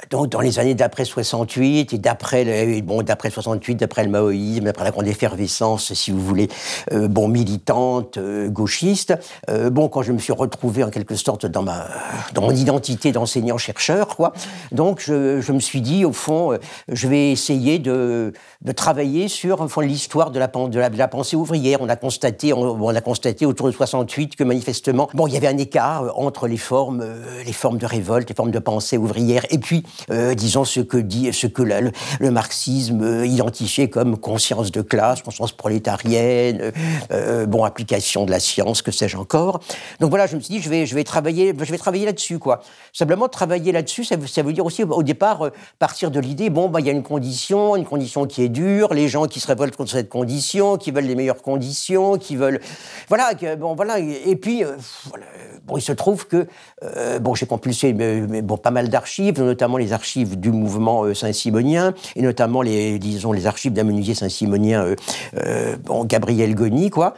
dans, 0.10 0.26
dans 0.26 0.40
les 0.40 0.58
années 0.60 0.74
d'après 0.74 1.04
68 1.04 1.94
et 1.94 1.98
d'après, 1.98 2.82
bon, 2.82 3.02
d'après 3.02 3.30
68, 3.30 3.76
d'après 3.76 4.04
le 4.04 4.10
maoïsme, 4.10 4.66
d'après 4.66 4.86
la 4.86 4.92
grande 4.92 5.08
effervescence, 5.08 5.94
si 5.94 6.12
vous 6.12 6.22
voulez, 6.22 6.50
euh, 6.94 7.10
bon, 7.10 7.28
militante, 7.28 8.18
euh, 8.18 8.50
gauchiste. 8.50 9.14
Euh, 9.50 9.70
bon, 9.70 9.90
quand 9.90 10.02
je 10.02 10.14
me 10.14 10.20
suis 10.20 10.32
retrouvé 10.32 10.84
en 10.84 10.90
quelque 10.90 11.16
sorte 11.16 11.46
dans 11.46 11.62
ma, 11.62 11.88
dans 12.34 12.42
mon 12.42 12.52
identité 12.52 13.12
d'enseignant-chercheur, 13.12 14.16
quoi. 14.16 14.32
Donc, 14.72 15.02
je, 15.06 15.42
je, 15.42 15.52
me 15.52 15.60
suis 15.60 15.82
dit, 15.82 16.06
au 16.06 16.14
fond, 16.14 16.58
je 16.88 17.08
vais 17.10 17.32
essayer 17.32 17.80
de, 17.80 18.32
de 18.62 18.72
travailler 18.72 19.28
sur, 19.28 19.60
au 19.62 19.82
l'histoire 19.82 20.32
de 20.32 20.40
la, 20.40 20.48
de, 20.48 20.80
la, 20.80 20.90
de 20.90 20.98
la 20.98 21.08
pensée 21.10 21.36
ouvrière. 21.36 21.80
On 21.82 21.90
a 21.90 21.98
constaté, 21.98 22.54
on, 22.54 22.62
on, 22.62 22.96
a 22.96 23.02
constaté 23.02 23.46
autour 23.46 23.68
de 23.68 23.72
68 23.72 24.38
que 24.38 24.44
manifestement, 24.46 25.10
bon, 25.14 25.28
il 25.28 25.34
y 25.34 25.38
avait 25.38 25.48
un 25.48 25.58
écart 25.58 26.18
entre 26.18 26.48
les 26.48 26.58
formes 26.58 27.04
les 27.46 27.54
formes 27.54 27.78
de 27.78 27.86
révolte, 27.86 28.30
les 28.30 28.36
formes 28.36 28.52
de 28.52 28.60
pensée 28.60 28.98
ouvrière, 28.98 29.46
et 29.50 29.58
puis, 29.58 29.84
euh, 30.10 30.34
disons, 30.34 30.66
ce 30.66 30.80
que, 30.80 30.98
dit, 30.98 31.32
ce 31.34 31.48
que 31.48 31.62
le, 31.62 32.32
marxisme 32.32 33.02
euh, 33.02 33.26
identifiait 33.26 33.90
comme 33.90 34.18
conscience 34.18 34.72
de 34.72 34.82
classe, 34.82 35.22
conscience 35.22 35.52
prolétarienne, 35.52 36.72
euh, 37.12 37.46
bon, 37.46 37.64
application 37.64 38.26
de 38.26 38.32
la 38.32 38.40
science, 38.40 38.82
que 38.82 38.92
sais-je 38.92 39.18
encore. 39.18 39.60
Donc 40.00 40.10
voilà, 40.10 40.28
je 40.28 40.36
me 40.36 40.42
suis 40.42 40.56
dit, 40.56 40.62
je 40.62 40.70
vais, 40.70 40.86
je 40.86 40.96
vais 40.96 41.04
travailler, 41.04 41.54
je 41.58 41.72
vais 41.72 41.78
travailler 41.78 42.06
là-dessus, 42.06 42.40
quoi. 42.40 42.62
Simplement, 42.94 43.28
travailler 43.28 43.72
là-dessus, 43.72 44.04
ça, 44.04 44.16
ça, 44.28 44.44
veut 44.44 44.54
dire 44.54 44.66
aussi, 44.66 44.84
au 44.84 45.04
départ, 45.04 45.50
partir 45.80 46.12
de 46.12 46.20
l'idée, 46.20 46.50
bon, 46.50 46.70
bah, 46.70 46.80
il 46.80 46.86
y 46.86 46.90
a 46.90 46.94
une 46.94 47.04
condition, 47.04 47.76
une 47.76 47.86
condition 47.86 48.26
qui 48.26 48.44
est 48.44 48.50
dure, 48.50 48.94
les 48.94 49.08
gens 49.08 49.26
qui 49.26 49.40
se 49.40 49.48
révoltent 49.48 49.76
contre 49.76 49.92
cette 49.92 50.10
condition, 50.10 50.78
qui 50.78 50.92
veulent 50.92 51.06
les 51.06 51.16
meilleures 51.16 51.42
conditions, 51.42 52.18
qui 52.18 52.36
veulent, 52.36 52.62
voilà, 53.08 53.34
bon, 53.58 53.76
voilà, 53.76 54.00
et 54.00 54.36
puis, 54.36 54.64
bon, 55.66 55.78
il 55.78 55.82
se 55.82 55.92
trouve 55.92 56.28
que, 56.28 56.48
bon, 57.20 57.31
j'ai 57.36 57.46
compulsé 57.46 57.94
mais, 57.94 58.22
mais, 58.22 58.42
bon, 58.42 58.58
pas 58.58 58.72
mal 58.72 58.90
d'archives, 58.90 59.42
notamment 59.42 59.78
les 59.78 59.94
archives 59.94 60.40
du 60.40 60.52
mouvement 60.52 61.04
euh, 61.04 61.14
saint-simonien, 61.14 61.94
et 62.16 62.22
notamment 62.22 62.62
les, 62.62 63.00
disons, 63.00 63.32
les 63.32 63.48
archives 63.48 63.74
d'un 63.74 63.84
menuisier 63.84 64.16
saint-simonien, 64.16 64.84
euh, 64.84 64.96
euh, 65.38 65.76
bon, 65.84 66.06
Gabriel 66.06 66.56
Goni, 66.56 66.90
quoi. 66.90 67.14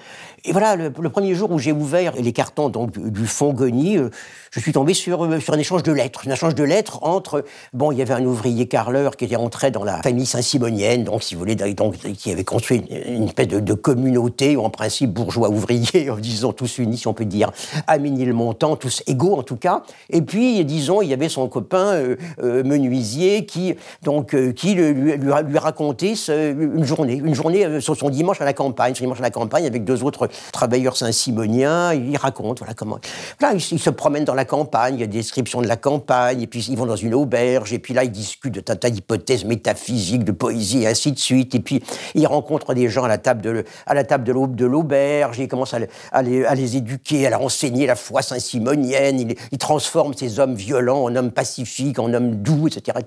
Et 0.46 0.52
voilà, 0.52 0.76
le, 0.76 0.92
premier 0.92 1.36
jour 1.36 1.52
où 1.52 1.60
j'ai 1.60 1.72
ouvert 1.72 2.14
les 2.20 2.34
cartons 2.34 2.68
donc, 2.68 2.92
du, 2.92 3.12
du 3.12 3.28
fonds 3.28 3.54
Goni, 3.54 3.98
euh, 3.98 4.10
je 4.54 4.60
suis 4.60 4.72
tombé 4.72 4.94
sur, 4.94 5.26
euh, 5.26 5.40
sur 5.40 5.54
un 5.56 5.58
échange 5.58 5.82
de 5.82 5.92
lettres. 5.92 6.28
Un 6.28 6.32
échange 6.32 6.54
de 6.54 6.64
lettres 6.64 7.00
entre, 7.02 7.44
bon, 7.74 7.92
il 7.92 7.98
y 7.98 8.04
avait 8.04 8.14
un 8.14 8.24
ouvrier 8.24 8.68
carleur 8.68 9.18
qui 9.18 9.26
était 9.26 9.36
entré 9.36 9.72
dans 9.72 9.84
la 9.84 10.02
famille 10.04 10.28
saint-simonienne, 10.28 11.04
donc, 11.04 11.24
si 11.24 11.34
vous 11.34 11.40
voulez, 11.40 11.56
donc, 11.56 11.96
qui 11.98 12.32
avait 12.32 12.44
construit 12.44 12.84
une, 12.90 13.16
une 13.16 13.24
espèce 13.24 13.48
de, 13.48 13.60
de, 13.60 13.74
communauté, 13.74 14.56
en 14.56 14.70
principe 14.70 15.12
bourgeois 15.12 15.50
ouvriers, 15.50 16.08
disons 16.20 16.54
tous 16.54 16.78
unis, 16.78 17.00
si 17.00 17.08
on 17.08 17.14
peut 17.14 17.26
dire, 17.26 17.52
à 17.88 17.98
Ménilmontant, 17.98 18.76
tous 18.76 19.02
égaux 19.08 19.36
en 19.36 19.44
tout 19.44 19.56
cas. 19.56 19.82
Et 20.12 20.22
puis, 20.22 20.64
disons, 20.66 21.02
il 21.02 21.10
y 21.10 21.14
avait 21.14 21.30
son 21.30 21.48
copain 21.48 21.94
euh, 21.94 22.16
euh, 22.44 22.64
menuisier 22.64 23.48
qui, 23.48 23.74
donc, 24.04 24.36
qui 24.54 24.76
lui, 24.76 25.18
lui, 25.18 25.58
racontait 25.58 26.14
une 26.14 26.84
journée, 26.84 27.16
une 27.16 27.34
journée 27.34 27.82
sur 27.82 27.96
son 27.96 28.10
dimanche 28.10 28.40
à 28.40 28.46
la 28.46 28.54
campagne, 28.54 28.94
son 28.94 29.04
dimanche 29.06 29.20
à 29.20 29.24
la 29.24 29.32
campagne 29.32 29.66
avec 29.66 29.84
deux 29.84 30.04
autres 30.04 30.30
travailleurs 30.52 30.96
saint-simoniens. 30.96 31.94
Il 31.94 32.18
raconte, 32.18 32.60
voilà 32.60 32.76
comment. 32.76 33.00
Là, 33.42 33.54
il 33.54 33.80
se 33.80 33.90
promènent 33.90 34.26
dans 34.26 34.36
la 34.36 34.43
campagne, 34.46 34.96
il 34.96 35.02
y 35.02 35.04
a 35.04 35.08
des 35.08 35.18
descriptions 35.18 35.62
de 35.62 35.68
la 35.68 35.76
campagne, 35.76 36.42
et 36.42 36.48
puis 36.48 36.66
ils 36.70 36.78
vont 36.78 36.86
dans 36.86 36.96
une 36.96 37.14
auberge, 37.14 37.74
et 37.74 37.80
puis 37.80 37.94
là, 37.94 38.04
ils 38.04 38.12
discutent 38.12 38.54
de 38.54 38.60
tas, 38.60 38.76
tas 38.76 38.90
d'hypothèses 38.90 39.46
métaphysiques, 39.46 40.24
de 40.24 40.32
poésie, 40.32 40.84
et 40.84 40.88
ainsi 40.88 41.12
de 41.12 41.20
suite. 41.20 41.56
Et 41.56 41.60
puis, 41.60 41.84
ils 42.16 42.28
rencontrent 42.28 42.74
des 42.74 42.90
gens 42.90 43.04
à 43.04 43.08
la 43.08 43.18
table 43.18 43.42
de, 43.42 43.66
la 43.88 44.66
l'auberge, 44.66 45.40
ils 45.40 45.48
commencent 45.48 45.74
à, 45.74 46.22
les, 46.22 46.76
éduquer, 46.76 47.28
à 47.28 47.30
leur 47.30 47.42
enseigner 47.42 47.86
la 47.86 47.96
foi 47.96 48.22
saint-simonienne. 48.22 49.20
Ils, 49.20 49.36
ils, 49.52 49.58
transforment 49.58 50.14
ces 50.14 50.40
hommes 50.40 50.56
violents 50.56 51.04
en 51.04 51.16
hommes 51.16 51.32
pacifiques, 51.32 52.00
en 52.00 52.14
hommes 52.14 52.36
doux, 52.36 52.68
etc. 52.68 52.98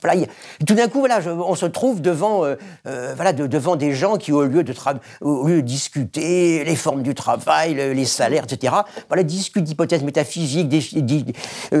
Voilà, 0.00 0.20
il, 0.20 0.66
tout 0.66 0.74
d'un 0.74 0.88
coup, 0.88 1.00
voilà, 1.00 1.20
on 1.26 1.54
se 1.54 1.66
trouve 1.66 2.00
devant, 2.00 2.44
euh, 2.44 2.56
euh, 2.86 3.12
voilà, 3.14 3.32
de, 3.32 3.46
devant 3.46 3.76
des 3.76 3.92
gens 3.94 4.16
qui, 4.16 4.32
au 4.32 4.44
lieu 4.44 4.64
de, 4.64 5.60
discuter 5.60 6.64
les 6.64 6.76
formes 6.76 7.02
du 7.02 7.14
travail, 7.14 7.74
les 7.74 8.04
salaires, 8.04 8.44
etc., 8.44 8.74
voilà, 9.08 9.22
discutent 9.22 9.64
d'hypothèses 9.64 10.02
métaphysiques, 10.02 10.68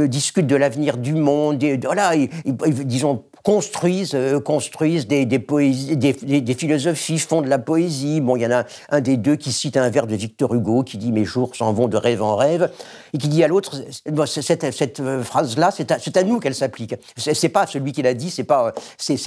discutent 0.06 0.46
de 0.46 0.56
l'avenir 0.56 0.96
du 0.96 1.14
monde, 1.14 1.64
voilà, 1.82 2.16
et, 2.16 2.30
et, 2.44 2.70
disons, 2.84 3.24
construisent, 3.42 4.14
euh, 4.14 4.40
construisent 4.40 5.06
des, 5.06 5.26
des, 5.26 6.54
philosophies, 6.54 7.18
font 7.18 7.42
de 7.42 7.48
la 7.48 7.58
poésie. 7.58 8.20
Bon, 8.20 8.36
il 8.36 8.42
y 8.42 8.46
en 8.46 8.52
a 8.52 8.64
un 8.90 9.00
des 9.00 9.16
deux 9.16 9.36
qui 9.36 9.52
cite 9.52 9.76
un 9.76 9.90
vers 9.90 10.06
de 10.06 10.14
Victor 10.14 10.54
Hugo 10.54 10.82
qui 10.82 10.98
dit 10.98 11.12
Mes 11.12 11.24
jours 11.24 11.54
s'en 11.56 11.72
vont 11.72 11.88
de 11.88 11.96
rêve 11.96 12.22
en 12.22 12.36
rêve, 12.36 12.70
et 13.12 13.18
qui 13.18 13.28
dit 13.28 13.42
à 13.42 13.48
l'autre 13.48 13.82
Cette, 14.26 14.72
cette 14.72 15.00
euh, 15.00 15.22
phrase-là, 15.22 15.70
c'est 15.72 16.16
à, 16.16 16.22
nous 16.22 16.38
qu'elle 16.38 16.54
s'applique. 16.54 16.94
C'est 17.16 17.48
pas 17.48 17.66
celui 17.66 17.92
qui 17.92 18.02
l'a 18.02 18.14
dit, 18.14 18.30
c'est 18.30 18.44
pas, 18.44 18.72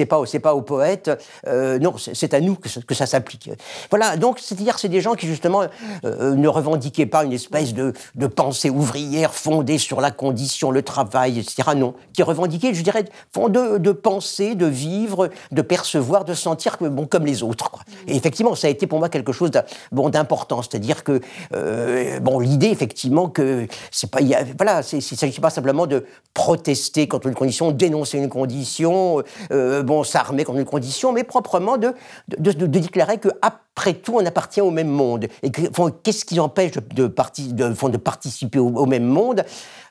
pas, 0.10 0.24
pas 0.42 0.56
au 0.56 0.62
poète. 0.62 1.12
Euh, 1.48 1.80
non, 1.80 1.96
c'est 1.98 2.34
à 2.34 2.40
nous 2.40 2.56
que, 2.56 2.94
ça 2.96 3.06
s'applique. 3.06 3.50
Voilà. 3.90 4.18
Donc, 4.18 4.40
c'est-à-dire, 4.40 4.80
c'est 4.80 4.90
des 4.90 5.02
gens 5.02 5.16
qui 5.16 5.28
justement 5.28 5.64
ne 6.04 6.48
revendiquaient 6.48 7.06
pas 7.06 7.24
une 7.24 7.34
espèce 7.34 7.74
de, 7.74 7.94
de 8.16 8.28
pensée 8.28 8.70
ouvrière 8.70 9.34
fondée 9.34 9.78
sur 9.78 10.02
la 10.02 10.12
condition, 10.12 10.72
le 10.72 10.82
travail, 10.82 11.40
etc. 11.40 11.70
Non, 11.76 11.94
qui 12.14 12.24
revendiquaient, 12.24 12.74
je 12.74 12.84
dirais, 12.84 13.04
de, 13.36 13.78
de 13.78 13.92
penser, 14.06 14.54
de 14.54 14.68
vivre, 14.68 15.30
de 15.52 15.64
percevoir, 15.64 16.26
de 16.26 16.36
sentir 16.36 16.78
que, 16.78 16.86
bon, 16.86 17.08
comme 17.08 17.26
les 17.26 17.42
autres. 17.42 17.72
Quoi. 17.72 17.82
Et 18.08 18.16
effectivement, 18.16 18.54
ça 18.54 18.68
a 18.68 18.70
été 18.70 18.86
pour 18.86 19.00
moi 19.00 19.10
quelque 19.10 19.32
chose 19.32 19.50
bon, 19.92 20.10
d'important. 20.10 20.62
C'est-à-dire 20.62 21.04
que, 21.04 21.22
euh, 21.56 22.20
bon, 22.20 22.40
l'idée, 22.40 22.68
effectivement, 22.68 23.30
que 23.30 23.66
c'est 23.90 24.12
pas, 24.12 24.22
y 24.22 24.36
a, 24.36 24.44
voilà, 24.56 24.82
il 24.92 24.98
ne 24.98 25.02
s'agit 25.02 25.42
pas 25.42 25.50
simplement 25.50 25.88
de 25.88 26.06
protester 26.36 27.08
contre 27.08 27.26
une 27.26 27.34
condition, 27.34 27.72
dénoncer 27.72 28.20
une 28.20 28.30
condition, 28.30 29.24
euh, 29.52 29.82
bon, 29.82 30.04
s'armer 30.04 30.44
contre 30.44 30.60
une 30.60 30.66
condition, 30.66 31.12
mais 31.12 31.24
proprement 31.24 31.78
de, 31.78 31.96
de, 32.38 32.52
de, 32.52 32.52
de 32.52 32.66
déclarer 32.68 33.18
que, 33.18 33.30
après 33.42 33.94
tout, 33.94 34.18
on 34.18 34.26
appartient 34.26 34.62
au 34.62 34.72
même 34.72 34.88
monde. 34.88 35.26
Et 35.42 35.50
qu'est-ce 35.52 36.26
qui 36.26 36.40
empêche 36.40 36.74
de, 36.74 36.82
de, 36.94 37.08
parti, 37.08 37.54
de, 37.54 37.70
de 37.70 37.98
participer 37.98 38.60
au, 38.60 38.68
au, 38.68 38.86
même 38.86 39.06
monde? 39.06 39.44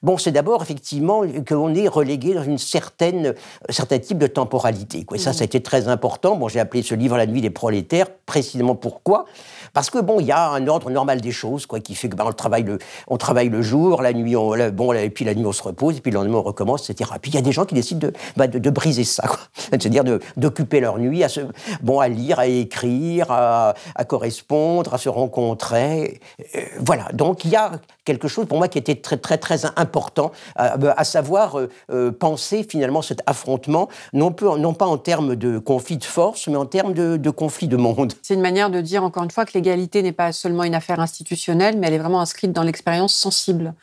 Bon, 0.02 0.18
c'est 0.18 0.32
d'abord, 0.32 0.62
effectivement, 0.62 1.22
qu'on 1.48 1.74
est 1.74 1.88
relégué 1.88 2.34
dans 2.34 2.44
une 2.44 2.58
certaine, 2.58 3.34
certain 3.70 3.98
type 4.04 4.18
de 4.18 4.26
temporalité. 4.26 5.04
Quoi. 5.04 5.16
Et 5.16 5.20
ça, 5.20 5.32
ça 5.32 5.42
a 5.42 5.44
été 5.44 5.60
très 5.62 5.88
important. 5.88 6.36
Bon, 6.36 6.48
j'ai 6.48 6.60
appelé 6.60 6.82
ce 6.82 6.94
livre 6.94 7.16
La 7.16 7.26
nuit 7.26 7.40
des 7.40 7.50
prolétaires, 7.50 8.06
précisément 8.26 8.74
pourquoi? 8.74 9.26
Parce 9.72 9.90
que, 9.90 9.98
bon, 9.98 10.20
il 10.20 10.26
y 10.26 10.32
a 10.32 10.50
un 10.50 10.66
ordre 10.68 10.90
normal 10.90 11.20
des 11.20 11.32
choses, 11.32 11.66
quoi, 11.66 11.80
qui 11.80 11.94
fait 11.96 12.08
que, 12.08 12.14
ben, 12.14 12.24
on 12.26 12.32
travaille 12.32 12.62
le, 12.62 12.78
on 13.08 13.16
travaille 13.16 13.48
le 13.48 13.60
jour, 13.60 14.02
la 14.02 14.12
nuit, 14.12 14.36
on, 14.36 14.54
la, 14.54 14.70
bon, 14.70 14.92
et 14.92 15.10
puis 15.10 15.24
la 15.24 15.34
nuit, 15.34 15.44
on 15.44 15.52
se 15.52 15.62
repose, 15.62 15.96
et 15.96 16.00
puis 16.00 16.12
le 16.12 16.18
lendemain, 16.18 16.38
on 16.38 16.42
recommence, 16.42 16.88
etc. 16.88 17.10
Et 17.16 17.18
puis 17.18 17.32
il 17.32 17.34
y 17.34 17.38
a 17.38 17.42
des 17.42 17.50
gens 17.52 17.64
qui 17.64 17.74
décident 17.74 18.06
de, 18.06 18.12
ben, 18.36 18.46
de, 18.46 18.60
de 18.60 18.70
briser 18.70 19.02
ça, 19.02 19.24
c'est-à-dire 19.54 20.04
d'occuper 20.36 20.78
leur 20.78 20.98
nuit 20.98 21.24
à, 21.24 21.28
se, 21.28 21.40
bon, 21.82 21.98
à 21.98 22.06
lire, 22.06 22.38
à 22.38 22.46
écrire, 22.46 23.30
à, 23.30 23.74
à 23.96 24.04
correspondre, 24.04 24.94
à 24.94 24.98
se 24.98 25.08
rencontrer. 25.08 26.20
Euh, 26.54 26.60
voilà. 26.78 27.08
Donc, 27.12 27.44
il 27.44 27.50
y 27.50 27.56
a 27.56 27.72
quelque 28.04 28.28
chose, 28.28 28.46
pour 28.46 28.58
moi, 28.58 28.68
qui 28.68 28.78
était 28.78 28.96
très, 28.96 29.16
très, 29.16 29.38
très 29.38 29.64
important, 29.76 30.30
à, 30.54 30.76
à 30.96 31.04
savoir 31.04 31.58
euh, 31.58 31.68
euh, 31.90 32.12
penser, 32.12 32.64
finalement, 32.68 33.02
cet 33.02 33.20
affrontement 33.26 33.88
non, 34.12 34.32
peu, 34.32 34.56
non 34.58 34.74
pas 34.74 34.86
en 34.86 34.98
termes 34.98 35.36
de 35.36 35.58
conflit 35.58 35.96
de 35.96 36.04
force, 36.04 36.46
mais 36.48 36.56
en 36.56 36.66
termes 36.66 36.94
de, 36.94 37.16
de 37.16 37.30
conflit 37.30 37.68
de 37.68 37.76
monde. 37.76 38.12
C'est 38.22 38.34
une 38.34 38.40
manière 38.40 38.70
de 38.70 38.80
dire, 38.80 39.04
encore 39.04 39.24
une 39.24 39.30
fois, 39.30 39.44
que 39.44 39.52
l'égalité 39.54 40.02
n'est 40.02 40.12
pas 40.12 40.32
seulement 40.32 40.64
une 40.64 40.74
affaire 40.74 41.00
institutionnelle, 41.00 41.78
mais 41.78 41.88
elle 41.88 41.94
est 41.94 41.98
vraiment 41.98 42.20
inscrite 42.20 42.52
dans 42.52 42.62
l'expérience 42.62 43.14
sensible 43.14 43.74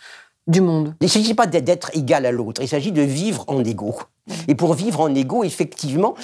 du 0.47 0.61
monde. 0.61 0.95
Il 1.01 1.05
ne 1.05 1.09
s'agit 1.09 1.33
pas 1.33 1.47
d'être 1.47 1.91
égal 1.95 2.25
à 2.25 2.31
l'autre, 2.31 2.61
il 2.61 2.67
s'agit 2.67 2.91
de 2.91 3.01
vivre 3.01 3.45
en 3.47 3.63
égo. 3.63 3.95
Et 4.47 4.55
pour 4.55 4.73
vivre 4.73 5.01
en 5.01 5.13
égo, 5.13 5.43
effectivement, 5.43 6.15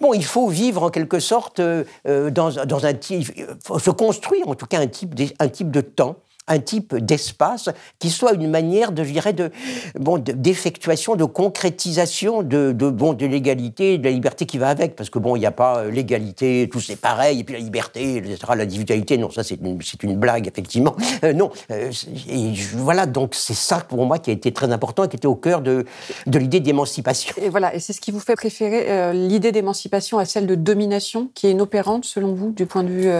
bon, 0.00 0.14
il 0.14 0.24
faut 0.24 0.48
vivre 0.48 0.84
en 0.84 0.90
quelque 0.90 1.20
sorte 1.20 1.60
euh, 1.60 1.84
dans, 2.30 2.50
dans, 2.64 2.86
un 2.86 2.94
type, 2.94 3.32
se 3.78 3.90
construire 3.90 4.48
en 4.48 4.54
tout 4.54 4.66
cas 4.66 4.80
un 4.80 4.86
type 4.86 5.14
de, 5.14 5.26
un 5.38 5.48
type 5.48 5.70
de 5.70 5.80
temps 5.80 6.16
un 6.48 6.58
type 6.58 6.96
d'espace 6.96 7.68
qui 7.98 8.10
soit 8.10 8.32
une 8.32 8.50
manière 8.50 8.92
de, 8.92 9.04
je 9.04 9.12
dirais, 9.12 9.32
de, 9.32 9.50
bon, 9.94 10.18
d'effectuation, 10.18 11.14
de, 11.14 11.24
concrétisation 11.24 12.42
de, 12.42 12.72
de, 12.72 12.90
bon, 12.90 13.12
de 13.12 13.26
l'égalité, 13.26 13.98
de 13.98 14.04
la 14.04 14.10
liberté 14.10 14.44
qui 14.44 14.58
va 14.58 14.68
avec. 14.68 14.96
Parce 14.96 15.08
que 15.08 15.18
bon, 15.18 15.36
il 15.36 15.40
n'y 15.40 15.46
a 15.46 15.52
pas 15.52 15.78
euh, 15.78 15.90
l'égalité, 15.90 16.68
tout 16.70 16.80
c'est 16.80 16.96
pareil, 16.96 17.40
et 17.40 17.44
puis 17.44 17.54
la 17.54 17.60
liberté, 17.60 18.16
etc., 18.16 18.38
l'individualité, 18.56 19.18
non, 19.18 19.30
ça 19.30 19.44
c'est 19.44 19.58
une, 20.02 20.16
blague, 20.16 20.48
effectivement. 20.48 20.96
Euh, 21.24 21.32
non, 21.32 21.50
euh, 21.70 21.92
et 22.28 22.52
voilà, 22.74 23.06
donc 23.06 23.34
c'est 23.34 23.54
ça 23.54 23.78
pour 23.78 24.04
moi 24.04 24.18
qui 24.18 24.30
a 24.30 24.32
été 24.32 24.52
très 24.52 24.72
important 24.72 25.04
et 25.04 25.08
qui 25.08 25.16
était 25.16 25.26
au 25.26 25.36
cœur 25.36 25.62
de, 25.62 25.84
de 26.26 26.38
l'idée 26.38 26.60
d'émancipation. 26.60 27.34
Et 27.40 27.48
voilà, 27.48 27.74
et 27.74 27.80
c'est 27.80 27.92
ce 27.92 28.00
qui 28.00 28.10
vous 28.10 28.20
fait 28.20 28.34
préférer 28.34 29.12
l'idée 29.14 29.52
d'émancipation 29.52 30.18
à 30.18 30.24
celle 30.24 30.46
de 30.46 30.54
domination, 30.54 31.30
qui 31.34 31.46
est 31.46 31.52
inopérante 31.52 32.04
selon 32.04 32.34
vous, 32.34 32.50
du 32.52 32.66
point 32.66 32.82
de 32.82 32.88
vue 32.88 33.10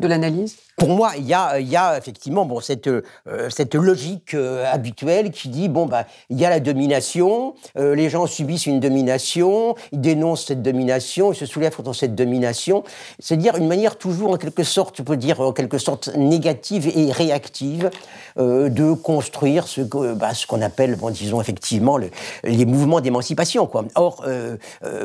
de 0.00 0.06
l'analyse? 0.06 0.56
Pour 0.76 0.88
moi, 0.88 1.12
il 1.16 1.24
y 1.24 1.34
a, 1.34 1.60
y 1.60 1.76
a 1.76 1.96
effectivement 1.96 2.44
bon, 2.44 2.60
cette, 2.60 2.88
euh, 2.88 3.02
cette 3.48 3.74
logique 3.74 4.34
euh, 4.34 4.64
habituelle 4.70 5.30
qui 5.30 5.48
dit 5.48 5.68
bon, 5.68 5.86
bah, 5.86 6.04
il 6.30 6.38
y 6.38 6.44
a 6.44 6.50
la 6.50 6.60
domination, 6.60 7.54
euh, 7.78 7.94
les 7.94 8.10
gens 8.10 8.26
subissent 8.26 8.66
une 8.66 8.80
domination, 8.80 9.76
ils 9.92 10.00
dénoncent 10.00 10.46
cette 10.46 10.62
domination, 10.62 11.32
ils 11.32 11.36
se 11.36 11.46
soulèvent 11.46 11.76
contre 11.76 11.92
cette 11.92 12.14
domination. 12.14 12.82
C'est-à-dire 13.20 13.56
une 13.56 13.68
manière 13.68 13.96
toujours, 13.96 14.32
en 14.32 14.36
quelque 14.36 14.64
sorte, 14.64 14.96
je 14.98 15.02
peux 15.02 15.16
dire, 15.16 15.40
en 15.40 15.52
quelque 15.52 15.78
sorte 15.78 16.10
négative 16.16 16.90
et 16.94 17.12
réactive 17.12 17.90
de 18.36 18.92
construire 18.94 19.68
ce, 19.68 19.80
bah, 19.80 20.30
qu'on 20.48 20.60
appelle, 20.60 20.96
bon, 20.96 21.10
disons, 21.10 21.40
effectivement, 21.40 21.98
le, 21.98 22.10
les 22.42 22.66
mouvements 22.66 23.00
d'émancipation. 23.00 23.70
Or, 23.94 24.24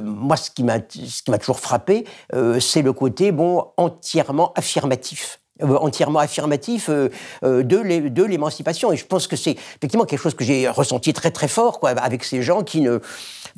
moi, 0.02 0.36
ce 0.36 0.50
qui 0.50 0.64
m'a 0.64 0.80
toujours 0.80 1.60
frappé, 1.60 2.06
c'est 2.60 2.82
le 2.82 2.94
côté 2.94 3.32
bon, 3.32 3.66
entièrement 3.78 4.52
affirmatif. 4.56 5.40
Euh, 5.62 5.76
entièrement 5.76 6.20
affirmatif 6.20 6.88
euh, 6.88 7.10
euh, 7.44 7.64
de 7.64 8.24
l'émancipation. 8.24 8.94
Et 8.94 8.98
je 8.98 9.06
pense 9.06 9.28
que 9.28 9.36
c'est 9.36 9.52
effectivement 9.52 10.06
quelque 10.06 10.22
chose 10.22 10.34
que 10.34 10.46
j'ai 10.46 10.70
ressenti 10.70 11.12
très 11.12 11.32
très 11.32 11.50
fort 11.50 11.82
quoi, 11.82 11.90
avec 11.90 12.24
ces 12.24 12.42
gens 12.42 12.64
qui 12.64 12.80
ne 12.80 13.00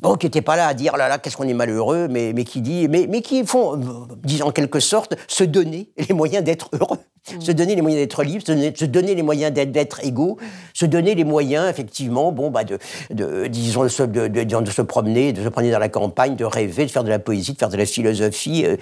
bon, 0.00 0.16
qui 0.16 0.26
n'étaient 0.26 0.42
pas 0.42 0.56
là 0.56 0.66
à 0.66 0.74
dire 0.74 0.96
là 0.96 1.08
là 1.08 1.18
qu'est-ce 1.18 1.36
qu'on 1.36 1.46
est 1.46 1.54
malheureux, 1.54 2.08
mais, 2.10 2.32
mais 2.34 2.42
qui 2.42 2.60
dit 2.60 2.88
mais, 2.88 3.06
mais 3.08 3.22
qui 3.22 3.46
font, 3.46 3.80
disons 4.24 4.46
en 4.46 4.50
quelque 4.50 4.80
sorte, 4.80 5.14
se 5.28 5.44
donner 5.44 5.90
les 5.96 6.12
moyens 6.12 6.42
d'être 6.42 6.70
heureux 6.72 6.98
se 7.24 7.52
donner 7.52 7.76
les 7.76 7.82
moyens 7.82 8.00
d'être 8.02 8.22
libre, 8.24 8.44
se 8.44 8.84
donner, 8.84 9.14
les 9.14 9.22
moyens 9.22 9.52
d'être 9.52 10.04
égaux, 10.04 10.38
se 10.74 10.86
donner 10.86 11.14
les 11.14 11.24
moyens, 11.24 11.68
effectivement, 11.68 12.32
bon, 12.32 12.50
bah, 12.50 12.64
de, 12.64 12.78
de 13.10 13.46
disons, 13.46 13.84
de 13.84 13.88
se, 13.88 14.02
de, 14.02 14.26
de, 14.26 14.70
se 14.70 14.82
promener, 14.82 15.32
de 15.32 15.42
se 15.42 15.48
promener 15.48 15.70
dans 15.70 15.78
la 15.78 15.88
campagne, 15.88 16.34
de 16.34 16.44
rêver, 16.44 16.84
de 16.84 16.90
faire 16.90 17.04
de 17.04 17.08
la 17.08 17.20
poésie, 17.20 17.52
de 17.52 17.58
faire 17.58 17.68
de 17.68 17.76
la 17.76 17.86
philosophie, 17.86 18.66
euh, 18.66 18.76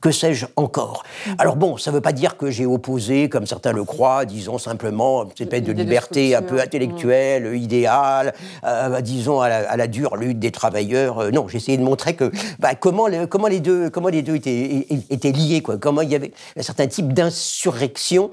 que, 0.00 0.10
sais-je 0.10 0.46
encore. 0.56 1.04
Mm-hmm. 1.04 1.34
Alors 1.38 1.56
bon, 1.56 1.76
ça 1.76 1.90
ne 1.90 1.96
veut 1.96 2.00
pas 2.00 2.12
dire 2.12 2.38
que 2.38 2.50
j'ai 2.50 2.64
opposé, 2.64 3.28
comme 3.28 3.46
certains 3.46 3.72
le 3.72 3.84
croient, 3.84 4.24
disons 4.24 4.56
simplement, 4.56 5.26
cette 5.36 5.54
de 5.54 5.72
liberté 5.72 6.34
un 6.34 6.42
peu 6.42 6.60
intellectuelle, 6.60 7.50
mm. 7.50 7.56
idéale, 7.56 8.34
euh, 8.64 8.88
bah, 8.88 9.02
disons, 9.02 9.40
à 9.40 9.76
la, 9.76 9.86
dure 9.86 10.16
lutte 10.16 10.38
des 10.38 10.50
travailleurs. 10.50 11.18
Euh, 11.18 11.30
non, 11.30 11.46
j'ai 11.46 11.58
essayé 11.58 11.76
de 11.76 11.82
montrer 11.82 12.14
que, 12.14 12.32
bah, 12.58 12.74
comment, 12.74 13.06
les, 13.06 13.26
comment, 13.26 13.48
les 13.48 13.60
deux, 13.60 13.90
comment 13.90 14.08
les 14.08 14.22
deux 14.22 14.36
étaient, 14.36 14.86
étaient 15.10 15.32
liés, 15.32 15.60
quoi. 15.60 15.76
Comment 15.76 16.00
il 16.00 16.10
y 16.10 16.14
avait 16.14 16.32
un 16.56 16.62
certain 16.62 16.86
type 16.86 17.12
d'insurrection 17.12 17.65
surrection 17.66 18.30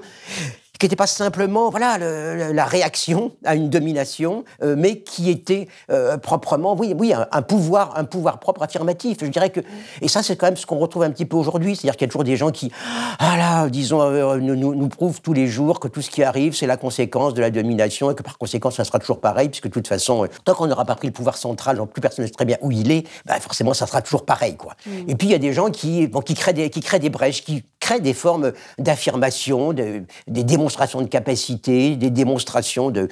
qui 0.78 0.86
n'était 0.86 0.96
pas 0.96 1.06
simplement 1.06 1.70
voilà 1.70 1.98
la 1.98 2.64
réaction 2.64 3.32
à 3.44 3.54
une 3.54 3.70
domination, 3.70 4.44
euh, 4.62 4.74
mais 4.76 5.00
qui 5.00 5.30
était 5.30 5.68
euh, 5.90 6.16
proprement, 6.16 6.76
oui, 6.76 6.94
oui, 6.98 7.12
un, 7.12 7.42
pouvoir, 7.42 7.96
un 7.96 8.04
pouvoir 8.04 8.38
propre 8.38 8.62
affirmatif. 8.62 9.18
Je 9.20 9.26
dirais 9.26 9.50
que, 9.50 9.60
et 10.00 10.08
ça, 10.08 10.22
c'est 10.22 10.36
quand 10.36 10.46
même 10.46 10.56
ce 10.56 10.66
qu'on 10.66 10.78
retrouve 10.78 11.04
un 11.04 11.10
petit 11.10 11.26
peu 11.26 11.36
aujourd'hui, 11.36 11.76
c'est-à-dire 11.76 11.96
qu'il 11.96 12.06
y 12.06 12.08
a 12.08 12.10
toujours 12.10 12.24
des 12.24 12.36
gens 12.36 12.50
qui, 12.50 12.72
ah 13.18 13.36
là, 13.36 13.68
disons, 13.68 14.02
euh, 14.02 14.38
nous, 14.38 14.56
nous, 14.56 14.88
prouvent 14.88 15.20
tous 15.20 15.32
les 15.32 15.46
jours 15.46 15.80
que 15.80 15.88
tout 15.88 16.02
ce 16.02 16.10
qui 16.10 16.22
arrive, 16.22 16.54
c'est 16.54 16.66
la 16.66 16.76
conséquence 16.76 17.34
de 17.34 17.40
la 17.40 17.50
domination 17.50 18.10
et 18.10 18.14
que 18.14 18.22
par 18.22 18.38
conséquent, 18.38 18.70
ça 18.70 18.84
sera 18.84 18.98
toujours 18.98 19.20
pareil, 19.20 19.48
puisque 19.48 19.68
de 19.68 19.72
toute 19.72 19.88
façon, 19.88 20.26
tant 20.44 20.54
qu'on 20.54 20.66
n'aura 20.66 20.84
pas 20.84 20.96
pris 20.96 21.08
le 21.08 21.12
pouvoir 21.12 21.36
central, 21.36 21.76
dont 21.76 21.86
plus 21.86 22.00
personne 22.00 22.24
ne 22.24 22.28
sait 22.28 22.34
très 22.34 22.44
bien 22.44 22.56
où 22.62 22.70
il 22.70 22.90
est, 22.90 23.06
bah, 23.26 23.38
forcément, 23.40 23.74
ça 23.74 23.86
sera 23.86 24.02
toujours 24.02 24.24
pareil, 24.24 24.56
quoi. 24.56 24.74
Et 25.08 25.14
puis 25.14 25.28
il 25.28 25.30
y 25.30 25.34
a 25.34 25.38
des 25.38 25.52
gens 25.52 25.70
qui, 25.70 26.06
bon, 26.06 26.20
qui 26.20 26.34
créent 26.34 26.52
des, 26.52 26.70
qui 26.70 26.80
créent 26.80 26.98
des 26.98 27.10
brèches, 27.10 27.44
qui 27.44 27.64
créent 27.80 28.00
des 28.00 28.14
formes 28.14 28.52
d'affirmation, 28.78 29.72
de, 29.72 30.02
des 30.26 30.44
démonstrations 30.44 30.63
de 30.66 31.08
capacité, 31.08 31.96
des 31.96 32.10
démonstrations 32.10 32.90
de, 32.90 33.08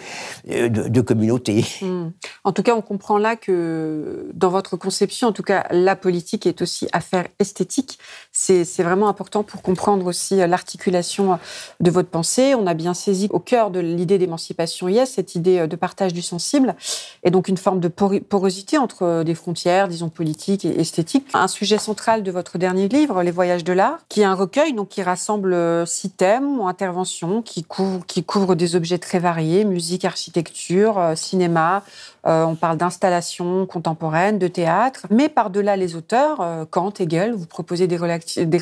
euh, 0.51 0.69
de, 0.69 1.01
communauté. 1.01 1.65
Hmm. 1.81 2.11
En 2.45 2.53
tout 2.53 2.63
cas, 2.63 2.75
on 2.75 2.83
comprend 2.83 3.19
là 3.19 3.37
que 3.37 4.31
dans 4.35 4.51
votre 4.51 4.77
conception, 4.77 5.29
en 5.29 5.33
tout 5.33 5.43
cas, 5.43 5.67
la 5.71 5.97
politique 5.97 6.47
est 6.47 6.63
aussi 6.63 6.89
affaire 6.93 7.29
esthétique. 7.39 7.99
C'est 8.45 8.83
vraiment 8.83 9.09
important 9.09 9.43
pour 9.43 9.63
comprendre 9.63 10.07
aussi 10.07 10.37
l'articulation 10.37 11.39
de 11.81 11.91
votre 11.91 12.09
pensée. 12.09 12.55
On 12.55 12.67
a 12.67 12.75
bien 12.75 12.95
saisi 12.95 13.29
au 13.31 13.39
cœur 13.39 13.71
de 13.71 13.81
l'idée 13.81 14.19
d'émancipation 14.19 14.89
yes, 14.89 15.13
cette 15.13 15.35
idée 15.35 15.67
de 15.67 15.77
partage 15.77 16.13
du 16.13 16.23
sensible, 16.23 16.75
et 17.23 17.31
donc 17.31 17.49
une 17.49 17.57
forme 17.57 17.81
de 17.81 17.89
porosité 17.89 18.79
entre 18.79 19.23
des 19.25 19.35
frontières, 19.35 19.89
disons, 19.89 20.09
politiques 20.09 20.65
et 20.65 20.81
esthétiques. 20.81 21.27
Un 21.35 21.49
sujet 21.49 21.79
central 21.79 22.23
de 22.23 22.31
votre 22.31 22.59
dernier 22.59 22.89
livre, 22.89 23.23
Les 23.23 23.31
voyages 23.31 23.65
de 23.65 23.73
l'art, 23.73 23.99
qui 24.09 24.23
est 24.23 24.25
un 24.25 24.35
recueil 24.35 24.73
donc, 24.73 24.89
qui 24.89 25.03
rassemble 25.03 25.53
euh, 25.53 25.87
six 25.87 26.11
thèmes 26.11 26.59
ou 26.59 26.67
interventions 26.67 27.43
qui 27.43 27.65
couvrent, 27.65 28.55
des 28.55 28.77
objets 28.77 28.99
très 28.99 29.19
variés, 29.19 29.65
musique, 29.65 30.05
architecture, 30.05 30.99
euh, 30.99 31.15
cinéma, 31.15 31.83
euh, 32.25 32.45
on 32.45 32.55
parle 32.55 32.77
d'installations 32.77 33.67
contemporaines, 33.67 34.39
de 34.39 34.47
théâtre, 34.47 35.07
mais 35.11 35.29
par-delà 35.29 35.77
les 35.77 35.97
auteurs, 35.97 36.41
euh, 36.41 36.65
Kant, 36.69 36.93
Hegel, 37.01 37.33
vous 37.33 37.47
proposez 37.47 37.89
des, 37.89 37.97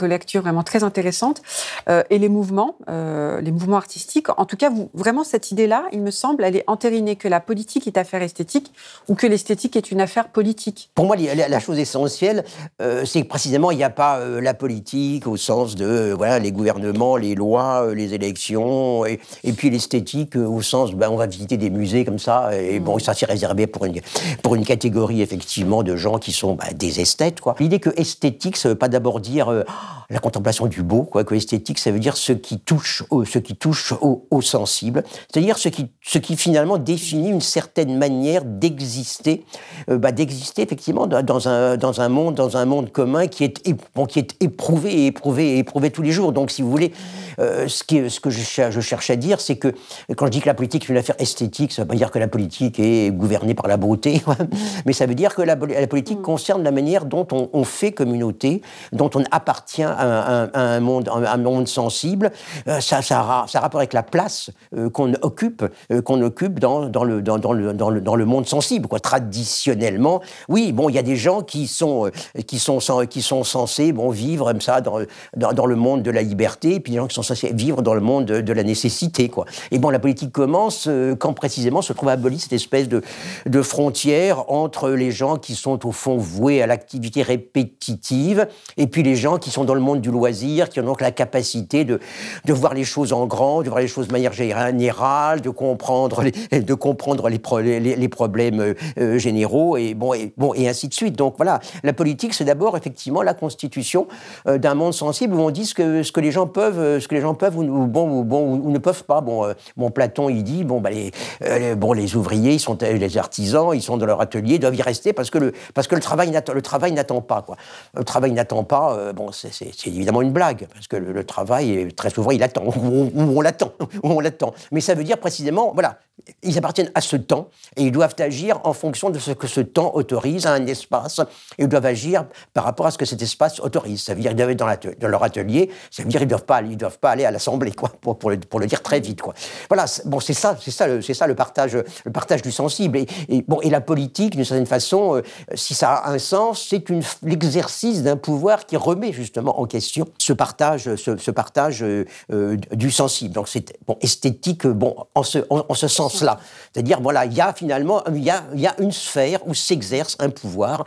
relectures, 0.00 0.42
vraiment 0.42 0.62
très 0.62 0.84
intéressantes, 0.84 1.42
euh, 1.88 2.02
et 2.10 2.18
les 2.18 2.28
mouvements, 2.28 2.76
les 2.88 3.52
mouvements 3.52 3.76
artistiques. 3.76 4.28
En 4.38 4.44
tout 4.44 4.56
cas, 4.56 4.70
vous, 4.70 4.90
vraiment, 4.94 5.24
cette 5.24 5.50
idée-là, 5.50 5.84
il 5.92 6.00
me 6.00 6.10
semble, 6.10 6.44
elle 6.44 6.56
est 6.56 6.64
entérinée 6.66 7.16
que 7.16 7.28
la 7.28 7.40
politique 7.40 7.86
est 7.86 7.96
affaire 7.96 8.22
esthétique 8.22 8.72
ou 9.08 9.14
que 9.14 9.26
l'esthétique 9.26 9.76
est 9.76 9.90
une 9.90 10.00
affaire 10.00 10.28
politique. 10.28 10.90
Pour 10.94 11.06
moi, 11.06 11.16
la, 11.16 11.60
chose 11.60 11.78
essentielle, 11.78 12.44
c'est 12.78 13.22
que 13.22 13.28
précisément, 13.28 13.70
il 13.70 13.76
n'y 13.76 13.84
a 13.84 13.90
pas 13.90 14.24
la 14.24 14.54
politique 14.54 15.26
au 15.26 15.36
sens 15.36 15.74
de 15.74 16.12
voilà, 16.16 16.38
les 16.38 16.52
gouvernements, 16.52 17.16
les 17.16 17.34
lois, 17.34 17.92
les 17.94 18.14
élections, 18.14 19.04
et, 19.04 19.18
puis 19.56 19.70
l'esthétique 19.70 20.36
au 20.36 20.62
sens, 20.62 20.92
ben, 20.92 21.08
on 21.10 21.16
va 21.16 21.26
visiter 21.26 21.56
des 21.56 21.70
musées 21.70 22.04
comme 22.04 22.18
ça, 22.18 22.50
et 22.56 22.80
bon, 22.80 22.98
ça 22.98 23.14
s'y 23.14 23.24
réserve 23.24 23.50
pour 23.66 23.84
une, 23.84 24.00
pour 24.42 24.54
une 24.54 24.64
catégorie 24.64 25.22
effectivement 25.22 25.82
de 25.82 25.96
gens 25.96 26.18
qui 26.18 26.32
sont 26.32 26.54
bah, 26.54 26.72
des 26.74 27.00
esthètes. 27.00 27.40
L'idée 27.58 27.80
que 27.80 27.90
esthétique, 27.96 28.56
ça 28.56 28.68
ne 28.68 28.74
veut 28.74 28.78
pas 28.78 28.88
d'abord 28.88 29.20
dire 29.20 29.59
euh, 29.60 29.64
la 30.10 30.18
contemplation 30.18 30.66
du 30.66 30.82
beau, 30.82 31.02
quoi, 31.02 31.24
que 31.24 31.34
esthétique, 31.34 31.78
ça 31.78 31.90
veut 31.90 31.98
dire 31.98 32.16
ce 32.16 32.32
qui 32.32 32.58
touche 32.58 33.04
au, 33.10 33.24
ce 33.24 33.38
qui 33.38 33.54
touche 33.54 33.94
au, 34.00 34.40
sensible, 34.42 35.04
c'est-à-dire 35.32 35.58
ce 35.58 35.68
qui, 35.68 35.88
ce 36.02 36.18
qui 36.18 36.36
finalement 36.36 36.78
définit 36.78 37.30
une 37.30 37.40
certaine 37.40 37.96
manière 37.96 38.44
d'exister, 38.44 39.44
euh, 39.90 39.98
bah, 39.98 40.12
d'exister 40.12 40.62
effectivement 40.62 41.06
dans 41.06 41.48
un, 41.48 41.76
dans 41.76 42.00
un 42.00 42.08
monde, 42.08 42.34
dans 42.34 42.56
un 42.56 42.64
monde 42.64 42.90
commun 42.90 43.26
qui 43.26 43.44
est, 43.44 43.62
qui 44.08 44.18
est 44.18 44.36
éprouvé 44.40 44.92
et 44.92 45.06
éprouvé 45.06 45.56
et 45.56 45.58
éprouvé 45.58 45.90
tous 45.90 46.02
les 46.02 46.12
jours. 46.12 46.32
Donc, 46.32 46.50
si 46.50 46.62
vous 46.62 46.70
voulez, 46.70 46.92
euh, 47.40 47.68
ce, 47.68 47.84
qui, 47.84 48.10
ce 48.10 48.20
que 48.20 48.30
je 48.30 48.42
cherche, 48.42 48.74
je 48.74 48.80
cherche 48.80 49.10
à 49.10 49.16
dire, 49.16 49.40
c'est 49.40 49.56
que 49.56 49.68
quand 50.16 50.26
je 50.26 50.30
dis 50.30 50.40
que 50.40 50.46
la 50.46 50.54
politique 50.54 50.84
est 50.84 50.88
une 50.88 50.98
affaire 50.98 51.16
esthétique, 51.18 51.72
ça 51.72 51.82
ne 51.82 51.84
veut 51.84 51.88
pas 51.88 51.96
dire 51.96 52.10
que 52.10 52.18
la 52.18 52.28
politique 52.28 52.78
est 52.78 53.10
gouvernée 53.10 53.54
par 53.54 53.66
la 53.66 53.76
beauté, 53.76 54.22
mais 54.86 54.92
ça 54.92 55.06
veut 55.06 55.14
dire 55.14 55.34
que 55.34 55.42
la, 55.42 55.56
politique 55.56 56.18
mm. 56.18 56.22
concerne 56.22 56.62
la 56.62 56.70
manière 56.70 57.06
dont 57.06 57.26
on, 57.30 57.64
fait 57.64 57.92
communauté, 57.92 58.62
dont 58.92 59.10
on 59.14 59.24
appartient 59.40 59.82
à, 59.82 60.48
un, 60.54 60.80
monde, 60.80 61.08
un 61.08 61.36
monde 61.38 61.66
sensible. 61.66 62.30
Euh, 62.68 62.80
ça, 62.80 63.02
ça, 63.02 63.46
ça, 63.48 63.58
a 63.58 63.60
rapport 63.60 63.80
avec 63.80 63.92
la 63.92 64.02
place 64.02 64.50
euh, 64.76 64.90
qu'on 64.90 65.14
occupe, 65.22 65.64
qu'on 66.04 66.20
occupe 66.22 66.58
dans, 66.60 66.86
dans, 66.86 67.04
le, 67.04 67.22
dans, 67.22 67.38
dans, 67.38 67.52
le, 67.52 67.72
dans, 67.72 67.90
le, 67.90 68.00
dans 68.00 68.16
le 68.16 68.24
monde 68.24 68.46
sensible. 68.46 68.86
Quoi. 68.86 69.00
Traditionnellement, 69.00 70.20
oui, 70.48 70.72
bon, 70.72 70.88
il 70.88 70.94
y 70.94 70.98
a 70.98 71.02
des 71.02 71.16
gens 71.16 71.42
qui 71.42 71.66
sont, 71.66 72.10
qui 72.46 72.58
sont, 72.58 72.78
qui 73.08 73.22
sont 73.22 73.44
censés 73.44 73.92
bon, 73.92 74.10
vivre 74.10 74.50
comme 74.50 74.60
ça 74.60 74.80
dans, 74.80 75.00
dans, 75.36 75.66
le 75.66 75.76
monde 75.76 76.02
de 76.02 76.10
la 76.10 76.22
liberté, 76.22 76.74
et 76.74 76.80
puis 76.80 76.92
des 76.92 76.98
gens 76.98 77.06
qui 77.06 77.14
sont 77.14 77.22
vivre 77.52 77.82
dans 77.82 77.94
le 77.94 78.00
monde 78.00 78.26
de, 78.26 78.52
la 78.52 78.62
nécessité. 78.62 79.28
Quoi. 79.28 79.46
Et 79.70 79.78
bon, 79.78 79.90
la 79.90 79.98
politique 79.98 80.32
commence 80.32 80.86
euh, 80.88 81.14
quand 81.14 81.32
précisément 81.32 81.82
se 81.82 81.92
trouve 81.92 82.08
abolie 82.08 82.40
cette 82.40 82.52
espèce 82.52 82.88
de, 82.88 83.02
de 83.46 83.62
frontière 83.62 84.50
entre 84.50 84.90
les 84.90 85.12
gens 85.12 85.36
qui 85.36 85.54
sont 85.54 85.86
au 85.86 85.92
fond 85.92 86.16
voués 86.16 86.62
à 86.62 86.66
l'activité 86.66 87.22
répétitive 87.22 88.48
et 88.76 88.86
puis 88.86 89.02
les 89.02 89.16
gens 89.16 89.29
qui 89.38 89.50
sont 89.50 89.64
dans 89.64 89.74
le 89.74 89.80
monde 89.80 90.00
du 90.00 90.10
loisir, 90.10 90.68
qui 90.68 90.80
ont 90.80 90.84
donc 90.84 91.00
la 91.00 91.10
capacité 91.10 91.84
de, 91.84 92.00
de 92.44 92.52
voir 92.52 92.74
les 92.74 92.84
choses 92.84 93.12
en 93.12 93.26
grand, 93.26 93.62
de 93.62 93.68
voir 93.68 93.80
les 93.80 93.88
choses 93.88 94.08
de 94.08 94.12
manière 94.12 94.32
générale, 94.32 95.40
de 95.40 95.50
comprendre 95.50 96.22
les, 96.22 96.60
de 96.60 96.74
comprendre 96.74 97.28
les, 97.28 97.38
problèmes 97.38 98.60
euh, 98.60 98.74
euh, 98.98 99.18
généraux 99.18 99.76
et, 99.76 99.94
bon, 99.94 100.14
et, 100.14 100.68
ainsi 100.68 100.88
de 100.88 100.94
suite. 100.94 101.16
Donc 101.16 101.34
voilà, 101.36 101.60
la 101.82 101.92
politique, 101.92 102.34
c'est 102.34 102.44
d'abord 102.44 102.76
effectivement 102.76 103.22
la 103.22 103.34
constitution 103.34 104.06
d'un 104.46 104.74
monde 104.74 104.94
sensible 104.94 105.34
où 105.34 105.40
on 105.40 105.50
dit 105.50 105.66
ce 105.66 105.74
que, 105.74 106.02
ce 106.02 106.12
que 106.12 106.20
les 106.20 106.30
gens 106.30 106.46
peuvent, 106.46 107.00
ce 107.00 107.08
que 107.08 107.14
les 107.14 107.20
gens 107.20 107.34
peuvent 107.34 107.56
ou, 107.56 107.86
bon, 107.86 108.10
ou, 108.10 108.24
bon, 108.24 108.58
ou 108.58 108.70
ne 108.70 108.78
peuvent 108.78 109.04
pas. 109.04 109.20
Bon, 109.20 109.44
euh, 109.44 109.90
Platon, 109.90 110.28
il 110.28 110.42
dit, 110.42 110.64
bon, 110.64 110.80
bah, 110.80 110.90
les, 110.90 111.10
euh, 111.42 111.74
bon, 111.74 111.92
les 111.92 112.16
ouvriers, 112.16 112.54
ils 112.54 112.60
sont, 112.60 112.78
les 112.80 113.18
artisans, 113.18 113.70
ils 113.74 113.82
sont 113.82 113.96
dans 113.96 114.06
leur 114.06 114.20
atelier, 114.20 114.54
ils 114.54 114.60
doivent 114.60 114.74
y 114.74 114.82
rester 114.82 115.12
parce 115.12 115.30
que 115.30 115.38
le, 115.38 115.52
parce 115.74 115.86
que 115.86 115.94
le 115.94 116.00
travail 116.00 116.30
n'attend 116.30 117.20
pas. 117.20 117.42
Quoi. 117.42 117.56
Le 117.94 118.04
travail 118.04 118.32
n'attend 118.32 118.64
pas. 118.64 119.12
C'est 119.32 119.86
évidemment 119.86 120.22
une 120.22 120.32
blague, 120.32 120.66
parce 120.72 120.86
que 120.88 120.96
le, 120.96 121.24
travail, 121.24 121.92
très 121.94 122.10
souvent, 122.10 122.30
il 122.30 122.42
attend, 122.42 122.64
ou 122.82 123.10
on, 123.16 123.40
l'attend, 123.40 123.72
on 124.02 124.20
l'attend. 124.20 124.54
Mais 124.72 124.80
ça 124.80 124.94
veut 124.94 125.04
dire 125.04 125.18
précisément, 125.18 125.72
voilà, 125.72 125.98
ils 126.42 126.58
appartiennent 126.58 126.90
à 126.94 127.00
ce 127.00 127.16
temps, 127.16 127.48
et 127.76 127.82
ils 127.82 127.92
doivent 127.92 128.14
agir 128.18 128.60
en 128.64 128.72
fonction 128.72 129.10
de 129.10 129.18
ce 129.18 129.32
que 129.32 129.46
ce 129.46 129.60
temps 129.60 129.94
autorise 129.94 130.46
à 130.46 130.52
un 130.52 130.66
espace, 130.66 131.20
et 131.58 131.62
ils 131.62 131.68
doivent 131.68 131.86
agir 131.86 132.26
par 132.54 132.64
rapport 132.64 132.86
à 132.86 132.90
ce 132.90 132.98
que 132.98 133.04
cet 133.04 133.22
espace 133.22 133.60
autorise. 133.60 134.02
Ça 134.02 134.14
veut 134.14 134.20
dire 134.20 134.30
qu'ils 134.30 134.38
doivent 134.38 134.50
être 134.50 134.98
dans, 134.98 135.08
leur 135.08 135.22
atelier, 135.22 135.70
ça 135.90 136.02
veut 136.02 136.08
dire 136.08 136.20
qu'ils 136.20 136.28
ne 136.28 136.74
doivent, 136.74 136.98
pas, 136.98 137.10
aller 137.10 137.24
à 137.24 137.30
l'Assemblée, 137.30 137.72
pour, 138.00 138.30
le, 138.30 138.36
le, 138.36 138.66
dire 138.66 138.82
très 138.82 139.00
vite. 139.00 139.20
Voilà, 139.68 139.84
bon, 140.04 140.20
c'est 140.20 140.34
ça, 140.34 140.56
c'est 140.60 140.70
ça, 140.70 141.00
c'est 141.02 141.14
ça 141.14 141.26
le 141.26 141.34
partage, 141.34 141.76
le 142.04 142.12
partage 142.12 142.42
du 142.42 142.52
sensible. 142.52 142.98
Et, 143.28 143.44
la 143.70 143.80
politique, 143.80 144.34
d'une 144.34 144.44
certaine 144.44 144.66
façon, 144.66 145.16
euh, 145.16 145.22
si 145.54 145.74
ça 145.74 145.92
a 145.92 146.10
un 146.10 146.18
sens, 146.18 146.66
c'est 146.68 146.84
l'exercice 147.22 148.02
d'un 148.02 148.16
pouvoir 148.16 148.66
qui 148.66 148.76
remet 148.76 149.12
justement 149.12 149.60
en 149.60 149.66
question 149.66 150.06
ce 150.18 150.32
partage, 150.32 150.94
ce, 150.96 151.30
partage 151.30 151.82
euh, 151.82 152.04
euh, 152.32 152.56
du 152.72 152.90
sensible. 152.90 153.34
Donc 153.34 153.48
c'est 153.48 153.78
esthétique, 154.00 154.66
bon, 154.66 154.96
en 155.14 155.22
ce, 155.22 155.38
en, 155.50 155.74
ce 155.74 155.88
C'est-à-dire, 156.10 157.00
voilà, 157.00 157.24
il 157.24 157.32
y 157.32 157.40
a 157.40 157.52
finalement 157.52 158.02
il 158.12 158.22
y 158.22 158.30
a 158.66 158.74
une 158.78 158.92
sphère 158.92 159.46
où 159.46 159.54
s'exerce 159.54 160.16
un 160.18 160.30
pouvoir 160.30 160.84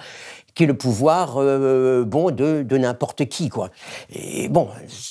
qui 0.55 0.63
est 0.63 0.67
le 0.67 0.75
pouvoir 0.75 1.35
euh, 1.37 2.03
bon 2.05 2.31
de, 2.31 2.61
de 2.63 2.77
n'importe 2.77 3.25
qui 3.25 3.49
quoi. 3.49 3.69
Et 4.13 4.49
bon 4.49 4.67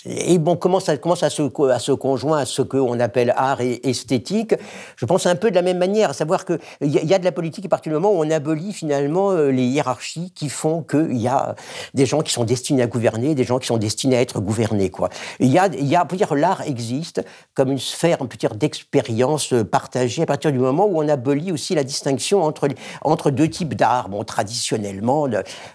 et 0.07 0.39
bon 0.39 0.57
comment 0.57 0.81
ça 0.81 0.97
commence 0.97 1.23
à 1.23 1.31
se 1.31 1.43
à 1.71 1.79
se 1.79 1.93
conjoint 1.93 2.39
à 2.39 2.47
ce 2.47 2.63
qu'on 2.63 3.01
appelle 3.01 3.35
art 3.37 3.61
et 3.61 3.81
esthétique? 3.89 4.55
Je 4.97 5.07
pense 5.07 5.27
un 5.27 5.35
peu 5.35 5.51
de 5.51 5.57
la 5.57 5.63
même 5.63 5.79
manière, 5.79 6.11
à 6.11 6.13
savoir 6.13 6.45
que 6.45 6.59
il 6.81 6.91
y, 6.91 7.15
a 7.15 7.19
de 7.19 7.25
la 7.25 7.33
politique 7.33 7.67
à 7.67 7.69
partir 7.69 7.91
du 7.91 7.95
moment 7.95 8.13
où 8.13 8.25
on 8.25 8.31
abolit 8.31 8.73
finalement 8.73 9.33
euh, 9.33 9.51
les 9.51 9.65
hiérarchies 9.65 10.33
qui 10.35 10.49
font 10.49 10.83
qu'il 10.83 11.19
y 11.19 11.29
a 11.29 11.55
des 11.95 12.07
gens 12.07 12.23
qui 12.23 12.33
sont 12.33 12.45
destinés 12.45 12.83
à 12.83 12.87
gouverner, 12.87 13.35
des 13.35 13.45
gens 13.45 13.59
qui 13.59 13.67
sont 13.67 13.79
destinés 13.79 14.17
à 14.17 14.21
être 14.21 14.41
gouvernés 14.41 14.91
quoi. 14.91 15.09
Il 15.41 15.51
y 15.51 15.59
a 15.59 15.67
il 15.67 15.87
y 15.87 15.97
a 15.97 16.05
dire 16.13 16.35
l'art 16.35 16.61
existe 16.63 17.25
comme 17.55 17.73
une 17.73 17.79
sphère 17.79 18.19
on 18.21 18.27
peut 18.27 18.37
dire 18.37 18.55
d'expérience 18.55 19.55
partagée 19.71 20.23
à 20.23 20.27
partir 20.27 20.53
du 20.53 20.59
moment 20.59 20.85
où 20.87 21.03
on 21.03 21.09
abolit 21.09 21.53
aussi 21.53 21.75
la 21.75 21.85
distinction 21.85 22.43
entre 22.43 22.69
entre 23.03 23.31
deux 23.31 23.49
types 23.49 23.75
d'art. 23.75 24.09
Bon 24.11 24.25
traditionnellement 24.25 25.27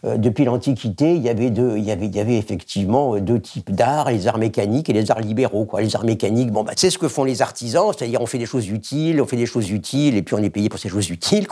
euh, 0.06 0.18
depuis 0.18 0.46
l'Antiquité, 0.46 1.16
il 1.16 1.24
y 1.24 1.30
avait 1.30 2.38
effectivement 2.38 3.16
euh, 3.16 3.22
deux 3.22 3.40
types 3.40 3.72
d'arts, 3.72 4.12
les 4.12 4.28
arts 4.28 4.38
mécaniques 4.38 4.90
et 4.90 4.94
les 4.94 5.10
arts 5.12 5.22
libéraux. 5.22 5.68
Les 5.80 5.96
arts 5.96 6.06
mécaniques, 6.06 6.52
bon, 6.52 6.64
bah, 6.64 6.74
c'est 6.76 6.90
ce 6.90 6.98
que 6.98 7.08
font 7.08 7.24
les 7.24 7.42
artisans, 7.42 7.92
c'est-à-dire 7.96 8.22
on 8.22 8.26
fait 8.26 8.38
des 8.38 8.46
choses 8.46 8.70
utiles, 8.70 9.22
on 9.22 9.26
fait 9.26 9.38
des 9.38 9.46
choses 9.46 9.72
utiles, 9.72 10.16
et 10.16 10.22
puis 10.22 10.36
on 10.36 10.44
est 10.44 10.50
payé 10.50 10.70
pour 10.70 10.80
ces 10.80 10.90
choses 10.90 11.10
utiles. 11.10 11.48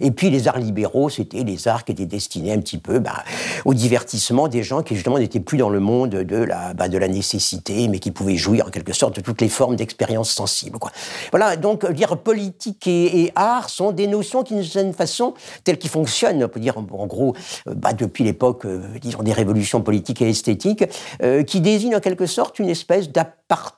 Et 0.00 0.10
puis 0.10 0.30
les 0.30 0.48
arts 0.48 0.58
libéraux, 0.58 1.08
c'était 1.10 1.44
les 1.44 1.68
arts 1.68 1.84
qui 1.84 1.92
étaient 1.92 2.06
destinés 2.06 2.52
un 2.52 2.58
petit 2.58 2.78
peu 2.78 2.98
bah, 2.98 3.24
au 3.64 3.74
divertissement 3.74 4.48
des 4.48 4.62
gens 4.62 4.82
qui 4.82 4.94
justement 4.94 5.18
n'étaient 5.18 5.40
plus 5.40 5.58
dans 5.58 5.70
le 5.70 5.80
monde 5.80 6.10
de 6.10 6.36
la, 6.36 6.74
bah, 6.74 6.88
de 6.88 6.98
la 6.98 7.08
nécessité, 7.08 7.88
mais 7.88 7.98
qui 7.98 8.10
pouvaient 8.10 8.36
jouir 8.36 8.66
en 8.66 8.70
quelque 8.70 8.92
sorte 8.92 9.16
de 9.16 9.20
toutes 9.20 9.40
les 9.40 9.48
formes 9.48 9.76
d'expérience 9.76 10.30
sensible. 10.30 10.78
Quoi. 10.78 10.92
Voilà, 11.30 11.56
donc 11.56 11.90
dire 11.92 12.16
politique 12.16 12.86
et, 12.86 13.32
art 13.34 13.70
sont 13.70 13.92
des 13.92 14.06
notions 14.06 14.42
qui, 14.42 14.54
d'une 14.54 14.64
certaine 14.64 14.92
façon, 14.92 15.34
telles 15.64 15.78
qui 15.78 15.88
fonctionnent, 15.88 16.42
on 16.42 16.48
peut 16.48 16.60
dire 16.60 16.78
en 16.78 17.06
gros, 17.06 17.34
euh, 17.34 17.47
bah, 17.66 17.92
depuis 17.92 18.24
l'époque, 18.24 18.64
euh, 18.64 18.80
disons, 19.00 19.22
des 19.22 19.32
révolutions 19.32 19.82
politiques 19.82 20.22
et 20.22 20.28
esthétiques, 20.28 20.84
euh, 21.22 21.42
qui 21.42 21.60
désignent 21.60 21.96
en 21.96 22.00
quelque 22.00 22.26
sorte 22.26 22.58
une 22.58 22.68
espèce 22.68 23.08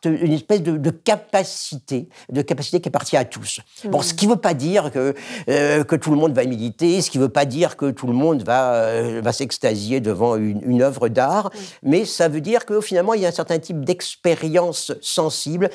une 0.05 0.33
espèce 0.33 0.63
de, 0.63 0.91
capacité, 0.91 2.09
de 2.29 2.43
capacité 2.43 2.81
qui 2.81 2.89
appartient 2.89 3.17
à 3.17 3.25
tous. 3.25 3.61
Bon, 3.85 4.03
ce 4.03 4.15
qui 4.15 4.27
ne 4.27 4.33
veut 4.33 4.41
pas 4.41 4.53
dire 4.53 4.91
que, 4.91 5.15
que 5.47 5.95
tout 5.95 6.11
le 6.11 6.17
monde 6.17 6.33
va 6.33 6.45
militer, 6.45 7.01
ce 7.01 7.09
qui 7.09 7.19
ne 7.19 7.23
veut 7.23 7.29
pas 7.29 7.45
dire 7.45 7.77
que 7.77 7.93
tout 7.93 8.09
le 8.09 8.13
monde 8.13 8.43
va, 8.43 9.21
va 9.21 9.33
s'extasier 9.33 10.01
devant 10.01 10.35
une, 10.35 10.61
une 10.69 10.83
œuvre 10.83 11.09
d'art, 11.09 11.51
mais 11.85 12.05
ça 12.05 12.27
veut 12.27 12.41
dire 12.41 12.67
que 12.67 12.81
finalement, 12.81 13.15
il 13.15 13.21
y 13.21 13.27
a 13.27 13.29
un 13.29 13.33
certain 13.33 13.61
type 13.61 13.85
d'expérience 13.85 14.93
sensible 15.01 15.71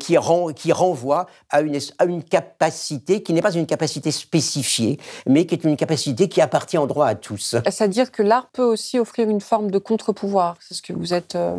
qui, 0.00 0.16
renvoie 0.16 1.26
à 1.50 1.60
une, 1.60 1.78
à 1.98 2.04
une 2.06 2.24
capacité 2.24 3.22
qui 3.22 3.32
n'est 3.32 3.42
pas 3.42 3.54
une 3.54 3.66
capacité 3.66 4.10
spécifiée, 4.10 4.98
mais 5.26 5.46
qui 5.46 5.54
est 5.54 5.64
une 5.64 5.76
capacité 5.76 6.28
qui 6.28 6.40
appartient 6.40 6.78
en 6.78 6.86
droit 6.86 7.06
à 7.06 7.14
tous. 7.14 7.27
C'est-à-dire 7.36 8.10
que 8.10 8.22
l'art 8.22 8.48
peut 8.52 8.64
aussi 8.64 8.98
offrir 8.98 9.28
une 9.28 9.40
forme 9.40 9.70
de 9.70 9.78
contre-pouvoir. 9.78 10.56
C'est 10.60 10.74
ce 10.74 10.82
que 10.82 10.92
vous 10.92 11.14
êtes. 11.14 11.34
Euh, 11.36 11.56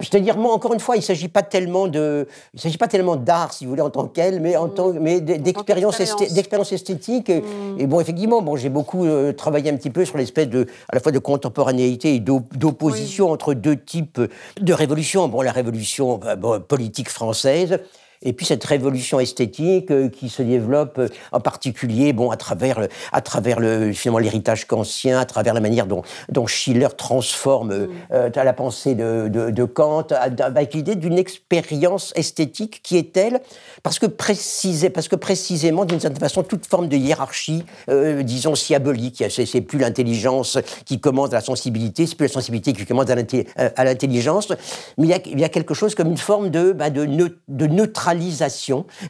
C'est-à-dire, 0.00 0.36
moi, 0.36 0.52
encore 0.52 0.72
une 0.72 0.80
fois, 0.80 0.96
il 0.96 1.00
ne 1.00 1.04
s'agit 1.04 1.28
pas 1.28 1.42
tellement 1.42 1.86
de, 1.86 2.26
il 2.54 2.60
s'agit 2.60 2.78
pas 2.78 2.88
tellement 2.88 3.16
d'art, 3.16 3.52
si 3.52 3.64
vous 3.64 3.70
voulez, 3.70 3.82
en 3.82 3.90
tant 3.90 4.06
qu'elle, 4.06 4.40
mais 4.40 4.56
en 4.56 4.68
mm. 4.68 4.74
tant, 4.74 4.92
mais 4.94 5.20
d'expérience, 5.20 5.98
d'expérience 5.98 6.72
esthétique. 6.72 7.28
Mm. 7.28 7.78
Et, 7.78 7.86
bon, 7.86 8.00
effectivement, 8.00 8.42
bon, 8.42 8.56
j'ai 8.56 8.70
beaucoup 8.70 9.04
euh, 9.04 9.32
travaillé 9.32 9.70
un 9.70 9.76
petit 9.76 9.90
peu 9.90 10.04
sur 10.04 10.16
l'espèce 10.16 10.48
de, 10.48 10.66
à 10.88 10.94
la 10.94 11.00
fois 11.00 11.12
de 11.12 11.18
contemporanéité 11.18 12.14
et 12.14 12.20
d'opposition 12.20 13.30
entre 13.30 13.54
deux 13.54 13.76
types 13.76 14.20
de 14.60 14.72
révolutions. 14.72 15.28
Bon, 15.28 15.42
la 15.42 15.52
révolution 15.52 16.18
bah, 16.18 16.36
politique 16.60 17.10
française 17.10 17.80
et 18.22 18.34
puis 18.34 18.44
cette 18.44 18.64
révolution 18.64 19.18
esthétique 19.18 19.90
euh, 19.90 20.10
qui 20.10 20.28
se 20.28 20.42
développe 20.42 20.98
euh, 20.98 21.08
en 21.32 21.40
particulier, 21.40 22.12
bon, 22.12 22.30
à 22.30 22.36
travers, 22.36 22.86
à 23.12 23.20
travers 23.22 23.60
le, 23.60 23.92
finalement 23.94 24.18
l'héritage 24.18 24.66
kantien, 24.66 25.18
à 25.18 25.24
travers 25.24 25.54
la 25.54 25.60
manière 25.60 25.86
dont, 25.86 26.02
dont 26.28 26.46
Schiller 26.46 26.88
transforme 26.96 27.74
mm. 27.74 27.88
euh, 28.12 28.30
la 28.34 28.52
pensée 28.52 28.94
de, 28.94 29.28
de, 29.28 29.50
de 29.50 29.64
Kant, 29.64 30.08
avec 30.40 30.74
l'idée 30.74 30.96
d'une 30.96 31.16
expérience 31.16 32.12
esthétique 32.14 32.80
qui 32.82 32.98
est 32.98 33.12
telle, 33.12 33.40
parce 33.82 33.98
que, 33.98 34.06
précisé, 34.06 34.90
parce 34.90 35.08
que 35.08 35.16
précisément, 35.16 35.84
d'une 35.84 36.00
certaine 36.00 36.20
façon, 36.20 36.42
toute 36.42 36.66
forme 36.66 36.88
de 36.88 36.96
hiérarchie, 36.96 37.64
disons, 38.22 38.52
diabolique, 38.52 39.24
c'est 39.28 39.60
plus 39.60 39.78
l'intelligence 39.78 40.58
qui 40.84 41.00
commande 41.00 41.32
à 41.32 41.38
la 41.38 41.42
sensibilité, 41.42 42.06
c'est 42.06 42.14
plus 42.16 42.26
la 42.26 42.32
sensibilité 42.32 42.72
qui 42.72 42.84
commande 42.84 43.10
à 43.10 43.84
l'intelligence, 43.84 44.48
mais 44.98 45.06
il 45.06 45.10
y, 45.10 45.14
a, 45.14 45.18
il 45.26 45.38
y, 45.38 45.44
a, 45.44 45.48
quelque 45.48 45.74
chose 45.74 45.94
comme 45.94 46.08
une 46.08 46.16
forme 46.16 46.50
de, 46.50 46.72
bah, 46.72 46.90
de, 46.90 47.06
de 47.48 47.66
neutralité 47.66 48.09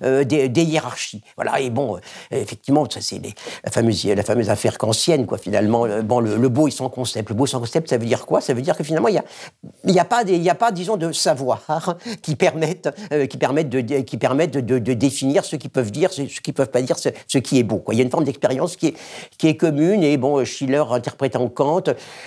euh, 0.02 0.24
des, 0.24 0.62
hiérarchies. 0.62 1.22
Voilà, 1.36 1.60
et 1.60 1.70
bon, 1.70 1.96
euh, 1.96 2.00
effectivement, 2.30 2.88
ça 2.88 3.00
c'est 3.00 3.20
la 3.64 3.70
fameuse, 3.70 4.04
la 4.04 4.22
fameuse 4.22 4.50
affaire 4.50 4.78
kantienne, 4.78 5.26
quoi, 5.26 5.38
finalement. 5.38 5.86
Euh, 5.86 6.02
bon, 6.02 6.20
le, 6.20 6.48
beau 6.48 6.68
et 6.68 6.70
sans 6.70 6.88
concept. 6.88 7.28
Le 7.28 7.34
beau 7.34 7.46
sans 7.46 7.60
concept, 7.60 7.88
ça 7.88 7.98
veut 7.98 8.06
dire 8.06 8.26
quoi? 8.26 8.40
Ça 8.40 8.54
veut 8.54 8.62
dire 8.62 8.76
que 8.76 8.84
finalement, 8.84 9.08
il 9.08 9.20
n'y 9.84 9.98
a, 9.98 10.02
a, 10.02 10.04
pas 10.04 10.22
y 10.24 10.50
a 10.50 10.54
pas, 10.54 10.72
disons, 10.72 10.96
de 10.96 11.12
savoir 11.12 11.96
qui 12.22 12.36
permettent, 12.36 12.88
qui 13.28 13.36
permettent, 13.36 13.68
de, 13.68 13.80
qui 13.80 14.16
permettent 14.16 14.52
de, 14.52 14.78
définir 14.94 15.44
ce 15.44 15.56
qu'ils 15.56 15.70
peuvent 15.70 15.90
dire, 15.90 16.12
ce 16.12 16.22
qu'ils 16.22 16.54
peuvent 16.54 16.70
pas 16.70 16.82
dire, 16.82 16.96
ce, 16.98 17.38
qui 17.38 17.58
est 17.58 17.62
beau. 17.62 17.82
Il 17.92 17.98
y 17.98 18.00
a 18.00 18.04
une 18.04 18.10
forme 18.10 18.24
d'expérience 18.24 18.76
qui 18.76 18.88
est, 18.88 18.94
qui 19.38 19.48
est 19.48 19.56
commune, 19.56 20.02
et 20.02 20.16
bon, 20.16 20.44
Schiller 20.44 20.84
interprétant 20.90 21.48
Kant, 21.48 21.82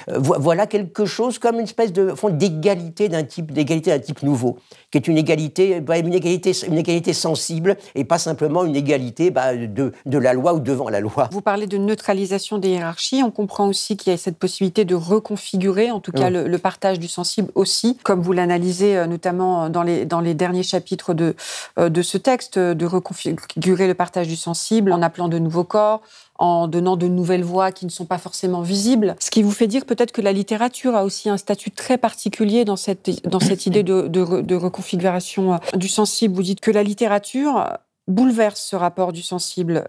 voilà 0.07 0.67
quelque 0.67 1.05
chose 1.05 1.39
comme 1.39 1.55
une 1.55 1.65
espèce 1.65 1.93
de 1.93 2.15
fond 2.15 2.29
d'égalité 2.29 3.09
d'un 3.09 3.23
type, 3.23 3.51
d'égalité 3.51 3.91
d'un 3.91 3.99
type 3.99 4.23
nouveau, 4.23 4.57
qui 4.91 4.97
est 4.97 5.07
une 5.07 5.17
égalité, 5.17 5.81
bah, 5.81 5.97
une 5.97 6.13
égalité 6.13 6.53
une 6.67 6.77
égalité 6.77 7.13
sensible 7.13 7.77
et 7.95 8.03
pas 8.03 8.17
simplement 8.17 8.65
une 8.65 8.75
égalité 8.75 9.31
bah, 9.31 9.55
de, 9.55 9.93
de, 10.05 10.17
la 10.17 10.33
loi 10.33 10.53
ou 10.53 10.59
devant 10.59 10.89
la 10.89 10.99
loi. 10.99 11.29
Vous 11.31 11.41
parlez 11.41 11.67
de 11.67 11.77
neutralisation 11.77 12.57
des 12.57 12.69
hiérarchies. 12.69 13.23
On 13.23 13.31
comprend 13.31 13.67
aussi 13.67 13.97
qu'il 13.97 14.11
y 14.11 14.13
a 14.13 14.17
cette 14.17 14.37
possibilité 14.37 14.85
de 14.85 14.95
reconfigurer, 14.95 15.91
en 15.91 15.99
tout 15.99 16.11
cas 16.11 16.29
mm. 16.29 16.45
le, 16.45 16.57
partage 16.57 16.99
du 16.99 17.07
sensible 17.07 17.51
aussi, 17.55 17.97
comme 18.03 18.21
vous 18.21 18.33
l'analysez 18.33 18.97
euh, 18.97 19.05
notamment 19.05 19.69
dans 19.69 19.83
les, 19.83 20.05
dans 20.05 20.21
les 20.21 20.33
derniers 20.33 20.63
chapitres 20.63 21.13
de, 21.13 21.35
euh, 21.79 21.89
de 21.89 22.01
ce 22.01 22.17
texte, 22.17 22.57
de 22.57 22.85
reconfigurer 22.85 23.87
le 23.87 23.93
partage 23.93 24.27
du 24.27 24.35
sensible 24.35 24.91
en 24.91 25.01
appelant 25.01 25.27
de 25.27 25.39
nouveaux 25.39 25.63
corps, 25.63 26.01
en 26.43 26.67
donnant 26.67 26.97
de 26.97 27.07
nouvelles 27.07 27.43
voix 27.43 27.71
qui 27.71 27.85
ne 27.85 27.89
sont 27.89 28.05
pas 28.05 28.17
forcément 28.17 28.63
visibles. 28.63 29.15
Ce 29.19 29.31
qui 29.31 29.43
vous 29.43 29.51
fait 29.51 29.67
dire 29.67 29.85
peut-être 29.85 30.11
que 30.11 30.19
la 30.19 30.33
littérature 30.33 30.93
a 30.93 31.05
aussi 31.05 31.29
un 31.29 31.37
statut 31.37 31.71
très 31.71 31.97
particulier 31.97 32.65
dans 32.65 32.75
cette, 32.75 33.25
dans 33.25 33.39
cette 33.39 33.65
idée 33.65 33.81
de, 33.81 34.09
de, 34.09 34.55
reconfiguration 34.55 35.53
euh, 35.53 35.57
du 35.77 35.87
sensible. 35.87 36.35
Vous 36.35 36.43
dites 36.43 36.59
que 36.59 36.69
la 36.69 36.83
littérature 36.83 37.77
bouleverse 38.09 38.61
ce 38.61 38.75
rapport 38.75 39.13
du 39.13 39.21
sensible. 39.21 39.87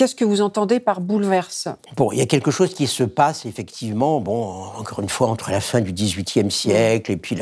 Qu'est-ce 0.00 0.14
que 0.14 0.24
vous 0.24 0.40
entendez 0.40 0.80
par 0.80 1.02
bouleverse? 1.02 1.68
Bon, 1.94 2.10
il 2.10 2.16
y 2.16 2.22
a 2.22 2.26
quelque 2.26 2.50
chose 2.50 2.72
qui 2.72 2.86
se 2.86 3.04
passe 3.04 3.44
effectivement, 3.44 4.18
bon, 4.22 4.64
encore 4.78 5.00
une 5.00 5.10
fois, 5.10 5.28
entre 5.28 5.50
la 5.50 5.60
fin 5.60 5.82
du 5.82 5.92
XVIIIe 5.92 6.50
siècle 6.50 7.12
et 7.12 7.18
puis 7.18 7.36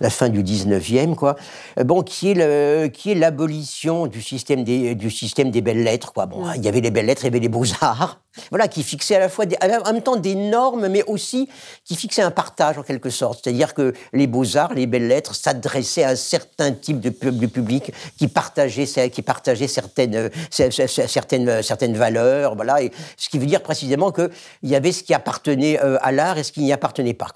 la, 0.00 0.10
fin 0.10 0.28
du 0.28 0.42
XIXe, 0.42 1.14
quoi. 1.16 1.36
Euh, 1.78 1.84
bon, 1.84 2.02
qui 2.02 2.32
est 2.32 2.92
qui 2.92 3.12
est 3.12 3.14
l'abolition 3.14 4.08
du 4.08 4.22
système 4.22 4.64
des 4.64 4.96
du 4.96 5.08
système 5.08 5.52
des 5.52 5.60
belles 5.60 5.84
lettres, 5.84 6.12
quoi. 6.12 6.26
Bon, 6.26 6.50
il 6.56 6.64
y 6.64 6.66
avait 6.66 6.80
les 6.80 6.90
belles 6.90 7.06
lettres, 7.06 7.22
il 7.22 7.26
y 7.26 7.28
avait 7.28 7.38
les 7.38 7.48
beaux 7.48 7.62
arts, 7.80 8.18
voilà, 8.50 8.68
qui 8.68 8.82
fixait 8.82 9.16
à 9.16 9.18
la 9.18 9.28
fois, 9.28 9.44
en 9.62 9.92
même 9.92 10.02
temps 10.02 10.16
des 10.16 10.34
normes, 10.34 10.88
mais 10.88 11.02
aussi 11.04 11.48
qui 11.84 11.96
fixait 11.96 12.22
un 12.22 12.30
partage 12.30 12.78
en 12.78 12.82
quelque 12.82 13.10
sorte. 13.10 13.40
C'est-à-dire 13.42 13.74
que 13.74 13.92
les 14.12 14.26
beaux-arts, 14.26 14.74
les 14.74 14.86
belles 14.86 15.08
lettres 15.08 15.34
s'adressaient 15.34 16.04
à 16.04 16.10
un 16.10 16.16
certain 16.16 16.72
type 16.72 17.00
de, 17.00 17.10
public 17.10 17.92
qui 18.18 18.28
partageait, 18.28 19.10
qui 19.10 19.22
partageait 19.22 19.68
certaines, 19.68 20.30
certaines, 20.50 21.62
certaines 21.62 21.96
Et 22.08 22.90
ce 23.16 23.28
qui 23.28 23.38
veut 23.38 23.46
dire 23.46 23.62
précisément 23.62 24.12
qu'il 24.12 24.30
y 24.62 24.74
avait 24.74 24.92
ce 24.92 25.02
qui 25.02 25.14
appartenait 25.14 25.78
à 25.78 26.12
l'art 26.12 26.38
et 26.38 26.42
ce 26.42 26.52
qui 26.52 26.62
n'y 26.62 26.72
appartenait 26.72 27.14
pas. 27.14 27.28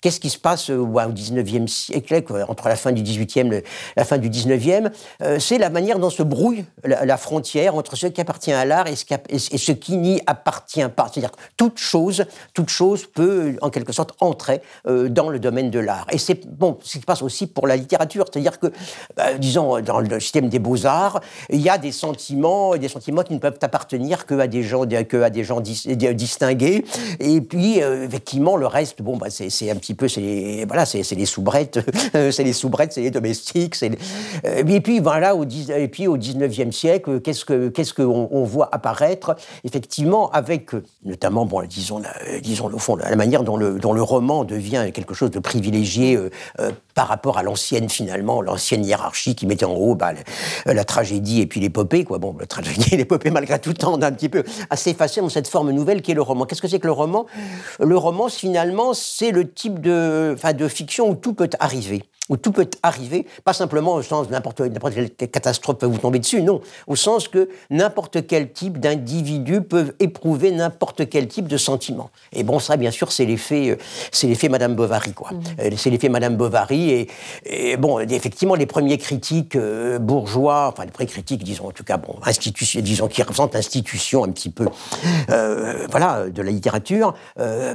Qu'est-ce 0.00 0.20
qui 0.20 0.30
se 0.30 0.38
passe 0.38 0.70
au 0.70 0.86
19e 0.86 1.66
siècle, 1.66 2.22
entre 2.48 2.68
la 2.68 2.76
fin 2.76 2.92
du 2.92 3.02
18e, 3.02 3.62
la 3.96 4.04
fin 4.04 4.18
du 4.18 4.30
19e 4.30 4.90
C'est 5.38 5.58
la 5.58 5.70
manière 5.70 5.98
dont 5.98 6.10
se 6.10 6.22
brouille 6.22 6.64
la, 6.84 7.16
frontière 7.16 7.74
entre 7.74 7.96
ce 7.96 8.06
qui 8.06 8.20
appartient 8.20 8.52
à 8.52 8.64
l'art 8.64 8.86
et 8.86 8.96
ce 8.96 9.04
qui, 9.04 9.14
et 9.28 9.38
ce 9.38 9.72
qui 9.72 9.96
n'y 9.96 10.20
appartient 10.26 10.88
pas. 10.88 11.08
C'est-à-dire 11.12 11.32
que 11.32 11.40
toute 11.56 11.78
chose, 11.78 12.24
toute 12.54 12.70
chose 12.70 13.06
peut, 13.06 13.56
en 13.60 13.70
quelque 13.70 13.92
sorte, 13.92 14.12
entrer 14.20 14.62
dans 14.84 15.28
le 15.28 15.38
domaine 15.38 15.70
de 15.70 15.78
l'art. 15.78 16.06
Et 16.10 16.18
c'est 16.18 16.46
bon, 16.46 16.78
ce 16.82 16.92
qui 16.92 17.00
se 17.00 17.04
passe 17.04 17.22
aussi 17.22 17.46
pour 17.46 17.66
la 17.66 17.76
littérature, 17.76 18.26
c'est-à-dire 18.30 18.58
que, 18.58 18.68
bah, 19.16 19.34
disons, 19.34 19.80
dans 19.80 20.00
le 20.00 20.20
système 20.20 20.48
des 20.48 20.58
beaux-arts, 20.58 21.20
il 21.50 21.60
y 21.60 21.68
a 21.68 21.78
des 21.78 21.92
sentiments, 21.92 22.76
des 22.76 22.88
sentiments 22.88 23.22
qui 23.22 23.34
ne 23.34 23.38
peuvent 23.38 23.58
appartenir 23.60 24.11
qu'à 24.26 24.46
des 24.46 24.62
gens, 24.62 24.86
que 24.86 25.22
à 25.22 25.30
des 25.30 25.44
gens 25.44 25.60
distingués. 25.60 26.84
Et 27.20 27.40
puis, 27.40 27.82
euh, 27.82 28.06
effectivement, 28.06 28.56
le 28.56 28.66
reste, 28.66 29.02
bon, 29.02 29.16
bah, 29.16 29.28
c'est 29.30 29.70
un 29.70 29.76
petit 29.76 29.94
peu, 29.94 30.08
c'est 30.08 30.64
voilà, 30.66 30.86
c'est 30.86 31.14
les 31.14 31.26
soubrettes, 31.26 31.78
c'est 32.30 32.44
les 32.44 32.52
soubrettes, 32.52 32.92
c'est 32.92 33.02
les 33.02 33.10
domestiques. 33.10 33.80
Les... 33.80 33.90
Euh, 34.44 34.64
et 34.66 34.80
puis, 34.80 35.00
voilà, 35.00 35.34
au, 35.34 35.44
et 35.44 35.88
puis 35.88 36.06
au 36.06 36.16
19e 36.16 36.72
siècle, 36.72 37.20
qu'est-ce 37.20 37.44
que 37.44 37.68
qu'est-ce 37.68 37.94
qu'on 37.94 38.28
on 38.30 38.44
voit 38.44 38.68
apparaître, 38.72 39.36
effectivement, 39.64 40.30
avec, 40.30 40.70
notamment, 41.04 41.46
bon, 41.46 41.62
disons, 41.66 41.98
la, 41.98 42.40
disons, 42.40 42.70
au 42.72 42.78
fond, 42.78 42.96
la 42.96 43.16
manière 43.16 43.42
dont 43.42 43.56
le, 43.56 43.78
dont 43.78 43.92
le 43.92 44.02
roman 44.02 44.44
devient 44.44 44.90
quelque 44.92 45.14
chose 45.14 45.30
de 45.30 45.38
privilégié 45.38 46.16
euh, 46.16 46.70
par 46.94 47.08
rapport 47.08 47.38
à 47.38 47.42
l'ancienne, 47.42 47.88
finalement, 47.88 48.42
l'ancienne 48.42 48.84
hiérarchie 48.84 49.34
qui 49.34 49.46
mettait 49.46 49.64
en 49.64 49.74
haut 49.74 49.94
bah, 49.94 50.12
la, 50.66 50.84
tragédie 50.84 51.40
et 51.40 51.46
puis 51.46 51.60
l'épopée, 51.60 52.04
quoi. 52.04 52.18
Bon, 52.18 52.36
la 52.38 52.46
tragédie 52.46 52.94
et 52.94 52.96
l'épopée, 52.96 53.30
malgré 53.30 53.58
tout 53.58 53.70
le 53.70 53.76
temps, 53.76 53.91
un 54.00 54.12
petit 54.12 54.28
peu 54.28 54.44
assez 54.70 54.90
effacé 54.90 55.20
dans 55.20 55.28
cette 55.28 55.48
forme 55.48 55.70
nouvelle 55.70 56.02
qui 56.02 56.12
est 56.12 56.14
le 56.14 56.22
roman. 56.22 56.44
Qu'est-ce 56.44 56.62
que 56.62 56.68
c'est 56.68 56.78
que 56.78 56.86
le 56.86 56.92
roman? 56.92 57.26
Le 57.80 57.96
roman, 57.96 58.28
finalement, 58.28 58.94
c'est 58.94 59.30
le 59.30 59.50
type 59.50 59.80
de, 59.80 60.36
de 60.56 60.68
fiction 60.68 61.10
où 61.10 61.14
tout 61.14 61.34
peut 61.34 61.50
arriver 61.58 62.04
où 62.32 62.38
tout 62.38 62.50
peut 62.50 62.66
arriver, 62.82 63.26
pas 63.44 63.52
simplement 63.52 63.92
au 63.92 64.00
sens 64.00 64.30
n'importe 64.30 64.62
quelle 64.94 65.10
catastrophe 65.10 65.76
peut 65.76 65.86
vous 65.86 65.98
tomber 65.98 66.18
dessus, 66.18 66.40
non, 66.40 66.62
au 66.86 66.96
sens 66.96 67.28
que 67.28 67.50
n'importe 67.68 68.26
quel 68.26 68.52
type 68.52 68.80
d'individu 68.80 69.60
peut 69.60 69.94
éprouver 70.00 70.50
n'importe 70.50 71.10
quel 71.10 71.28
type 71.28 71.46
de 71.46 71.58
sentiment. 71.58 72.08
Et 72.32 72.42
bon, 72.42 72.58
ça, 72.58 72.78
bien 72.78 72.90
sûr, 72.90 73.12
c'est 73.12 73.26
l'effet, 73.26 73.68
euh, 73.68 73.76
c'est 74.12 74.28
l'effet 74.28 74.48
Madame 74.48 74.74
Bovary, 74.74 75.12
quoi. 75.12 75.32
Mmh. 75.32 75.40
Euh, 75.60 75.70
c'est 75.76 75.90
l'effet 75.90 76.08
Madame 76.08 76.36
Bovary, 76.36 77.06
et, 77.44 77.76
bon, 77.76 78.00
effectivement, 78.00 78.54
les 78.54 78.64
premiers 78.64 78.96
critiques 78.96 79.54
euh, 79.56 79.98
bourgeois, 79.98 80.70
enfin 80.72 80.86
les 80.86 80.90
premiers 80.90 81.10
critiques, 81.10 81.44
disons 81.44 81.68
en 81.68 81.72
tout 81.72 81.84
cas, 81.84 81.98
bon, 81.98 82.14
institution, 82.24 82.80
disons 82.80 83.08
qui 83.08 83.20
représentent 83.20 83.52
l'institution 83.52 84.24
un 84.24 84.30
petit 84.30 84.48
peu, 84.48 84.68
voilà, 85.28 86.30
de 86.30 86.40
la 86.40 86.50
littérature. 86.50 87.12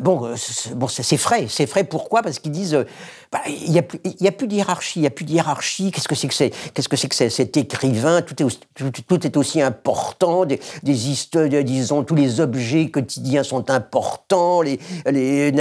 bon, 0.01 0.33
bon, 0.75 0.87
c'est 0.87 1.17
frais, 1.17 1.45
c'est 1.47 1.67
frais. 1.67 1.83
Pourquoi? 1.83 2.23
Parce 2.23 2.39
qu'ils 2.39 2.51
disent, 2.51 2.85
bah, 3.31 3.41
il 3.47 3.71
n'y 3.71 3.77
a, 3.77 4.29
a 4.29 4.31
plus 4.31 4.46
hiérarchie, 4.55 4.99
il 4.99 5.01
n'y 5.01 5.07
a 5.07 5.11
plus 5.11 5.25
de 5.25 5.31
hiérarchie. 5.31 5.91
Qu'est-ce 5.91 6.07
que 6.07 6.15
c'est 6.15 6.27
que 6.27 6.33
c'est 6.33 6.51
Qu'est-ce 6.73 6.89
que 6.89 6.97
c'est 6.97 7.07
que 7.07 7.15
cet 7.15 7.57
écrivain? 7.57 8.21
Tout 8.21 8.41
est, 8.41 8.45
aussi, 8.45 8.59
tout, 9.07 9.25
est 9.25 9.37
aussi 9.37 9.61
important. 9.61 10.45
Des, 10.45 10.59
histoires, 10.83 11.47
disons, 11.47 12.03
tous 12.03 12.15
les 12.15 12.39
objets 12.39 12.89
quotidiens 12.89 13.43
sont 13.43 13.69
importants. 13.69 14.61
Les, 14.61 14.79
les 15.05 15.51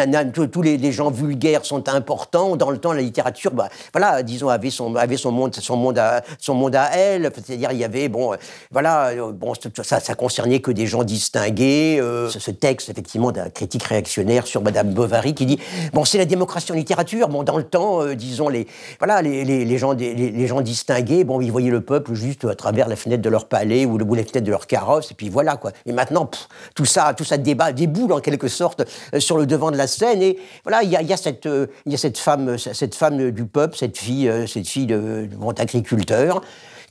tous 0.52 0.62
les, 0.62 0.92
gens 0.92 1.10
vulgaires 1.10 1.64
sont 1.64 1.88
importants. 1.88 2.56
Dans 2.56 2.70
le 2.70 2.78
temps, 2.78 2.92
la 2.92 3.02
littérature, 3.02 3.52
bah, 3.52 3.68
voilà, 3.92 4.22
disons, 4.22 4.48
avait 4.48 4.70
son, 4.70 4.94
avait 4.96 5.16
son 5.16 5.32
monde, 5.32 5.54
son 5.54 5.76
monde 5.76 5.98
à, 5.98 6.22
son 6.38 6.54
monde 6.54 6.76
à 6.76 6.90
elle. 6.96 7.30
C'est-à-dire, 7.34 7.72
il 7.72 7.78
y 7.78 7.84
avait, 7.84 8.08
bon, 8.08 8.34
voilà, 8.70 9.12
bon, 9.32 9.52
ça, 9.82 10.00
ça 10.00 10.14
concernait 10.14 10.60
que 10.60 10.70
des 10.70 10.86
gens 10.86 11.04
distingués. 11.04 11.98
Euh, 12.00 12.28
ce 12.28 12.50
texte, 12.50 12.88
effectivement, 12.88 13.32
d'un 13.32 13.50
critique 13.50 13.84
réactionnaire 13.84 14.46
sur 14.46 14.62
Madame 14.62 14.92
Bovary 14.92 15.34
qui 15.34 15.46
dit, 15.46 15.58
bon, 15.92 16.04
c'est 16.04 16.18
la 16.18 16.24
démocratie 16.24 16.72
en 16.72 16.74
littérature. 16.74 17.28
Bon, 17.28 17.42
dans 17.42 17.56
le 17.56 17.64
temps, 17.64 18.02
euh, 18.02 18.14
disons, 18.14 18.48
les, 18.48 18.65
voilà, 18.98 19.22
les, 19.22 19.44
les, 19.44 19.78
gens, 19.78 19.92
les, 19.92 20.46
gens 20.46 20.60
distingués, 20.60 21.24
bon, 21.24 21.40
ils 21.40 21.50
voyaient 21.50 21.70
le 21.70 21.80
peuple 21.80 22.14
juste 22.14 22.44
à 22.44 22.54
travers 22.54 22.88
la 22.88 22.96
fenêtre 22.96 23.22
de 23.22 23.28
leur 23.28 23.46
palais 23.46 23.86
ou 23.86 23.98
le 23.98 24.04
bout 24.04 24.14
de 24.14 24.20
la 24.20 24.26
fenêtre 24.26 24.46
de 24.46 24.50
leur 24.50 24.66
carrosse, 24.66 25.10
et 25.10 25.14
puis 25.14 25.28
voilà, 25.28 25.56
quoi. 25.56 25.72
Et 25.86 25.92
maintenant, 25.92 26.30
tout 26.74 26.84
ça, 26.84 27.14
tout 27.14 27.24
ça 27.24 27.36
débat, 27.36 27.72
déboule 27.72 28.12
en 28.12 28.20
quelque 28.20 28.48
sorte 28.48 28.84
euh, 29.14 29.20
sur 29.20 29.38
le 29.38 29.46
devant 29.46 29.70
de 29.70 29.76
la 29.76 29.86
scène, 29.86 30.22
et 30.22 30.38
voilà, 30.64 30.82
il 30.82 30.90
y 30.90 31.12
a, 31.12 31.16
cette, 31.16 31.46
euh, 31.46 31.66
y 31.86 31.94
a 31.94 31.98
cette 31.98 32.18
femme, 32.18 32.58
cette 32.58 32.94
femme 32.94 33.30
du 33.30 33.44
peuple, 33.44 33.76
cette 33.76 33.98
fille, 33.98 34.30
cette 34.46 34.68
fille 34.68 34.86
de, 34.86 35.28
de, 35.30 35.52
de 35.52 35.60
agriculteur, 35.60 36.42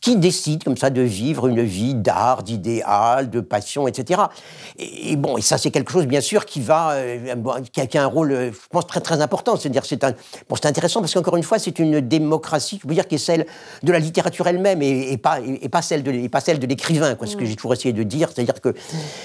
qui 0.02 0.16
décide 0.18 0.64
comme 0.64 0.78
ça 0.78 0.90
de 0.90 1.02
vivre 1.02 1.48
une 1.48 1.62
vie 1.62 1.96
d'art, 1.96 2.44
d'idéal, 2.44 3.30
de 3.30 3.40
passion, 3.40 3.88
etc. 3.88 4.22
Et, 4.78 5.16
bon, 5.16 5.38
et 5.38 5.42
ça 5.42 5.58
c'est 5.58 5.72
quelque 5.72 5.92
chose 5.92 6.06
bien 6.06 6.22
sûr 6.22 6.46
qui 6.46 6.62
va, 6.62 6.92
euh, 6.92 7.34
qui, 7.72 7.98
a, 7.98 8.04
un 8.04 8.08
rôle, 8.08 8.32
euh, 8.32 8.52
je 8.52 8.58
pense 8.70 8.88
très 8.88 9.02
très 9.02 9.22
important. 9.22 9.56
C'est-à-dire 9.56 9.86
c'est 9.86 10.04
un, 10.04 10.12
bon, 10.50 10.56
c'est 10.56 10.68
intéressant 10.68 11.00
parce 11.00 11.14
qu'encore 11.14 11.38
une 11.38 11.44
fois 11.44 11.60
c'est 11.60 11.80
une 11.80 12.02
démocratie, 12.02 12.80
je 12.82 12.88
veux 12.88 12.94
dire 12.94 13.08
qui 13.08 13.16
est 13.16 13.20
celle 13.20 13.46
de 13.84 13.92
la 13.92 14.00
littérature 14.00 14.48
elle-même 14.48 14.82
et, 14.82 15.18
pas 15.18 15.40
et, 15.40 15.70
pas 15.70 15.82
celle 15.82 16.04
de 16.04 16.12
et 16.12 16.30
pas 16.30 16.42
celle 16.42 16.60
de 16.60 16.68
l'écrivain. 16.68 17.16
Quoi, 17.16 17.28
ce 17.28 17.36
que 17.36 17.44
mm. 17.44 17.48
j'ai 17.48 17.56
toujours 17.56 17.74
essayé 17.74 17.94
de 17.94 18.04
dire, 18.04 18.30
c'est-à-dire 18.34 18.62
que 18.62 18.74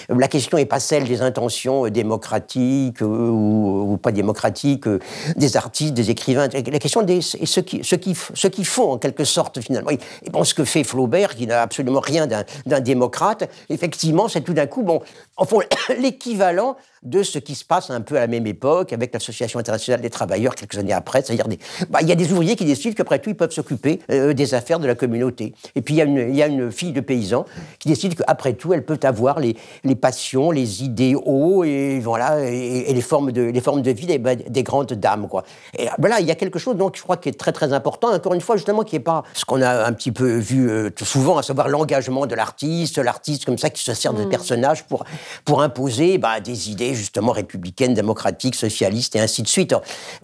la 0.09 0.29
question 0.29 0.57
n'est 0.57 0.66
pas 0.66 0.81
celle 0.81 1.05
des 1.05 1.23
intentions 1.23 1.87
euh, 1.87 1.91
démocratiques 1.91 3.01
ou, 3.01 3.99
pas 4.03 4.12
démocratiques 4.12 4.89
des 5.37 5.57
artistes, 5.57 5.95
des 5.95 6.11
écrivains. 6.11 6.49
La 6.49 6.79
question 6.79 7.03
des 7.03 7.21
ce 7.21 7.61
qui 7.61 7.85
ce 7.85 7.97
qui 7.97 8.16
ce 8.35 8.47
qui 8.47 8.64
font 8.64 8.93
en 8.93 8.99
quelque 8.99 9.25
sorte 9.25 9.61
finalement. 9.61 9.91
Et 9.91 10.31
bon, 10.31 10.45
ce 10.45 10.55
fait 10.64 10.84
Flaubert, 10.84 11.34
qui 11.34 11.46
n'a 11.46 11.62
absolument 11.62 12.00
rien 12.00 12.26
d'un 12.26 12.80
démocrate, 12.80 13.48
effectivement, 13.68 14.28
c'est 14.28 14.42
tout 14.42 14.54
d'un 14.54 14.66
coup, 14.66 14.82
bon, 14.82 15.02
en 15.41 15.47
fond, 15.47 15.61
l'équivalent 15.99 16.76
de 17.03 17.22
ce 17.22 17.38
qui 17.38 17.55
se 17.55 17.64
passe 17.64 17.88
un 17.88 18.03
peu 18.03 18.16
à 18.16 18.20
la 18.20 18.26
même 18.26 18.47
époque 18.47 18.93
avec 18.93 19.14
l'Association 19.14 19.59
internationale 19.59 20.03
des 20.03 20.11
travailleurs 20.11 20.55
quelques 20.55 20.76
années 20.76 20.93
après. 20.93 21.22
C'est-à-dire, 21.22 21.47
bah, 21.88 22.01
il 22.03 22.09
y 22.09 22.12
a 22.12 22.14
des 22.14 22.30
ouvriers 22.30 22.57
qui 22.57 22.66
décident 22.66 22.95
qu'après 22.95 23.20
tout, 23.20 23.30
ils 23.30 23.36
peuvent 23.36 23.51
s'occuper 23.51 24.01
euh, 24.11 24.34
des 24.34 24.53
affaires 24.53 24.78
de 24.78 24.86
la 24.86 24.95
communauté. 24.95 25.55
Et 25.74 25.80
puis, 25.80 25.95
il 25.95 26.30
y, 26.30 26.36
y, 26.36 26.43
a 26.43 26.47
une 26.47 26.70
fille 26.70 26.93
de 26.93 27.01
paysan 27.01 27.47
qui 27.78 27.88
décide 27.88 28.16
qu'après 28.16 28.53
tout, 28.53 28.74
elle 28.74 28.84
peut 28.84 29.01
avoir 29.03 29.41
les, 29.41 29.57
les 29.82 29.95
passions, 29.95 30.51
les 30.51 30.84
idéaux 30.84 31.64
et, 31.64 32.01
voilà, 32.01 32.38
et, 32.45 32.93
les, 32.93 33.01
formes 33.01 33.32
de, 33.32 33.43
les 33.43 33.61
formes 33.62 33.80
de 33.80 33.91
vie 33.93 34.07
des, 34.07 34.18
des 34.18 34.62
grandes 34.62 34.93
dames. 34.93 35.26
Quoi. 35.26 35.45
Et 35.78 35.88
voilà, 35.99 36.20
il 36.20 36.26
y 36.26 36.30
a 36.30 36.34
quelque 36.34 36.59
chose, 36.59 36.76
donc, 36.76 36.99
je 36.99 37.03
crois, 37.03 37.16
qui 37.16 37.30
est 37.30 37.38
très, 37.38 37.53
très 37.53 37.72
important. 37.72 38.12
Encore 38.12 38.34
une 38.34 38.43
fois, 38.43 38.57
justement, 38.57 38.82
qui 38.82 38.97
n'est 38.97 39.01
pas 39.01 39.22
ce 39.32 39.47
qu'on 39.47 39.62
a 39.62 39.86
un 39.86 39.93
petit 39.95 40.12
peu 40.12 40.36
vu 40.36 40.68
euh, 40.68 40.91
souvent, 41.03 41.38
à 41.38 41.43
savoir 41.43 41.68
l'engagement 41.70 42.26
de 42.26 42.34
l'artiste, 42.34 42.99
l'artiste 42.99 43.47
comme 43.47 43.57
ça 43.57 43.70
qui 43.70 43.82
se 43.82 43.95
sert 43.95 44.12
de 44.12 44.24
mm. 44.24 44.28
personnages 44.28 44.84
pour, 44.84 45.05
pour 45.45 45.62
imposer 45.62 46.18
bah, 46.18 46.41
des 46.41 46.70
idées 46.70 46.95
justement 46.95 47.33
républicaine, 47.33 47.95
démocratique, 47.95 48.55
socialiste 48.55 49.16
et 49.16 49.20
ainsi 49.20 49.43
de 49.43 49.49
suite. 49.49 49.74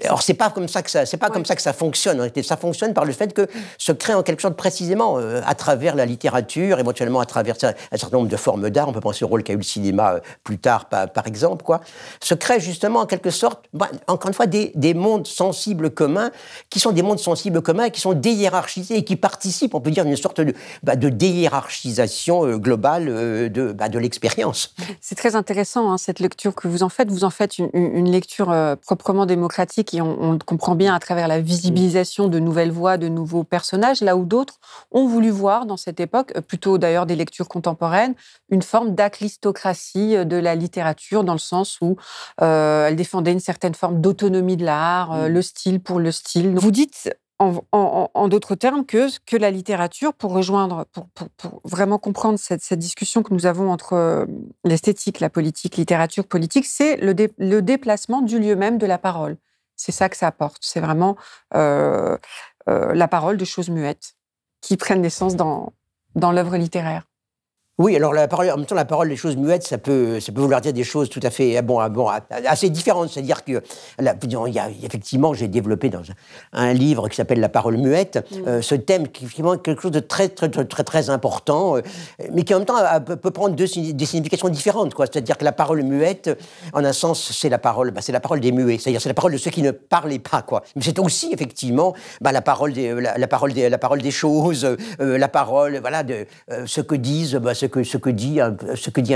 Alors 0.05 0.23
c'est 0.23 0.35
pas 0.35 0.51
comme 0.51 0.69
ça 0.69 0.83
que 0.83 0.91
ça, 0.91 1.07
c'est 1.07 1.17
pas 1.17 1.31
comme 1.31 1.45
ça 1.45 1.55
que 1.55 1.63
ça 1.63 1.73
fonctionne. 1.73 2.31
Ça 2.43 2.57
fonctionne 2.57 2.95
par 2.95 3.05
le 3.05 3.13
fait 3.13 3.33
que 3.33 3.47
se 3.79 3.93
crée 3.93 4.15
en 4.15 4.23
quelque 4.23 4.43
sorte 4.43 4.57
précisément 4.57 5.19
euh, 5.19 5.41
à 5.47 5.55
travers 5.55 5.95
la 5.95 6.07
littérature, 6.07 6.79
éventuellement 6.79 7.21
à 7.21 7.27
travers 7.27 7.57
un 7.63 7.97
certain 7.97 8.17
nombre 8.17 8.29
de 8.29 8.37
formes 8.37 8.71
d'art. 8.71 8.89
On 8.89 8.93
peut 8.93 9.01
penser 9.01 9.25
au 9.25 9.29
rôle 9.29 9.43
qu'a 9.43 9.53
eu 9.53 9.57
le 9.57 9.63
cinéma 9.63 10.15
euh, 10.15 10.21
plus 10.45 10.59
tard, 10.59 10.87
par, 10.87 11.11
par, 11.11 11.27
exemple, 11.27 11.65
quoi. 11.65 11.81
Se 12.21 12.35
crée 12.35 12.61
justement 12.61 13.01
en 13.01 13.07
quelque 13.07 13.31
sorte, 13.31 13.65
bah, 13.73 13.89
encore 14.07 14.29
une 14.29 14.35
fois, 14.35 14.47
des, 14.47 14.73
des, 14.75 14.95
mondes 14.95 15.27
sensibles 15.27 15.91
communs 15.91 16.31
qui 16.71 16.81
sont 16.81 16.93
des 16.93 17.03
mondes 17.03 17.19
sensibles 17.19 17.63
communs, 17.63 17.91
qui 17.91 18.01
sont 18.01 18.15
déhiérarchisés 18.15 18.97
et 18.97 19.05
qui 19.05 19.17
participent, 19.17 19.75
on 19.75 19.81
peut 19.81 19.91
dire, 19.91 20.05
d'une 20.05 20.17
sorte 20.17 20.41
de, 20.41 20.55
bah, 20.83 20.97
de 20.97 21.09
déhiérarchisation 21.09 22.47
euh, 22.47 22.57
globale 22.57 23.07
de, 23.53 23.73
bah, 23.73 23.89
de 23.89 23.99
l'expérience. 23.99 24.75
C'est 25.01 25.15
très 25.15 25.37
intéressant 25.37 25.91
hein, 25.91 25.99
cette 25.99 26.21
lecture 26.21 26.55
que 26.55 26.69
vous 26.69 26.83
en 26.83 26.89
faites, 26.89 27.11
vous 27.11 27.25
en 27.25 27.31
faites 27.31 27.59
une, 27.59 28.11
lecture 28.11 28.51
euh, 28.51 28.77
proprement 28.77 29.27
démocratique 29.27 29.95
et 29.95 30.01
on, 30.01 30.39
comprend 30.39 30.75
bien 30.75 30.95
à 30.95 31.01
travers 31.01 31.29
la 31.29 31.41
visibilisation 31.41 32.29
de 32.29 32.39
nouvelles 32.39 32.71
voix, 32.71 32.97
de 32.97 33.09
nouveaux 33.09 33.45
personnages, 33.45 34.01
là 34.01 34.17
où 34.17 34.25
d'autres 34.25 34.59
ont 34.91 35.07
voulu 35.07 35.31
voir 35.31 35.67
dans 35.67 35.77
cette 35.77 36.01
époque, 36.01 36.33
euh, 36.37 36.41
plutôt 36.41 36.79
d'ailleurs 36.79 37.07
des 37.07 37.17
lectures 37.17 37.49
contemporaines, 37.49 38.15
une 38.51 38.63
forme 38.63 38.95
d'aclistocratie 38.95 40.17
euh, 40.17 40.25
de 40.25 40.37
la 40.37 40.55
littérature 40.55 41.25
dans 41.25 41.33
le 41.33 41.39
sens 41.39 41.79
où 41.81 41.97
elle 42.39 42.97
défendait 42.97 43.33
une 43.33 43.41
certaine 43.41 43.75
forme 43.75 44.01
d'autonomie 44.01 44.57
de 44.57 44.65
l'art, 44.65 45.29
le 45.29 45.43
style 45.43 45.81
pour 45.81 45.99
le 45.99 46.13
style. 46.13 46.55
Vous 46.57 46.71
dites 46.71 47.11
en, 47.39 48.28
d'autres 48.28 48.55
termes, 48.55 48.87
que, 48.87 49.37
la 49.37 49.51
littérature, 49.51 50.14
pour 50.14 50.32
rejoindre, 50.32 50.87
pour, 50.93 51.61
vraiment 51.64 51.99
comprendre 51.99 52.39
cette, 52.39 52.72
discussion 52.74 53.22
que 53.22 53.34
nous 53.34 53.47
avons 53.47 53.70
entre 53.70 53.93
euh, 53.93 54.26
l'esthétique, 54.64 55.20
la 55.20 55.30
politique, 55.30 55.76
littérature, 55.76 56.26
politique, 56.26 56.66
c'est 56.66 56.97
le, 56.97 57.61
déplacement 57.61 58.22
du 58.22 58.39
lieu 58.39 58.57
même 58.57 58.78
de 58.78 58.87
la 58.87 58.99
parole. 58.99 59.37
C'est 59.76 59.93
ça 59.93 60.09
que 60.09 60.16
ça 60.16 60.28
apporte. 60.28 60.59
C'est 60.62 60.80
vraiment 60.80 61.16
euh, 61.55 62.16
euh, 62.68 62.95
la 62.95 63.09
parole 63.09 63.37
de 63.37 63.45
choses 63.45 63.68
muettes 63.68 64.14
qui 64.62 64.76
prennent 64.76 65.03
naissance 65.03 65.37
dans 65.37 65.72
l'œuvre 66.14 66.57
littéraire. 66.57 67.07
Oui, 67.79 67.95
alors 67.95 68.14
la 68.14 68.27
parole, 68.27 68.51
en 68.51 68.57
même 68.57 68.64
temps, 68.64 68.74
la 68.74 68.87
parole 68.87 69.11
des 69.11 69.16
choses 69.16 69.37
muettes, 69.37 69.62
ça 69.62 69.77
peut, 69.77 70.18
ça 70.18 70.33
peut 70.33 70.41
vouloir 70.41 70.62
dire 70.62 70.72
des 70.72 70.83
choses 70.83 71.11
tout 71.11 71.20
à 71.22 71.29
fait, 71.29 71.61
bon, 71.61 71.87
bon 71.91 72.09
assez 72.47 72.70
différentes. 72.70 73.11
C'est-à-dire 73.11 73.45
que, 73.45 73.62
là, 73.99 74.14
il 74.47 74.55
y 74.55 74.59
a, 74.59 74.70
effectivement, 74.83 75.35
j'ai 75.35 75.47
développé 75.47 75.91
dans 75.91 76.01
un, 76.55 76.72
livre 76.72 77.11
qui 77.11 77.16
s'appelle 77.16 77.39
La 77.39 77.51
parole 77.51 77.77
muette, 77.77 78.27
mm. 78.31 78.49
euh, 78.49 78.62
ce 78.62 78.74
thème 78.77 79.09
qui 79.09 79.27
est 79.27 79.59
quelque 79.62 79.83
chose 79.83 79.91
de 79.91 80.01
très, 80.01 80.31
très, 80.31 80.49
très, 80.49 80.85
très, 80.85 81.11
important, 81.11 81.77
euh, 81.77 81.83
mais 82.33 82.45
qui 82.45 82.55
en 82.55 82.61
même 82.61 82.66
temps 82.66 82.79
peut 83.01 83.31
prendre 83.31 83.55
deux, 83.55 83.66
des 83.66 84.07
significations 84.07 84.49
différentes, 84.49 84.95
quoi. 84.95 85.05
C'est-à-dire 85.05 85.37
que 85.37 85.45
la 85.45 85.53
parole 85.53 85.83
muette, 85.83 86.31
en 86.72 86.83
un 86.83 86.95
sens, 86.95 87.31
c'est 87.39 87.51
la 87.51 87.59
parole, 87.59 87.91
bah, 87.91 88.01
c'est 88.01 88.12
la 88.12 88.20
parole 88.20 88.41
des 88.41 88.53
muets, 88.53 88.79
c'est-à-dire 88.79 89.03
c'est 89.03 89.11
la 89.11 89.14
parole 89.14 89.33
de 89.33 89.39
ceux 89.39 89.51
qui 89.51 89.61
ne 89.61 89.70
parlaient 89.70 90.18
pas, 90.18 90.41
quoi. 90.41 90.62
Mais 90.77 90.83
c'est 90.83 90.99
aussi 90.99 91.31
effectivement 91.31 91.93
bah, 92.22 92.33
la 92.33 92.41
parole 92.41 92.72
des, 92.72 92.95
la, 92.95 93.29
parole 93.29 93.53
des, 93.53 93.68
la 93.68 93.79
parole 93.79 94.01
des 94.01 94.11
choses, 94.11 94.64
euh, 94.64 95.18
la 95.18 95.29
parole, 95.29 95.79
voilà, 95.81 96.03
de 96.03 96.24
ce 96.64 96.81
que 96.81 96.95
disent, 96.95 97.35
bah, 97.35 97.53
ce 97.55 97.66
ce 97.85 97.97
que, 97.97 98.11
dit, 98.11 98.41
un, 98.41 98.53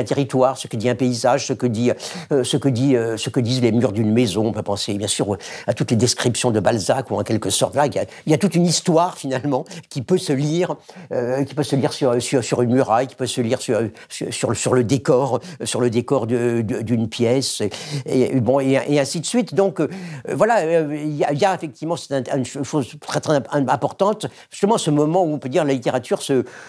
territoire, 0.05 0.57
ce 0.59 0.66
que 0.66 0.76
dit 0.76 0.88
un 0.88 0.94
paysage, 0.94 1.46
ce 1.46 1.53
que, 1.53 1.66
dit, 1.66 1.90
euh, 1.90 1.94
euh, 2.32 2.44
ce 2.44 3.28
que 3.30 3.40
disent 3.40 3.62
les 3.62 3.72
murs 3.72 3.92
d'une 3.92 4.12
maison. 4.12 4.46
On 4.46 4.53
peut 4.53 4.62
penser 4.62 4.94
bien 4.94 5.07
sûr 5.07 5.36
à 5.66 5.74
toutes 5.74 5.90
les 5.90 5.96
descriptions 5.96 6.51
de 6.51 6.61
Balzac, 6.61 7.11
ou 7.11 7.16
en 7.16 7.22
quelque 7.22 7.51
sorte, 7.51 7.74
là, 7.74 7.86
il, 7.86 7.94
y 8.26 8.34
a, 8.34 8.38
toute 8.38 8.55
une 8.55 8.66
histoire 8.66 9.16
finalement 9.16 9.64
qui 9.88 10.03
peut 10.03 10.18
se 10.18 10.32
lire, 10.32 10.76
euh, 11.12 11.44
qui 11.44 11.55
peut 11.55 11.62
se 11.62 11.76
lire 11.76 11.92
sur, 11.92 12.62
une 12.62 12.72
muraille, 12.72 13.07
qui 13.07 13.16
peut 13.16 13.26
se 13.26 13.40
lire 13.40 13.61
sur, 13.61 14.74
le 14.74 14.84
décor, 14.84 15.40
sur 15.64 15.80
le 15.80 15.90
décor 15.90 16.26
d'une 16.26 17.09
pièce, 17.09 17.62
et, 18.07 18.98
ainsi 18.98 19.20
de 19.20 19.26
suite. 19.26 19.55
Donc 19.55 19.80
voilà, 20.28 20.84
il 20.84 21.16
y, 21.16 21.24
a, 21.24 21.32
il 21.32 21.40
y, 21.40 21.44
effectivement 21.44 21.96
une 22.34 22.44
chose 22.44 22.94
très, 23.01 23.20
importante, 23.53 24.26
justement 24.51 24.78
ce 24.78 24.90
moment 24.90 25.22
où 25.22 25.32
on 25.32 25.38
peut 25.38 25.48
dire 25.48 25.64
la 25.64 25.72
littérature 25.72 26.20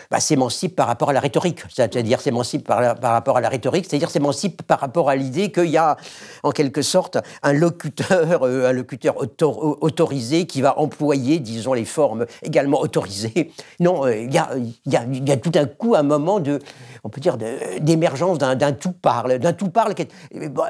bah, 0.10 0.20
s'émancipe 0.20 0.76
par 0.76 0.88
rapport 0.88 1.10
à 1.10 1.14
la 1.14 1.20
rhétorique 1.20 1.64
c'est-à-dire 1.74 2.22
s'émancipe 2.22 2.68
par, 2.68 2.96
par, 2.96 3.14
rapport 3.14 3.38
à 3.38 3.42
la 3.42 3.50
rhétorique, 3.50 3.86
c'est-à-dire 3.88 4.10
s'émancipe 4.10 4.64
par 4.64 4.80
rapport 4.80 5.10
à 5.10 5.16
l'idée 5.16 5.52
qu'il 5.52 5.70
y 5.70 5.78
a 5.78 5.98
en 6.44 6.52
quelque 6.52 6.82
sorte 6.82 7.18
un 7.44 7.54
locuteur, 7.54 8.44
euh, 8.46 8.70
un 8.70 8.74
locuteur 8.74 9.16
autorisé 9.18 10.46
qui 10.46 10.62
va 10.62 10.78
employer, 10.80 11.40
disons, 11.40 11.74
les 11.74 11.86
formes 11.86 12.26
également 12.44 12.82
autorisées. 12.82 13.52
Non, 13.80 14.06
euh, 14.06 14.16
il 14.16 14.34
y, 14.34 14.38
a, 14.38 15.38
tout 15.38 15.52
un 15.56 15.66
coup 15.66 15.96
un 15.96 16.04
moment 16.04 16.40
de, 16.40 16.60
on 17.04 17.10
peut 17.10 17.22
dire, 17.22 17.38
d'émergence 17.80 18.38
d'un 18.38 18.72
tout 18.74 18.92
parle, 18.92 19.40
d'un 19.40 19.54
tout 19.54 19.70
parle, 19.70 19.94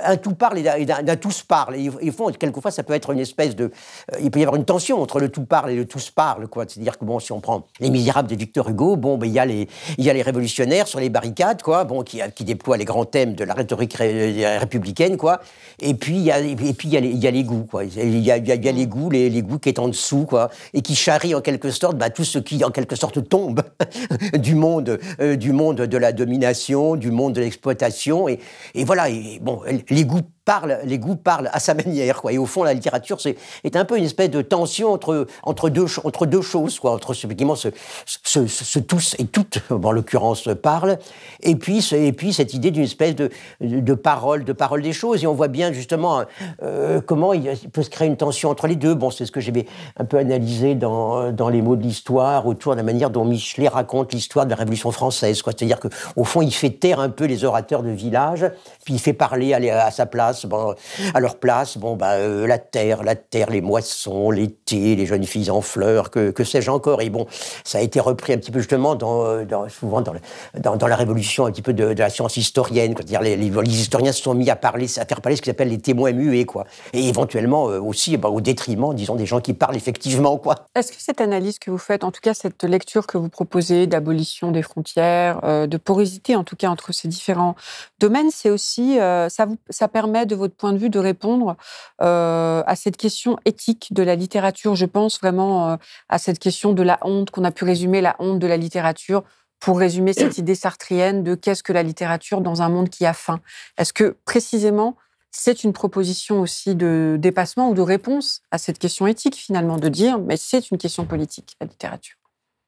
un 0.03 0.17
tout 0.17 0.35
parle 0.35 0.59
et 0.59 0.85
d'un 0.85 1.15
tous 1.15 1.43
parle. 1.43 1.75
Et, 1.75 1.89
et 2.01 2.11
fond, 2.11 2.31
quelquefois, 2.31 2.71
ça 2.71 2.83
peut 2.83 2.93
être 2.93 3.11
une 3.11 3.19
espèce 3.19 3.55
de, 3.55 3.65
euh, 3.65 4.17
il 4.21 4.31
peut 4.31 4.39
y 4.39 4.43
avoir 4.43 4.55
une 4.55 4.65
tension 4.65 5.01
entre 5.01 5.19
le 5.19 5.29
tout 5.29 5.45
parle 5.45 5.71
et 5.71 5.75
le 5.75 5.85
tous 5.85 6.11
parle, 6.11 6.47
quoi. 6.47 6.65
C'est-à-dire 6.67 6.97
que 6.97 7.05
bon, 7.05 7.19
si 7.19 7.31
on 7.31 7.39
prend 7.39 7.65
Les 7.79 7.89
Misérables 7.89 8.29
de 8.29 8.35
Victor 8.35 8.69
Hugo, 8.69 8.95
bon, 8.95 9.17
ben, 9.17 9.27
il 9.27 9.33
y 9.33 10.09
a 10.09 10.13
les 10.13 10.21
révolutionnaires 10.21 10.87
sur 10.91 10.99
les 10.99 11.09
barricades, 11.09 11.61
quoi, 11.61 11.85
bon, 11.85 12.03
qui, 12.03 12.21
qui 12.35 12.43
déploient 12.43 12.77
les 12.77 12.85
grands 12.85 13.05
thèmes 13.05 13.33
de 13.33 13.43
la 13.43 13.53
rhétorique 13.53 13.95
républicaine, 13.95 15.17
quoi. 15.17 15.41
Et 15.79 15.93
puis 15.93 16.17
il 16.17 16.23
y 16.23 16.31
a, 16.31 16.39
et 16.39 16.55
puis 16.55 16.89
il 16.89 16.93
y 16.93 16.97
a 16.97 16.99
y 16.99 17.27
a 17.27 17.31
les 17.31 17.43
goûts, 17.43 17.63
quoi. 17.63 17.83
Il 17.85 18.17
y 18.17 18.19
il 18.19 18.25
y 18.25 18.31
a, 18.31 18.71
les 18.71 18.87
goûts, 18.87 19.09
les, 19.09 19.29
les, 19.29 19.41
goûts 19.41 19.57
qui 19.57 19.69
est 19.69 19.79
en 19.79 19.87
dessous, 19.87 20.25
quoi, 20.25 20.49
et 20.73 20.81
qui 20.81 20.95
charrient 20.95 21.35
en 21.35 21.41
quelque 21.41 21.71
sorte 21.71 21.97
bah, 21.97 22.09
tout 22.09 22.23
ce 22.23 22.39
qui 22.39 22.63
en 22.63 22.71
quelque 22.71 22.95
sorte 22.95 23.27
tombe 23.27 23.61
du 24.37 24.55
monde, 24.55 24.99
euh, 25.19 25.35
du 25.35 25.53
monde 25.53 25.77
de 25.77 25.97
la 25.97 26.11
domination, 26.11 26.95
du 26.95 27.11
monde 27.11 27.33
de 27.33 27.41
l'exploitation, 27.41 28.27
et, 28.27 28.39
et 28.75 28.83
voilà. 28.83 29.09
Et, 29.09 29.39
bon, 29.41 29.61
les 29.89 30.05
goûts 30.05 30.21
parle, 30.45 30.79
les 30.83 30.99
goûts 30.99 31.15
parlent 31.15 31.49
à 31.53 31.59
sa 31.59 31.73
manière, 31.85 32.21
quoi. 32.21 32.33
Et 32.33 32.37
au 32.37 32.45
fond, 32.45 32.63
la 32.63 32.73
littérature, 32.73 33.21
c'est 33.21 33.37
est 33.63 33.75
un 33.75 33.85
peu 33.85 33.97
une 33.97 34.03
espèce 34.03 34.29
de 34.29 34.41
tension 34.41 34.91
entre 34.91 35.27
entre 35.43 35.69
deux 35.69 35.85
entre 36.03 36.25
deux 36.25 36.41
choses, 36.41 36.79
quoi. 36.79 36.91
Entre 36.91 37.11
effectivement 37.11 37.55
ce, 37.55 37.69
ce, 38.05 38.47
ce, 38.47 38.79
tous 38.79 39.15
et 39.19 39.25
toutes, 39.25 39.59
en 39.69 39.91
l'occurrence, 39.91 40.47
parlent, 40.61 40.97
et 41.41 41.55
puis 41.55 41.87
et 41.93 42.11
puis 42.13 42.33
cette 42.33 42.53
idée 42.53 42.71
d'une 42.71 42.83
espèce 42.83 43.15
de, 43.15 43.29
de 43.61 43.93
parole, 43.93 44.43
de 44.43 44.53
parole 44.53 44.81
des 44.81 44.93
choses. 44.93 45.23
Et 45.23 45.27
on 45.27 45.33
voit 45.33 45.47
bien 45.47 45.71
justement 45.71 46.23
euh, 46.63 47.01
comment 47.01 47.33
il 47.33 47.49
peut 47.71 47.83
se 47.83 47.89
créer 47.89 48.07
une 48.07 48.17
tension 48.17 48.49
entre 48.49 48.67
les 48.67 48.75
deux. 48.75 48.93
Bon, 48.93 49.11
c'est 49.11 49.25
ce 49.25 49.31
que 49.31 49.39
j'ai 49.39 49.51
un 49.97 50.05
peu 50.05 50.17
analysé 50.17 50.75
dans 50.75 51.31
dans 51.31 51.49
les 51.49 51.61
mots 51.61 51.75
de 51.75 51.83
l'histoire 51.83 52.47
autour 52.47 52.73
de 52.73 52.77
la 52.77 52.83
manière 52.83 53.09
dont 53.09 53.25
Michelet 53.25 53.67
raconte 53.67 54.13
l'histoire 54.13 54.45
de 54.45 54.51
la 54.51 54.55
Révolution 54.55 54.91
française. 54.91 55.41
C'est-à-dire 55.43 55.79
que 55.79 55.87
au 56.15 56.23
fond, 56.23 56.41
il 56.41 56.53
fait 56.53 56.69
taire 56.69 56.99
un 56.99 57.09
peu 57.09 57.25
les 57.25 57.43
orateurs 57.43 57.83
de 57.83 57.89
village, 57.89 58.45
puis 58.85 58.95
il 58.95 58.99
fait 58.99 59.13
parler 59.13 59.53
à, 59.53 59.85
à 59.85 59.91
sa 59.91 60.05
place 60.05 60.30
bon, 60.45 60.75
à 61.13 61.19
leur 61.19 61.37
place, 61.37 61.77
bon, 61.77 61.95
bah, 61.95 62.17
la 62.17 62.57
terre, 62.57 63.03
la 63.03 63.15
terre, 63.15 63.49
les 63.49 63.61
moissons, 63.61 64.31
l'été, 64.31 64.95
les 64.95 65.05
jeunes 65.05 65.25
filles 65.25 65.51
en 65.51 65.61
fleurs, 65.61 66.09
que, 66.09 66.31
que 66.31 66.43
sais-je 66.43 66.69
encore. 66.69 67.01
Et 67.01 67.09
bon, 67.09 67.27
ça 67.63 67.77
a 67.77 67.81
été 67.81 67.99
repris 67.99 68.33
un 68.33 68.37
petit 68.37 68.51
peu 68.51 68.59
justement 68.59 68.95
dans, 68.95 69.25
euh, 69.25 69.45
souvent 69.69 70.01
dans, 70.01 70.75
dans, 70.75 70.87
la 70.87 70.95
révolution 70.95 71.45
un 71.45 71.51
petit 71.51 71.61
peu 71.61 71.73
de, 71.73 71.85
la 71.85 72.09
science 72.09 72.37
historienne. 72.37 72.93
C'est-à-dire 72.95 73.21
les, 73.21 73.35
les, 73.35 73.49
historiens 73.49 74.11
se 74.11 74.21
sont 74.21 74.33
mis 74.33 74.49
à 74.49 74.55
parler, 74.55 74.87
à 74.97 75.05
faire 75.05 75.21
parler 75.21 75.35
ce 75.35 75.41
qu'ils 75.41 75.51
appellent 75.51 75.69
les 75.69 75.79
témoins 75.79 76.11
muets, 76.11 76.45
quoi. 76.45 76.65
Et 76.93 77.07
éventuellement 77.07 77.69
euh, 77.69 77.79
aussi, 77.79 78.17
bah, 78.17 78.29
au 78.29 78.41
détriment, 78.41 78.93
disons, 78.93 79.15
des 79.15 79.25
gens 79.25 79.41
qui 79.41 79.53
parlent 79.53 79.75
effectivement, 79.75 80.37
quoi. 80.37 80.55
Est-ce 80.75 80.91
que 80.91 80.97
cette 80.99 81.21
analyse 81.21 81.59
que 81.59 81.71
vous 81.71 81.77
faites, 81.77 82.03
en 82.03 82.11
tout 82.11 82.21
cas 82.21 82.33
cette 82.33 82.63
lecture 82.63 83.07
que 83.07 83.17
vous 83.17 83.29
proposez 83.29 83.87
d'abolition 83.87 84.51
des 84.51 84.61
frontières, 84.61 85.41
de 85.67 85.77
porosité 85.77 86.35
en 86.35 86.43
tout 86.43 86.55
cas 86.55 86.69
entre 86.69 86.91
ces 86.91 87.07
différents 87.07 87.55
domaines, 87.99 88.29
c'est 88.31 88.49
aussi, 88.49 88.97
ça, 88.97 89.45
vous, 89.45 89.57
ça 89.69 89.87
permet 89.87 90.20
de 90.25 90.35
votre 90.35 90.55
point 90.55 90.73
de 90.73 90.77
vue, 90.77 90.89
de 90.89 90.99
répondre 90.99 91.55
euh, 92.01 92.63
à 92.65 92.75
cette 92.75 92.97
question 92.97 93.37
éthique 93.45 93.93
de 93.93 94.03
la 94.03 94.15
littérature? 94.15 94.75
Je 94.75 94.85
pense 94.85 95.19
vraiment 95.19 95.71
euh, 95.71 95.75
à 96.09 96.17
cette 96.17 96.39
question 96.39 96.73
de 96.73 96.83
la 96.83 96.99
honte, 97.01 97.31
qu'on 97.31 97.43
a 97.43 97.51
pu 97.51 97.65
résumer 97.65 98.01
la 98.01 98.15
honte 98.19 98.39
de 98.39 98.47
la 98.47 98.57
littérature 98.57 99.23
pour 99.59 99.77
résumer 99.79 100.13
cette 100.13 100.37
idée 100.37 100.55
sartrienne 100.55 101.23
de 101.23 101.35
qu'est-ce 101.35 101.63
que 101.63 101.71
la 101.71 101.83
littérature 101.83 102.41
dans 102.41 102.61
un 102.61 102.69
monde 102.69 102.89
qui 102.89 103.05
a 103.05 103.13
faim? 103.13 103.39
Est-ce 103.77 103.93
que 103.93 104.17
précisément, 104.25 104.97
c'est 105.29 105.63
une 105.63 105.71
proposition 105.71 106.41
aussi 106.41 106.75
de 106.75 107.17
dépassement 107.19 107.69
ou 107.69 107.73
de 107.73 107.81
réponse 107.81 108.41
à 108.51 108.57
cette 108.57 108.79
question 108.79 109.07
éthique 109.07 109.35
finalement, 109.35 109.77
de 109.77 109.87
dire 109.87 110.19
mais 110.19 110.35
c'est 110.37 110.71
une 110.71 110.77
question 110.77 111.05
politique, 111.05 111.55
la 111.61 111.67
littérature? 111.67 112.20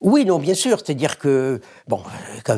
Oui, 0.04 0.26
non, 0.26 0.38
bien 0.38 0.54
sûr. 0.54 0.78
C'est-à-dire 0.80 1.18
que, 1.18 1.62
bon, 1.88 2.02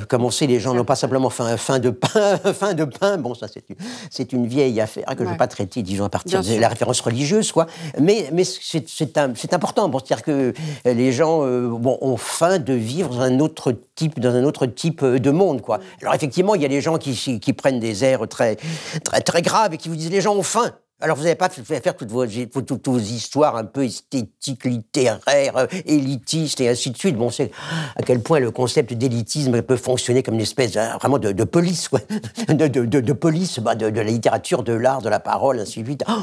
comme 0.09 0.25
on 0.25 0.31
sait, 0.31 0.47
les 0.47 0.59
gens 0.59 0.73
n'ont 0.73 0.83
pas 0.83 0.95
simplement 0.95 1.29
faim, 1.29 1.55
faim 1.57 1.77
de 1.77 1.91
pain, 1.91 2.37
faim 2.53 2.73
de 2.73 2.85
pain. 2.85 3.17
Bon, 3.17 3.35
ça, 3.35 3.47
c'est 3.47 3.69
une, 3.69 3.75
c'est 4.09 4.33
une 4.33 4.47
vieille 4.47 4.81
affaire 4.81 5.05
que 5.05 5.19
je 5.19 5.23
ne 5.25 5.29
vais 5.29 5.37
pas 5.37 5.47
traiter, 5.47 5.83
disons, 5.83 6.05
à 6.05 6.09
partir 6.09 6.41
de 6.41 6.59
la 6.59 6.67
référence 6.67 6.99
religieuse, 7.01 7.51
quoi. 7.51 7.67
Mais, 7.99 8.29
mais 8.33 8.43
c'est, 8.43 8.89
c'est, 8.89 9.53
important. 9.53 9.87
Bon, 9.89 9.99
c'est-à-dire 9.99 10.23
que 10.23 10.53
les 10.85 11.11
gens 11.11 11.45
euh, 11.45 11.69
bon, 11.69 11.99
ont 12.01 12.17
faim 12.17 12.57
de 12.57 12.73
vivre 12.73 13.09
dans 13.09 13.21
un 13.21 13.39
autre 13.39 13.73
type, 13.93 14.19
dans 14.19 14.33
un 14.33 14.43
autre 14.43 14.65
type 14.65 15.03
euh, 15.03 15.19
de 15.19 15.29
monde, 15.29 15.61
quoi. 15.61 15.79
Alors, 16.01 16.15
effectivement, 16.15 16.55
il 16.55 16.63
y 16.63 16.65
a 16.65 16.69
des 16.69 16.81
gens 16.81 16.97
qui, 16.97 17.39
qui 17.39 17.53
prennent 17.53 17.79
des 17.79 18.03
airs 18.03 18.27
très, 18.27 18.57
très, 19.03 19.21
très 19.21 19.43
graves 19.43 19.73
et 19.75 19.77
qui 19.77 19.89
vous 19.89 19.95
disent 19.95 20.09
les 20.09 20.21
gens 20.21 20.35
ont 20.35 20.43
faim. 20.43 20.73
Alors, 21.01 21.17
vous 21.17 21.23
n'avez 21.23 21.35
pas 21.35 21.49
fait 21.49 21.81
faire 21.81 21.97
toutes 21.97 22.09
vos, 22.09 22.25
toutes 22.25 22.87
vos, 22.87 22.97
histoires 22.97 23.57
un 23.57 23.65
peu 23.65 23.83
esthétiques, 23.83 24.63
littéraires, 24.63 25.57
euh, 25.57 25.67
élitistes 25.85 26.61
et 26.61 26.69
ainsi 26.69 26.89
de 26.89 26.97
suite. 26.97 27.17
Bon, 27.17 27.29
c'est 27.29 27.51
à 27.97 28.01
quel 28.01 28.21
point 28.21 28.39
le 28.39 28.49
concept 28.49 28.93
d'élitisme 28.93 29.61
peut 29.61 29.75
fonctionner 29.75 30.23
comme 30.23 30.35
une 30.35 30.41
espèce 30.41 30.77
hein, 30.77 30.95
vraiment 30.97 31.17
de, 31.17 31.43
police, 31.43 31.89
quoi. 31.89 31.99
De, 32.47 33.13
police 33.13 33.59
bah, 33.59 33.75
de, 33.75 33.87
la 33.87 34.03
littérature, 34.03 34.63
de 34.63 34.71
l'art, 34.71 35.01
de 35.01 35.09
la 35.09 35.19
parole, 35.19 35.59
ainsi 35.59 35.81
de 35.81 35.85
suite. 35.85 36.03
Oh 36.07 36.13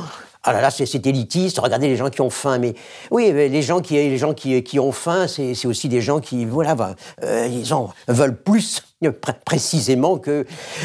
ah 0.44 0.52
là 0.52 0.60
là, 0.60 0.70
c'est 0.70 1.06
élitiste, 1.06 1.58
regardez 1.60 1.86
les 1.86 1.96
gens 1.96 2.10
qui 2.10 2.20
ont 2.20 2.30
faim. 2.30 2.58
Mais 2.58 2.74
oui, 3.12 3.30
les 3.32 3.62
gens 3.62 3.80
qui, 3.80 3.94
les 3.94 4.18
gens 4.18 4.34
qui, 4.34 4.78
ont 4.80 4.90
faim, 4.90 5.26
c'est 5.28 5.66
aussi 5.66 5.88
des 5.88 6.00
gens 6.00 6.18
qui, 6.18 6.44
voilà, 6.46 6.96
euh, 7.22 7.46
ils 7.46 7.72
en 7.72 7.92
veulent 8.08 8.36
plus 8.36 8.82
précisément 9.11 10.18
que 10.18 10.44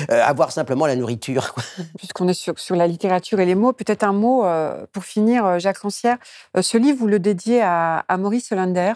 euh, 0.09 0.23
avoir 0.23 0.51
simplement 0.51 0.85
la 0.85 0.95
nourriture. 0.95 1.55
Puisqu'on 1.97 2.27
est 2.27 2.33
sur, 2.33 2.75
la 2.75 2.87
littérature 2.87 3.39
et 3.39 3.45
les 3.45 3.55
mots, 3.55 3.73
peut-être 3.73 4.03
un 4.03 4.13
mot 4.13 4.45
euh, 4.45 4.85
pour 4.91 5.03
finir, 5.03 5.59
Jacques 5.59 5.79
Rancière. 5.79 6.17
ce 6.59 6.77
livre, 6.77 6.97
vous 6.99 7.07
le 7.07 7.19
dédiez 7.19 7.61
à, 7.61 8.03
Maurice 8.17 8.51
Hollander, 8.51 8.93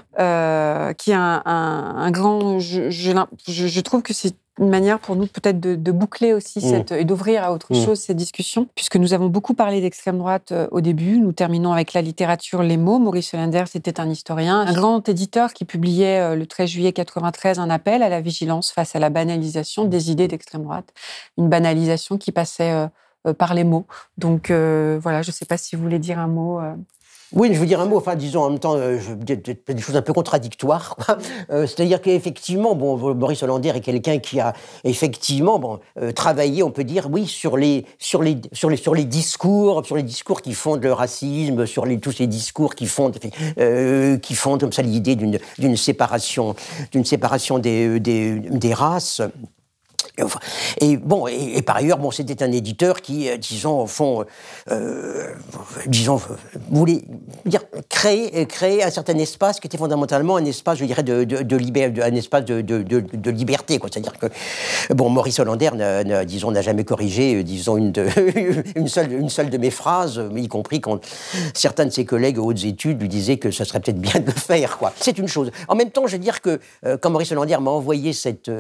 qui 0.97 1.11
est 1.11 1.15
un, 1.15 2.11
grand. 2.11 2.59
Je, 2.59 3.80
trouve 3.82 4.01
que 4.01 4.13
c'est 4.13 4.36
une 4.59 4.69
manière 4.69 4.99
pour 4.99 5.15
nous 5.15 5.27
peut-être 5.27 5.59
de, 5.59 5.91
boucler 5.91 6.33
aussi 6.33 6.59
mmh. 6.59 6.61
cette, 6.61 6.91
et 6.91 7.05
d'ouvrir 7.05 7.43
à 7.43 7.53
autre 7.53 7.67
mmh. 7.73 7.85
chose 7.85 7.99
ces 7.99 8.13
discussions, 8.13 8.67
puisque 8.75 8.97
nous 8.97 9.13
avons 9.13 9.27
beaucoup 9.27 9.53
parlé 9.53 9.81
d'extrême 9.81 10.17
droite 10.17 10.51
euh, 10.51 10.67
au 10.71 10.81
début. 10.81 11.19
Nous 11.19 11.31
terminons 11.31 11.71
avec 11.71 11.93
la 11.93 12.01
littérature, 12.01 12.61
les 12.61 12.77
mots. 12.77 12.99
Maurice 12.99 13.33
Hollander, 13.33 13.63
c'était 13.67 13.99
un 13.99 14.09
historien, 14.09 14.59
un 14.59 14.73
grand 14.73 15.07
éditeur 15.07 15.53
qui 15.53 15.65
publiait 15.65 16.19
euh, 16.19 16.35
le 16.35 16.45
13 16.45 16.69
juillet 16.69 16.93
93 16.93 17.59
un 17.59 17.69
appel 17.69 18.03
à 18.03 18.09
la 18.09 18.21
vigilance 18.21 18.71
face 18.71 18.95
à 18.95 18.99
la 18.99 19.09
banalisation 19.09 19.85
des 19.85 20.11
idées 20.11 20.27
d'extrême 20.27 20.63
droite, 20.63 20.93
une 21.37 21.47
banalisation 21.47 22.17
qui 22.17 22.31
passait 22.31 22.71
euh, 23.27 23.33
par 23.33 23.53
les 23.53 23.63
mots. 23.63 23.85
Donc 24.17 24.49
voilà, 24.49 25.21
je 25.21 25.29
ne 25.29 25.33
sais 25.33 25.45
pas 25.45 25.57
si 25.57 25.75
vous 25.75 25.83
voulez 25.83 25.99
dire 25.99 26.17
un 26.19 26.27
mot. 26.27 26.59
Oui, 27.34 27.49
je 27.53 27.59
veux 27.59 27.65
dire 27.65 27.79
un 27.79 27.86
mot, 27.86 27.97
enfin, 27.97 28.15
disons 28.15 28.41
en 28.41 28.49
même 28.49 28.59
temps, 28.59 28.75
euh, 28.75 28.99
des 29.15 29.82
choses 29.82 29.95
un 29.95 30.01
peu 30.01 30.13
contradictoires. 30.13 30.97
Euh, 31.49 31.65
c'est-à-dire 31.67 32.01
qu'effectivement, 32.01 32.75
bon, 32.75 33.15
Maurice 33.15 33.43
Hollander 33.43 33.69
est 33.69 33.82
quelqu'un 33.82 34.19
qui 34.19 34.39
a 34.39 34.53
effectivement 34.84 35.59
bon, 35.59 35.79
euh, 35.99 36.11
travaillé, 36.11 36.63
on 36.63 36.71
peut 36.71 36.84
dire, 36.84 37.07
oui, 37.11 37.25
sur 37.25 37.57
les, 37.57 37.86
sur, 37.99 38.21
les, 38.21 38.38
sur, 38.53 38.69
les, 38.69 38.77
sur 38.77 38.93
les 38.95 39.05
discours, 39.05 39.86
sur 39.86 39.95
les 39.95 40.03
discours 40.03 40.41
qui 40.41 40.53
fondent 40.53 40.84
le 40.84 40.93
racisme, 40.93 41.65
sur 41.65 41.86
tous 42.01 42.11
ces 42.11 42.27
discours 42.27 42.75
qui 42.75 42.86
fondent, 42.86 43.17
qui 43.17 44.36
fondent 44.36 44.59
comme 44.59 44.71
ça 44.71 44.82
l'idée 44.82 45.15
d'une 45.15 45.77
séparation, 45.77 46.55
séparation 47.03 47.59
des, 47.59 47.99
des, 47.99 48.39
des 48.39 48.73
races. 48.73 49.21
Et 50.80 50.97
bon, 50.97 51.28
et, 51.28 51.62
par 51.62 51.78
ailleurs, 51.78 51.97
bon, 51.97 52.12
c'était 52.12 52.43
un 52.43 52.51
éditeur 52.51 53.01
qui, 53.01 53.30
euh, 53.30 53.38
disons, 53.38 53.82
au 53.82 53.88
fond, 53.88 54.26
euh, 54.70 55.34
disons, 55.88 56.22
voulait 56.70 57.01
dire, 57.45 57.62
créer, 57.89 58.45
créer 58.45 58.84
un 58.84 58.89
certain 58.89 59.18
espace 59.18 59.59
qui 59.59 59.68
était 59.68 59.78
fondamentalement 59.78 60.36
un 60.36 60.45
espace, 60.45 60.80
je 60.80 60.86
dirais, 60.86 61.03
de, 61.03 61.24
de, 61.24 61.41
de 61.41 62.01
un 62.01 62.16
espace 62.16 62.45
de, 62.45 62.62
de, 62.62 63.32
liberté. 63.32 63.80
C'est-à-dire 63.82 64.18
que, 64.18 64.28
bon, 64.93 65.09
Maurice 65.09 65.39
Hollander, 65.39 65.72
disons, 66.26 66.51
n'a 66.51 66.62
jamais 66.62 66.84
corrigé, 66.84 67.36
euh, 67.36 67.43
disons, 67.43 67.78
une, 68.76 68.88
seule, 68.88 69.14
une 69.14 69.30
seule 69.30 69.49
de 69.49 69.57
mes 69.57 69.72
phrases, 69.72 70.22
y 70.36 70.47
compris 70.47 70.82
quand 70.82 70.99
certains 71.53 71.86
de 71.86 71.91
ses 71.91 72.05
collègues 72.05 72.38
aux 72.38 72.45
hautes 72.45 72.66
études 72.66 73.01
lui 73.01 73.09
disaient 73.09 73.38
que 73.38 73.51
ça 73.51 73.64
serait 73.64 73.80
peut-être 73.80 74.01
bien 74.01 74.20
de 74.20 74.26
le 74.26 74.32
faire, 74.32 74.78
quoi. 74.78 74.93
C'est 74.99 75.18
une 75.18 75.28
chose. 75.28 75.51
En 75.68 75.76
même 75.76 75.91
temps, 75.91 76.05
je 76.05 76.14
veux 76.14 76.22
dire 76.22 76.41
que, 76.41 76.59
quand 76.99 77.09
Maurice 77.09 77.32
Hollander 77.32 77.57
m'a 77.62 77.72
envoyé 77.72 78.14
cette, 78.14 78.51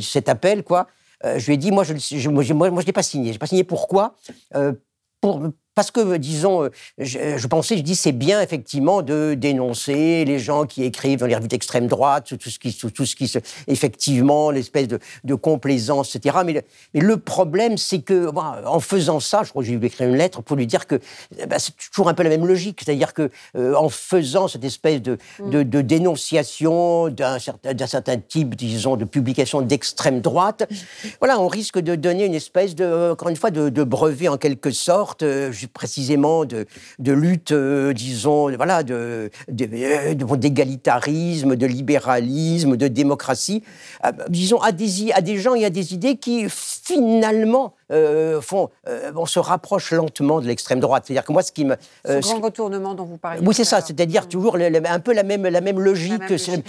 cet 0.00 0.28
appel, 0.28 0.62
quoi, 0.62 0.82
euh, 0.82 1.01
je 1.24 1.46
lui 1.46 1.54
ai 1.54 1.56
dit, 1.56 1.70
moi, 1.70 1.84
je 1.84 1.94
ne 1.94 2.52
moi, 2.52 2.82
l'ai 2.82 2.92
pas 2.92 3.02
signé. 3.02 3.28
Je 3.28 3.32
n'ai 3.34 3.38
pas 3.38 3.46
signé 3.46 3.64
pourquoi 3.64 4.16
euh, 4.54 4.72
pour, 5.20 5.40
parce 5.74 5.90
que, 5.90 6.16
disons, 6.16 6.64
euh, 6.64 6.70
je, 6.98 7.46
pensais, 7.46 7.76
je 7.76 7.82
dis, 7.82 7.96
c'est 7.96 8.12
bien 8.12 8.40
effectivement 8.40 9.02
de 9.02 9.34
dénoncer 9.34 10.24
les 10.24 10.38
gens 10.38 10.66
qui 10.66 10.84
écrivent 10.84 11.20
dans 11.20 11.26
les 11.26 11.34
revues 11.34 11.48
d'extrême 11.48 11.86
droite, 11.86 12.36
tout 12.38 12.50
ce 12.50 12.58
qui, 12.58 12.74
tout, 12.74 13.06
ce 13.06 13.16
qui 13.16 13.28
se, 13.28 13.38
effectivement, 13.68 14.50
l'espèce 14.50 14.88
de, 14.88 14.98
de, 15.24 15.34
complaisance, 15.34 16.14
etc. 16.14 16.38
Mais 16.44 16.52
le, 16.52 16.62
mais 16.94 17.00
le 17.00 17.16
problème, 17.16 17.78
c'est 17.78 18.00
que, 18.00 18.30
en 18.34 18.80
faisant 18.80 19.20
ça, 19.20 19.42
je 19.44 19.50
crois 19.50 19.62
que 19.62 19.68
j'ai 19.68 19.74
écrit 19.74 20.04
une 20.04 20.16
lettre 20.16 20.42
pour 20.42 20.56
lui 20.56 20.66
dire 20.66 20.86
que 20.86 21.00
eh 21.38 21.46
ben, 21.46 21.58
c'est 21.58 21.72
toujours 21.90 22.08
un 22.08 22.14
peu 22.14 22.22
la 22.22 22.30
même 22.30 22.46
logique, 22.46 22.80
c'est-à-dire 22.84 23.14
que 23.14 23.30
euh, 23.56 23.74
en 23.74 23.88
faisant 23.88 24.48
cette 24.48 24.64
espèce 24.64 25.00
de, 25.00 25.18
mm. 25.40 25.50
de, 25.50 25.62
de 25.62 25.80
dénonciation 25.80 27.08
d'un 27.08 27.38
certain, 27.38 27.86
certain 27.86 28.18
type, 28.18 28.54
disons, 28.54 28.96
de 28.96 29.04
publication 29.04 29.62
d'extrême 29.62 30.20
droite, 30.20 30.68
voilà, 31.20 31.40
on 31.40 31.48
risque 31.48 31.78
de 31.78 31.94
donner 31.94 32.26
une 32.26 32.34
espèce 32.34 32.74
de, 32.74 33.12
encore 33.12 33.28
une 33.28 33.36
fois, 33.36 33.50
de, 33.50 33.82
brevet 33.84 34.28
en 34.28 34.36
quelque 34.36 34.70
sorte. 34.70 35.22
Euh, 35.22 35.52
précisément 35.68 36.44
de, 36.44 36.66
de 36.98 37.12
lutte, 37.12 37.52
euh, 37.52 37.92
disons, 37.92 38.50
voilà, 38.56 38.82
de, 38.82 39.30
d'égalitarisme, 39.48 41.56
de, 41.56 41.66
libéralisme, 41.66 42.76
de 42.76 42.88
démocratie, 42.88 43.62
euh, 44.04 44.10
disons, 44.28 44.60
à 44.60 44.72
des 44.72 45.38
gens 45.38 45.54
et 45.54 45.64
à 45.64 45.70
des 45.70 45.94
idées 45.94 46.16
qui 46.16 46.46
finalement 46.48 47.74
euh, 47.92 48.40
font, 48.40 48.70
euh, 48.88 49.12
on 49.14 49.26
se 49.26 49.38
rapproche 49.38 49.92
lentement 49.92 50.40
de 50.40 50.46
l'extrême 50.46 50.80
droite. 50.80 51.04
C'est-à-dire 51.06 51.24
que 51.24 51.32
moi, 51.32 51.42
ce 51.42 51.52
qui 51.52 51.64
me... 51.64 51.76
Euh, 52.08 52.22
ce 52.22 52.32
grand 52.32 52.40
retournement 52.40 52.94
dont 52.94 53.04
vous 53.04 53.18
parlez. 53.18 53.40
Oui, 53.44 53.54
c'est 53.54 53.64
ça. 53.64 53.80
C'est-à-dire 53.80 54.28
toujours 54.28 54.56
un 54.56 55.00
peu 55.00 55.12
la 55.12 55.22
même, 55.22 55.46
la 55.46 55.60
même 55.60 55.78
logique, 55.78 56.22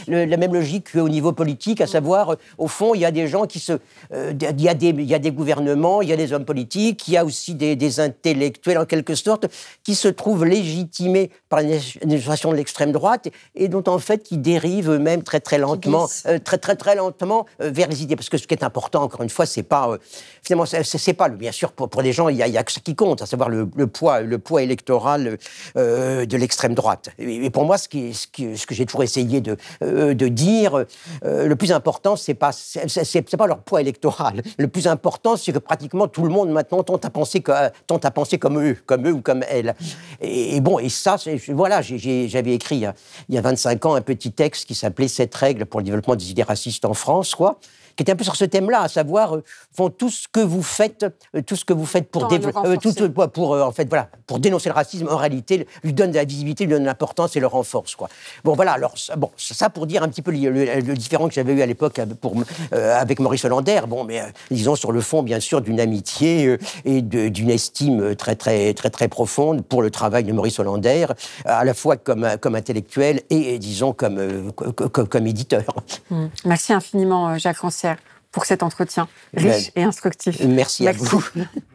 la 0.07 0.38
même 0.38 0.53
logique, 0.53 0.95
au 0.95 1.09
niveau 1.09 1.32
politique, 1.32 1.82
à 1.82 1.86
mm. 1.86 1.88
savoir, 1.88 2.36
au 2.57 2.67
fond, 2.67 2.93
il 2.93 3.01
y 3.01 3.05
a 3.05 3.11
des 3.11 3.28
gens 3.28 3.45
qui 3.45 3.59
se... 3.59 3.74
il, 4.11 4.61
y 4.61 4.67
a 4.67 4.74
des, 4.74 4.89
il 4.89 5.05
y 5.05 5.15
a 5.15 5.19
des 5.19 5.32
gouvernements, 5.32 6.01
il 6.01 6.09
y 6.09 6.13
a 6.13 6.17
des 6.17 6.34
hommes 6.34 6.45
politiques, 6.45 7.07
il 7.07 7.13
y 7.13 7.17
a 7.17 7.24
aussi 7.24 7.55
des, 7.55 7.76
des 7.76 7.99
intellectuels, 7.99 8.78
en 8.78 8.86
quelque 8.86 9.15
sorte, 9.15 9.47
qui 9.84 9.95
se 9.95 10.09
trouvent 10.09 10.45
légitimés 10.45 11.32
par 11.47 11.61
l'administration 11.61 12.51
de 12.51 12.57
l'extrême 12.57 12.91
droite 12.91 13.30
et 13.55 13.69
dont, 13.69 13.84
en 13.88 13.99
fait, 13.99 14.24
qui 14.24 14.38
dérivent 14.38 14.91
eux-mêmes 14.91 15.24
très, 15.24 15.39
très 15.39 15.57
lentement, 15.57 16.07
très, 16.43 16.57
très, 16.57 16.76
très 16.76 16.95
lentement 16.95 17.45
vers 17.59 17.88
les 17.88 18.03
idées. 18.03 18.15
Parce 18.15 18.30
que 18.30 18.38
ce 18.38 18.47
qui 18.47 18.53
est 18.53 18.63
important, 18.63 19.03
encore 19.03 19.21
une 19.21 19.30
fois, 19.30 19.45
c'est 19.45 19.63
pas... 19.63 19.97
finalement, 20.41 20.65
c'est 20.65 21.12
pas, 21.14 21.30
bien 21.30 21.51
sûr, 21.51 21.72
pour, 21.72 21.89
pour 21.89 22.01
les 22.01 22.14
gens, 22.14 22.30
il 22.30 22.38
y, 22.38 22.41
a, 22.41 22.64
que 22.64 22.72
ça 22.72 22.82
qui 22.82 22.95
compte, 22.95 23.22
à 23.22 23.26
savoir 23.26 23.49
le, 23.49 23.68
poids, 23.88 24.22
le 24.22 24.39
poids 24.39 24.61
électoral 24.64 25.38
euh, 25.78 26.26
de 26.26 26.38
l'extrême 26.38 26.74
droite. 26.74 27.09
Et, 27.18 27.49
pour 27.49 27.66
moi, 27.66 27.78
ce, 27.78 27.88
qui, 27.88 28.14
ce, 28.14 28.28
ce 28.55 28.66
que 28.66 28.74
j'ai 28.74 28.86
toujours 28.86 29.03
essayé 29.03 29.41
de, 29.41 29.57
euh, 29.82 30.14
de 30.14 30.28
dire, 30.28 30.86
euh, 31.24 31.47
le 31.47 31.55
plus 31.55 31.72
important, 31.72 32.16
c'est 32.16 32.34
pas, 32.34 32.51
c'est 32.51 33.38
pas 33.38 33.47
leur 33.47 33.59
poids 33.59 33.82
électoral. 33.82 34.41
Le 34.57 34.68
plus 34.68 34.88
important, 34.88 35.38
c'est 35.38 35.51
que 35.51 35.59
pratiquement 35.59 36.07
tout 36.07 36.24
le 36.24 36.30
monde 36.30 36.49
maintenant 36.49 36.84
tente 36.84 37.05
à 37.05 37.09
penser, 37.09 37.41
que, 37.41 37.51
tente 37.88 38.05
à 38.05 38.11
penser 38.11 38.38
comme 38.38 38.59
eux, 38.64 38.78
comme 38.86 39.07
eux 39.07 39.14
ou 39.14 39.22
comme 39.22 39.43
elles. 39.49 39.76
Et, 40.22 40.59
bon, 40.61 40.80
et 40.80 40.89
ça, 40.89 41.18
voilà, 41.49 41.82
j'avais 41.82 42.53
écrit 42.53 42.78
y, 42.78 42.86
a, 42.86 42.93
il 43.30 43.36
y, 43.36 43.38
a, 43.38 43.41
25 43.41 43.86
ans 43.86 43.95
un 43.95 44.01
petit 44.01 44.32
texte 44.32 44.66
qui 44.66 44.76
s'appelait 44.76 45.07
Cette 45.07 45.36
règle 45.36 45.66
pour 45.66 45.80
le 45.80 45.86
développement 45.86 46.16
des 46.16 46.32
idées 46.32 46.43
racistes 46.43 46.86
en 46.86 46.93
France, 46.93 47.36
quoi 47.36 47.59
qui 47.96 48.04
était 48.04 48.12
un 48.12 48.16
peu 48.16 48.24
sur 48.24 48.36
ce 48.36 48.46
thème-là, 48.46 48.82
à 48.82 48.88
savoir 48.88 49.36
euh, 49.36 49.44
font 49.76 49.89
tout 49.89 50.10
ce 50.10 50.28
que 50.28 50.39
vous 50.39 50.64
faites, 50.64 51.06
euh, 51.36 51.41
tout 51.41 51.56
ce 51.56 51.66
que 51.66 51.74
vous 51.74 51.86
faites 51.86 52.10
pour 52.10 52.32
euh, 52.32 52.76
tout, 52.78 52.94
pour 53.12 53.52
en 53.52 53.72
fait 53.72 53.88
voilà 53.88 54.10
pour 54.26 54.39
dénoncer 54.39 54.70
le 54.70 54.76
racisme 54.76 55.08
en 55.10 55.18
réalité 55.18 55.68
lui 55.84 55.94
donne 55.94 56.12
de 56.12 56.16
la 56.16 56.26
visibilité, 56.26 56.66
lui 56.66 56.72
donne 56.72 56.84
de 56.84 56.88
l'importance 56.88 57.36
et 57.36 57.39
le 57.39 57.48
renforce 57.48 57.96
quoi. 57.96 58.10
Bon 58.44 58.54
voilà 58.54 58.74
alors 58.74 58.96
bon 59.18 59.30
ça 59.38 59.70
pour 59.70 59.86
dire 59.86 60.04
un 60.04 60.10
petit 60.10 60.22
peu 60.22 60.32
le, 60.32 60.94
différent 60.96 61.28
que 61.28 61.34
j'avais 61.34 61.54
eu 61.54 61.62
à 61.62 61.66
l'époque 61.66 62.00
pour 62.22 62.36
avec 62.72 63.20
Maurice 63.20 63.46
Hollander. 63.46 63.82
Bon 63.88 64.04
mais 64.04 64.22
disons 64.52 64.76
sur 64.76 64.91
le 64.91 65.02
fond 65.02 65.24
bien 65.24 65.39
sûr 65.39 65.62
d'une 65.62 65.80
amitié 65.80 66.58
et 66.86 67.02
d'une 67.02 67.50
estime 67.50 68.16
très 68.16 68.36
très 68.36 68.74
très 68.74 68.89
très 68.89 69.08
profonde 69.08 69.64
pour 69.64 69.82
le 69.82 69.91
travail 69.91 70.24
de 70.24 70.34
Maurice 70.34 70.60
Hollander 70.60 71.08
à 71.46 71.64
la 71.64 71.74
fois 71.74 71.98
comme 71.98 72.28
comme 72.39 72.56
intellectuel 72.56 73.22
et, 73.30 73.60
disons 73.60 73.94
comme, 73.94 74.52
comme, 74.54 75.08
comme 75.08 75.28
éditeur. 75.28 75.76
Mmh. 76.10 76.26
Merci 76.46 76.74
infiniment 76.74 77.38
Jacques 77.38 77.58
Rancière 77.58 77.83
pour 78.32 78.46
cet 78.46 78.64
entretien 78.64 79.08
riche 79.34 79.72
et 79.76 79.84
instructif. 79.84 80.42
Merci, 80.44 80.88
à 80.88 80.92
vous. 80.92 81.24